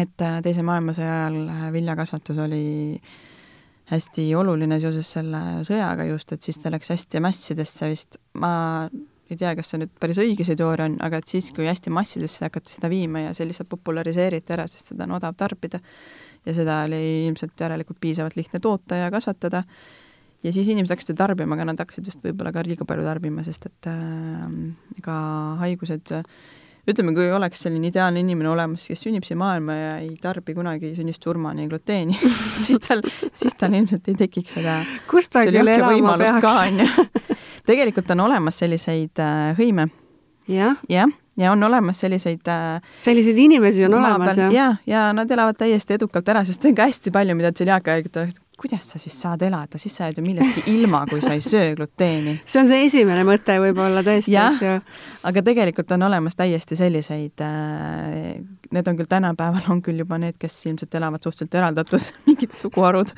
et 0.00 0.22
äh, 0.24 0.40
Teise 0.44 0.64
maailmasõja 0.66 1.14
ajal 1.20 1.40
äh, 1.48 1.64
viljakasvatus 1.74 2.38
oli 2.44 2.64
hästi 3.90 4.28
oluline 4.38 4.78
seoses 4.80 5.10
selle 5.16 5.40
sõjaga 5.66 6.06
just, 6.08 6.32
et 6.32 6.44
siis 6.44 6.60
ta 6.60 6.72
läks 6.72 6.92
hästi 6.94 7.20
massidesse 7.24 7.90
vist. 7.90 8.20
ma 8.40 8.88
ei 9.30 9.38
tea, 9.40 9.54
kas 9.56 9.72
see 9.72 9.80
nüüd 9.80 9.92
päris 10.00 10.20
õige 10.20 10.44
see 10.46 10.56
teooria 10.58 10.88
on, 10.90 10.98
aga 11.04 11.20
et 11.22 11.30
siis, 11.30 11.50
kui 11.56 11.66
hästi 11.68 11.92
massidesse 11.94 12.44
hakati 12.44 12.76
seda 12.76 12.90
viima 12.92 13.24
ja 13.26 13.34
see 13.36 13.48
lihtsalt 13.48 13.70
populariseeriti 13.72 14.56
ära, 14.56 14.66
sest 14.70 14.92
seda 14.92 15.06
on 15.08 15.16
odav 15.16 15.36
tarbida 15.40 15.80
ja 16.44 16.56
seda 16.56 16.82
oli 16.88 17.00
ilmselt 17.28 17.60
järelikult 17.60 18.00
piisavalt 18.02 18.36
lihtne 18.36 18.60
toota 18.60 18.98
ja 19.00 19.10
kasvatada, 19.14 19.64
ja 20.44 20.52
siis 20.52 20.68
inimesed 20.68 20.92
hakkasid 20.92 21.16
tarbima, 21.18 21.56
aga 21.56 21.70
nad 21.70 21.80
hakkasid 21.80 22.10
just 22.10 22.24
võib-olla 22.24 22.52
ka 22.52 22.66
liiga 22.68 22.84
palju 22.88 23.06
tarbima, 23.06 23.44
sest 23.46 23.70
et 23.70 23.88
äh, 23.88 24.44
ega 25.00 25.16
haigused 25.62 26.12
ütleme, 26.84 27.14
kui 27.16 27.30
oleks 27.32 27.64
selline 27.64 27.88
ideaalne 27.88 28.20
inimene 28.20 28.50
olemas, 28.52 28.84
kes 28.90 29.06
sünnib 29.06 29.24
siia 29.24 29.38
maailma 29.40 29.76
ja 29.78 29.92
ei 30.02 30.10
tarbi 30.20 30.52
kunagi 30.56 30.92
sünnist 30.98 31.24
surmani 31.24 31.64
gluteeni 31.70 32.18
siis 32.64 32.82
tal, 32.84 33.00
siis 33.32 33.56
tal 33.56 33.76
ilmselt 33.78 34.12
ei 34.12 34.18
tekiks 34.26 34.58
seda 34.58 34.82
kus 35.08 35.32
ta 35.32 35.46
küll 35.48 35.64
elama 35.64 36.18
peaks? 36.20 37.30
tegelikult 37.66 38.10
on 38.14 38.24
olemas 38.28 38.58
selliseid 38.62 39.22
äh, 39.22 39.52
hõime. 39.58 39.88
jah 40.48 40.76
ja,. 40.88 41.08
ja 41.36 41.52
on 41.52 41.62
olemas 41.62 42.00
selliseid 42.04 42.48
äh, 42.48 42.80
selliseid 43.02 43.38
inimesi 43.38 43.84
on 43.86 43.98
olemas, 44.00 44.36
jah? 44.36 44.52
ja, 44.52 44.66
ja 44.86 45.06
nad 45.16 45.30
elavad 45.30 45.58
täiesti 45.58 45.96
edukalt 45.98 46.28
ära, 46.28 46.44
sest 46.44 46.62
see 46.62 46.74
on 46.74 46.80
ka 46.80 46.88
hästi 46.90 47.14
palju, 47.14 47.36
mida 47.38 47.52
tseliaakajärgid 47.52 48.20
oleks, 48.22 48.43
kuidas 48.60 48.90
sa 48.90 48.98
siis 48.98 49.14
saad 49.22 49.42
elada, 49.42 49.78
siis 49.78 49.96
sa 49.96 50.08
jääd 50.08 50.18
ju 50.18 50.24
millestki 50.24 50.62
ilma, 50.70 51.04
kui 51.10 51.22
sa 51.22 51.34
ei 51.34 51.42
söö 51.44 51.74
gluteeni. 51.78 52.36
see 52.50 52.62
on 52.62 52.70
see 52.70 52.84
esimene 52.86 53.24
mõte 53.26 53.56
võib-olla 53.62 54.04
tõesti, 54.06 54.36
eks 54.38 54.62
ju. 54.62 54.74
aga 55.30 55.42
tegelikult 55.46 55.94
on 55.96 56.06
olemas 56.08 56.38
täiesti 56.38 56.78
selliseid 56.78 57.44
äh,, 57.44 58.38
need 58.74 58.90
on 58.90 59.00
küll 59.00 59.10
tänapäeval, 59.10 59.66
on 59.74 59.82
küll 59.84 60.04
juba 60.04 60.18
need, 60.22 60.38
kes 60.40 60.60
ilmselt 60.70 60.94
elavad 60.94 61.26
suhteliselt 61.26 61.58
eraldatud, 61.60 62.08
mingid 62.28 62.54
suguharud. 62.58 63.12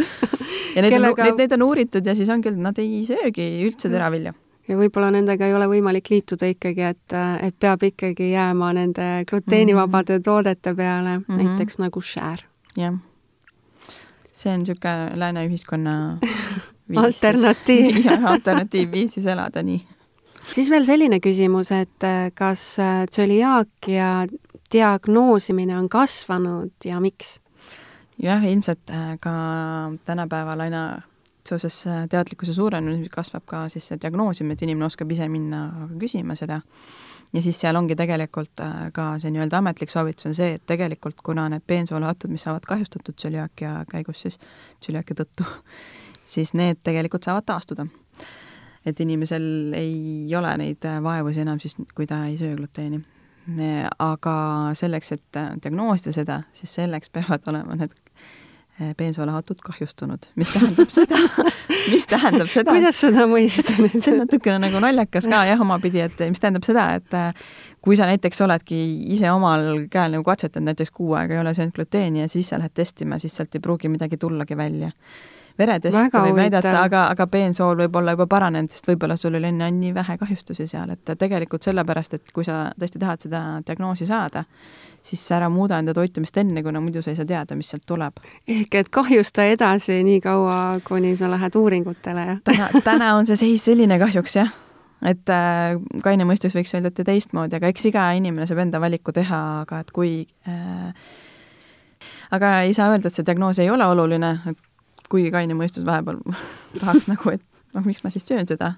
ja 0.74 0.84
neid 0.84 0.96
Kellega... 0.96 1.22
on, 1.22 1.30
neid, 1.30 1.44
neid 1.44 1.56
on 1.58 1.68
uuritud 1.68 2.06
ja 2.06 2.16
siis 2.16 2.32
on 2.32 2.44
küll, 2.44 2.58
nad 2.60 2.78
ei 2.82 3.02
söögi 3.06 3.50
üldse 3.66 3.92
teravilja 3.92 4.34
ja 4.66 4.78
võib-olla 4.78 5.12
nendega 5.14 5.46
ei 5.46 5.54
ole 5.54 5.68
võimalik 5.70 6.08
liituda 6.10 6.48
ikkagi, 6.50 6.88
et, 6.94 7.14
et 7.44 7.54
peab 7.60 7.84
ikkagi 7.86 8.32
jääma 8.32 8.72
nende 8.74 9.10
gluteenivabade 9.28 10.16
mm 10.16 10.18
-hmm. 10.18 10.24
toodete 10.24 10.74
peale 10.74 11.18
mm, 11.18 11.24
-hmm. 11.28 11.44
näiteks 11.44 11.78
nagu 11.78 12.02
share. 12.02 12.48
jah 12.76 12.96
see 14.36 14.52
on 14.52 14.62
niisugune 14.62 15.16
lääne 15.16 15.46
ühiskonna 15.48 15.94
alternatiiv 17.04 18.06
alternatiiv 18.34 18.92
viis 18.92 19.16
siis 19.16 19.26
elada 19.32 19.62
nii. 19.62 19.80
siis 20.52 20.70
veel 20.70 20.86
selline 20.88 21.20
küsimus, 21.24 21.72
et 21.72 22.06
äh, 22.06 22.28
kas 22.34 22.76
äh, 22.82 23.06
tsöliaakia 23.10 24.12
diagnoosimine 24.72 25.76
on 25.78 25.88
kasvanud 25.88 26.72
ja 26.84 27.00
miks? 27.00 27.38
jah, 28.22 28.44
ilmselt 28.44 28.90
äh, 28.90 29.16
ka 29.20 29.34
tänapäeval 30.04 30.66
aina 30.68 30.86
seoses 31.46 31.84
teadlikkuse 32.10 32.54
suurenemisega 32.54 33.20
kasvab 33.20 33.44
ka 33.46 33.66
siis 33.70 33.86
see 33.88 34.00
diagnoosimine, 34.02 34.56
et 34.56 34.62
inimene 34.66 34.88
oskab 34.88 35.10
ise 35.14 35.28
minna 35.30 35.88
küsima 36.00 36.34
seda 36.34 36.60
ja 37.32 37.42
siis 37.42 37.58
seal 37.60 37.76
ongi 37.76 37.96
tegelikult 37.98 38.60
äh, 38.62 38.88
ka 38.94 39.08
see 39.22 39.32
nii-öelda 39.34 39.60
ametlik 39.60 39.92
soovitus 39.92 40.28
on 40.30 40.36
see, 40.36 40.56
et 40.56 40.64
tegelikult 40.68 41.20
kuna 41.26 41.48
need 41.52 41.64
peensoolahatud, 41.66 42.32
mis 42.32 42.46
saavad 42.46 42.66
kahjustatud 42.68 43.16
tsüliaakia 43.16 43.84
käigus 43.90 44.22
siis, 44.26 44.38
tsüliaakia 44.80 45.20
tõttu, 45.22 45.48
siis 46.34 46.54
need 46.58 46.82
tegelikult 46.86 47.26
saavad 47.26 47.46
taastuda. 47.46 47.86
et 48.86 49.00
inimesel 49.00 49.74
ei 49.74 50.34
ole 50.38 50.56
neid 50.62 50.84
äh, 50.86 51.02
vaevusi 51.02 51.42
enam 51.42 51.60
siis, 51.60 51.76
kui 51.94 52.06
ta 52.06 52.24
ei 52.26 52.38
söö 52.38 52.56
gluteeni. 52.56 53.02
aga 53.98 54.36
selleks, 54.74 55.12
et 55.12 55.36
äh, 55.36 55.52
diagnoosida 55.62 56.12
seda, 56.12 56.42
siis 56.52 56.74
selleks 56.74 57.10
peavad 57.14 57.46
olema 57.46 57.76
need 57.76 57.94
peensoolahatud 58.96 59.60
kahjustunud, 59.64 60.28
mis 60.36 60.50
tähendab 60.52 60.90
seda? 60.92 61.20
Mis 61.92 62.04
tähendab 62.10 62.50
seda? 62.50 62.72
Kuidas 62.74 62.98
seda 62.98 63.24
mõista 63.30 63.72
nüüd? 63.78 63.94
see 64.02 64.12
on 64.12 64.24
natukene 64.24 64.58
nagu 64.66 64.80
naljakas 64.82 65.28
ka 65.30 65.44
jah, 65.48 65.60
omapidi, 65.62 66.02
et 66.02 66.18
mis 66.28 66.42
tähendab 66.42 66.66
seda, 66.66 66.88
et 66.98 67.14
äh, 67.14 67.46
kui 67.84 67.96
sa 67.98 68.08
näiteks 68.10 68.42
oledki 68.42 68.80
ise 69.14 69.30
omal 69.30 69.86
käel 69.92 70.16
nagu 70.16 70.26
katsetanud, 70.26 70.72
näiteks 70.72 70.90
kuu 70.92 71.14
aega 71.16 71.36
ei 71.36 71.42
ole 71.44 71.54
söönud 71.56 71.76
gluteeni 71.76 72.24
ja 72.24 72.28
siis 72.28 72.50
sa 72.50 72.58
lähed 72.60 72.74
testima, 72.74 73.20
siis 73.22 73.38
sealt 73.38 73.54
ei 73.54 73.62
pruugi 73.62 73.88
midagi 73.92 74.18
tullagi 74.20 74.58
välja 74.58 74.90
veretest 75.58 76.14
võib 76.14 76.38
näidata, 76.38 76.72
aga, 76.82 77.04
aga 77.12 77.26
peensool 77.30 77.78
võib 77.80 77.96
olla 78.00 78.14
juba 78.16 78.26
paranenud, 78.30 78.72
sest 78.72 78.88
võib-olla 78.90 79.16
sul 79.20 79.38
oli 79.38 79.50
enne 79.50 79.70
nii 79.78 79.94
vähe 79.96 80.18
kahjustusi 80.20 80.66
seal, 80.70 80.92
et 80.94 81.14
tegelikult 81.18 81.66
sellepärast, 81.66 82.18
et 82.18 82.34
kui 82.34 82.44
sa 82.46 82.66
tõesti 82.78 83.00
tahad 83.02 83.24
seda 83.24 83.42
diagnoosi 83.66 84.08
saada, 84.08 84.44
siis 85.06 85.22
ära 85.32 85.48
muuda 85.52 85.80
enda 85.82 85.94
toitumist 85.96 86.36
enne, 86.42 86.62
kuna 86.66 86.82
muidu 86.82 87.02
sa 87.02 87.12
ei 87.12 87.18
saa 87.18 87.28
teada, 87.28 87.56
mis 87.56 87.70
sealt 87.72 87.86
tuleb. 87.86 88.20
ehk 88.48 88.74
et 88.74 88.92
kahjusta 88.92 89.46
edasi 89.52 90.02
nii 90.06 90.20
kaua, 90.24 90.60
kuni 90.86 91.16
sa 91.16 91.30
lähed 91.30 91.56
uuringutele, 91.56 92.28
jah? 92.32 92.40
täna, 92.44 92.70
täna 92.84 93.14
on 93.16 93.26
see 93.26 93.40
seis 93.40 93.68
selline 93.70 93.98
kahjuks, 94.02 94.38
jah 94.42 94.54
et 95.06 95.28
äh, 95.28 95.76
kaine 96.02 96.24
mõistus 96.24 96.54
võiks 96.56 96.72
öelda, 96.74 96.88
et 96.88 97.06
teistmoodi, 97.06 97.58
aga 97.58 97.68
eks 97.68 97.84
iga 97.90 98.08
inimene 98.16 98.46
saab 98.48 98.62
enda 98.64 98.80
valiku 98.80 99.12
teha, 99.14 99.40
aga 99.66 99.82
et 99.84 99.92
kui 99.94 100.12
äh, 100.48 101.10
aga 102.30 102.60
ei 102.66 102.74
saa 102.74 102.90
öelda, 102.92 103.10
et 103.10 103.18
see 103.18 103.26
diagnoos 103.26 103.60
ei 103.62 103.70
ole 103.70 103.86
oluline, 103.86 104.32
et 104.50 104.58
kuigi 105.10 105.30
kaine 105.34 105.56
mõistus 105.58 105.86
vahepeal 105.86 106.20
tahaks 106.82 107.08
nagu, 107.10 107.36
et 107.36 107.42
noh, 107.76 107.86
miks 107.86 108.04
ma 108.04 108.12
siis 108.12 108.26
söön 108.28 108.48
seda. 108.48 108.74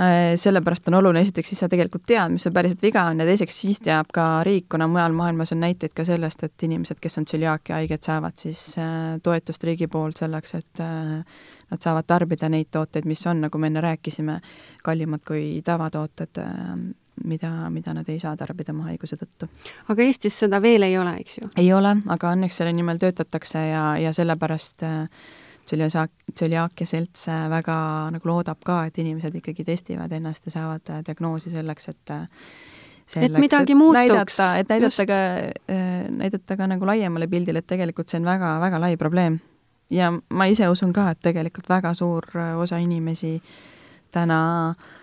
Äh, 0.00 0.36
sellepärast 0.40 0.86
on 0.88 0.96
oluline, 1.00 1.20
esiteks 1.26 1.50
siis 1.52 1.60
sa 1.60 1.68
tegelikult 1.68 2.06
tead, 2.08 2.32
mis 2.32 2.46
sul 2.46 2.54
päriselt 2.56 2.80
viga 2.80 3.02
on 3.10 3.20
ja 3.20 3.26
teiseks 3.28 3.58
siis 3.64 3.82
teab 3.84 4.08
ka 4.14 4.28
riik, 4.46 4.68
kuna 4.72 4.86
mujal 4.88 5.12
maailmas 5.12 5.52
on 5.52 5.60
näiteid 5.60 5.92
ka 5.96 6.06
sellest, 6.08 6.46
et 6.46 6.64
inimesed, 6.64 6.96
kes 7.02 7.20
on 7.20 7.26
tsüliaakia 7.28 7.76
haiged, 7.82 8.00
saavad 8.06 8.38
siis 8.40 8.62
äh, 8.80 9.18
toetust 9.22 9.66
riigi 9.68 9.90
poolt 9.92 10.22
selleks, 10.22 10.54
et 10.56 10.82
äh, 10.84 11.42
nad 11.70 11.84
saavad 11.84 12.08
tarbida 12.08 12.48
neid 12.48 12.70
tooteid, 12.72 13.04
mis 13.10 13.26
on, 13.28 13.44
nagu 13.44 13.60
me 13.60 13.68
enne 13.68 13.84
rääkisime, 13.84 14.40
kallimad 14.86 15.26
kui 15.26 15.60
tavatooted 15.66 16.40
mida, 17.24 17.70
mida 17.70 17.94
nad 17.94 18.08
ei 18.08 18.20
saa 18.20 18.36
tarbida 18.36 18.72
oma 18.72 18.88
haiguse 18.88 19.18
tõttu. 19.20 19.48
aga 19.88 20.02
Eestis 20.06 20.38
seda 20.44 20.60
veel 20.62 20.86
ei 20.86 20.96
ole, 20.98 21.16
eks 21.20 21.38
ju? 21.40 21.50
ei 21.60 21.72
ole, 21.72 21.94
aga 22.08 22.32
õnneks 22.36 22.60
selle 22.60 22.72
nimel 22.76 23.00
töötatakse 23.00 23.62
ja, 23.70 23.84
ja 24.00 24.12
sellepärast 24.16 24.84
äh, 24.86 25.22
tsüliaakia 25.66 26.86
selts 26.86 27.28
äh, 27.28 27.46
väga 27.50 27.76
nagu 28.14 28.30
loodab 28.30 28.62
ka, 28.66 28.82
et 28.88 28.98
inimesed 28.98 29.36
ikkagi 29.40 29.64
testivad 29.64 30.12
ennast 30.16 30.48
ja 30.48 30.56
saavad 30.56 30.92
äh, 30.92 31.02
diagnoosi 31.06 31.52
selleks, 31.52 31.88
et 31.92 32.14
selleks, 33.06 33.34
et 33.34 33.40
midagi 33.40 33.76
et 33.76 33.78
muutuks. 33.78 34.40
et 34.56 34.68
näidata 34.68 34.86
Just. 34.86 35.06
ka, 35.06 35.74
näidata 36.22 36.56
ka 36.56 36.70
nagu 36.70 36.86
laiemale 36.86 37.28
pildile, 37.28 37.62
et 37.62 37.66
tegelikult 37.66 38.08
see 38.08 38.20
on 38.22 38.28
väga-väga 38.28 38.80
lai 38.80 38.96
probleem. 38.96 39.40
ja 39.90 40.12
ma 40.12 40.46
ise 40.46 40.68
usun 40.68 40.92
ka, 40.92 41.10
et 41.10 41.20
tegelikult 41.22 41.68
väga 41.68 41.94
suur 41.94 42.26
osa 42.62 42.78
inimesi 42.78 43.40
täna 44.10 44.40
äh, 44.70 44.99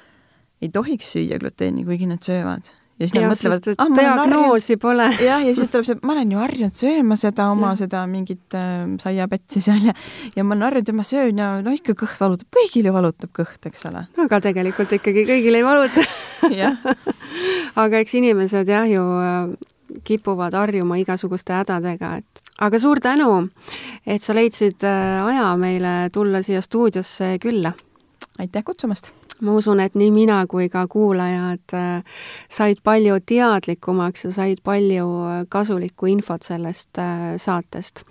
ei 0.61 0.73
tohiks 0.73 1.13
süüa 1.15 1.39
gluteeni, 1.41 1.85
kuigi 1.85 2.07
nad 2.09 2.23
söövad. 2.25 2.69
ja 2.97 3.05
siis 3.05 3.13
nad 3.13 3.27
ja, 3.27 3.29
mõtlevad, 3.29 3.67
ah, 3.77 3.91
diagnoosi 3.93 4.77
pole. 4.81 5.05
jah, 5.29 5.43
ja 5.45 5.53
siis 5.53 5.69
tuleb 5.69 5.85
see, 5.85 5.99
ma 6.01 6.15
olen 6.15 6.31
ju 6.33 6.41
harjunud 6.41 6.77
sööma 6.79 7.17
seda 7.19 7.49
oma 7.53 7.75
ja. 7.75 7.81
seda 7.83 8.01
mingit 8.09 8.57
äh, 8.57 8.87
saiapätsi 9.03 9.61
seal 9.61 9.89
ja 9.91 9.93
ja 10.35 10.45
ma 10.45 10.55
olen 10.55 10.65
harjunud 10.69 10.91
ja 10.93 10.97
ma 10.97 11.05
söön 11.05 11.41
ja 11.43 11.51
no 11.61 11.73
ikka 11.75 11.93
kõht 11.99 12.17
valutab, 12.23 12.49
kõigil 12.57 12.89
ju 12.89 12.95
valutab 12.95 13.33
kõht, 13.37 13.59
eks 13.69 13.85
ole. 13.91 14.07
aga 14.25 14.41
tegelikult 14.49 14.97
ikkagi 14.97 15.27
kõigil 15.29 15.59
ei 15.59 15.65
valuta 15.67 16.07
aga 17.83 18.01
eks 18.01 18.17
inimesed 18.17 18.73
jah 18.73 18.89
ju 18.89 19.05
äh, 19.21 19.53
kipuvad 20.07 20.57
harjuma 20.57 20.97
igasuguste 20.99 21.53
hädadega, 21.53 22.17
et 22.17 22.41
aga 22.65 22.81
suur 22.81 22.99
tänu, 23.03 23.29
et 24.09 24.25
sa 24.25 24.33
leidsid 24.33 24.81
äh, 24.89 25.21
aja 25.21 25.53
meile 25.61 25.95
tulla 26.13 26.41
siia 26.41 26.65
stuudiosse 26.65 27.35
külla. 27.45 27.77
aitäh 28.41 28.65
kutsumast 28.65 29.13
ma 29.41 29.53
usun, 29.53 29.79
et 29.79 29.95
nii 29.97 30.09
mina 30.11 30.39
kui 30.49 30.65
ka 30.69 30.87
kuulajad 30.89 31.73
äh, 31.77 32.21
said 32.49 32.79
palju 32.83 33.19
teadlikumaks 33.25 34.25
ja 34.25 34.31
said 34.33 34.61
palju 34.65 35.05
äh, 35.29 35.43
kasulikku 35.49 36.09
infot 36.09 36.45
sellest 36.47 36.97
äh, 37.01 37.35
saatest. 37.37 38.03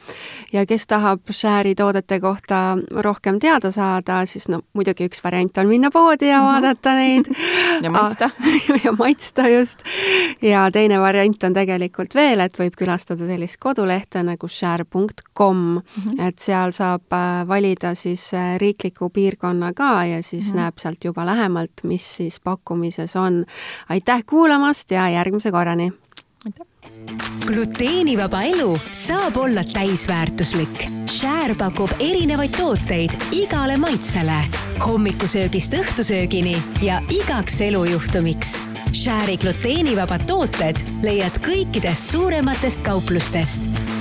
ja 0.52 0.66
kes 0.66 0.86
tahab 0.86 1.26
Share'i 1.30 1.74
toodete 1.74 2.20
kohta 2.20 2.78
rohkem 2.90 3.40
teada 3.42 3.70
saada, 3.74 4.22
siis 4.26 4.48
no 4.48 4.62
muidugi 4.72 5.08
üks 5.10 5.22
variant 5.24 5.58
on 5.58 5.68
minna 5.68 5.90
poodi 5.90 6.28
ja 6.28 6.40
mm 6.40 6.46
-hmm. 6.46 6.52
vaadata 6.52 6.94
neid 6.94 7.26
ja 7.84 7.90
maitsta 7.90 8.30
ja 8.84 8.92
maitsta 8.92 9.48
just. 9.48 9.82
ja 10.42 10.70
teine 10.70 11.00
variant 11.00 11.44
on 11.44 11.54
tegelikult 11.54 12.14
veel, 12.14 12.40
et 12.40 12.58
võib 12.58 12.78
külastada 12.78 13.26
sellist 13.26 13.56
kodulehte 13.60 14.22
nagu 14.22 14.48
share.com 14.48 15.56
mm, 15.56 15.82
-hmm. 15.96 16.28
et 16.28 16.38
seal 16.38 16.72
saab 16.72 17.02
valida 17.48 17.94
siis 17.94 18.30
riikliku 18.58 19.10
piirkonna 19.10 19.72
ka 19.72 20.04
ja 20.04 20.22
siis 20.22 20.44
mm 20.44 20.50
-hmm. 20.52 20.62
näeb 20.62 20.78
sealt 20.78 21.04
juba 21.04 21.15
juba 21.16 21.26
lähemalt, 21.26 21.72
mis 21.82 22.16
siis 22.16 22.40
pakkumises 22.40 23.16
on. 23.16 23.44
aitäh 23.88 24.24
kuulamast 24.26 24.90
ja 24.90 25.08
järgmise 25.08 25.50
korrani! 25.50 25.92
gluteenivaba 27.46 28.42
elu 28.42 28.78
saab 28.92 29.36
olla 29.36 29.64
täisväärtuslik. 29.64 30.84
Share 31.10 31.54
pakub 31.58 31.90
erinevaid 31.98 32.52
tooteid 32.56 33.16
igale 33.32 33.76
maitsele, 33.76 34.44
hommikusöögist 34.86 35.74
õhtusöögini 35.74 36.56
ja 36.82 37.00
igaks 37.08 37.60
elujuhtumiks. 37.60 38.64
Share'i 38.92 39.38
gluteenivabad 39.38 40.26
tooted 40.26 40.84
leiad 41.02 41.40
kõikidest 41.40 42.12
suurematest 42.12 42.82
kauplustest 42.84 43.95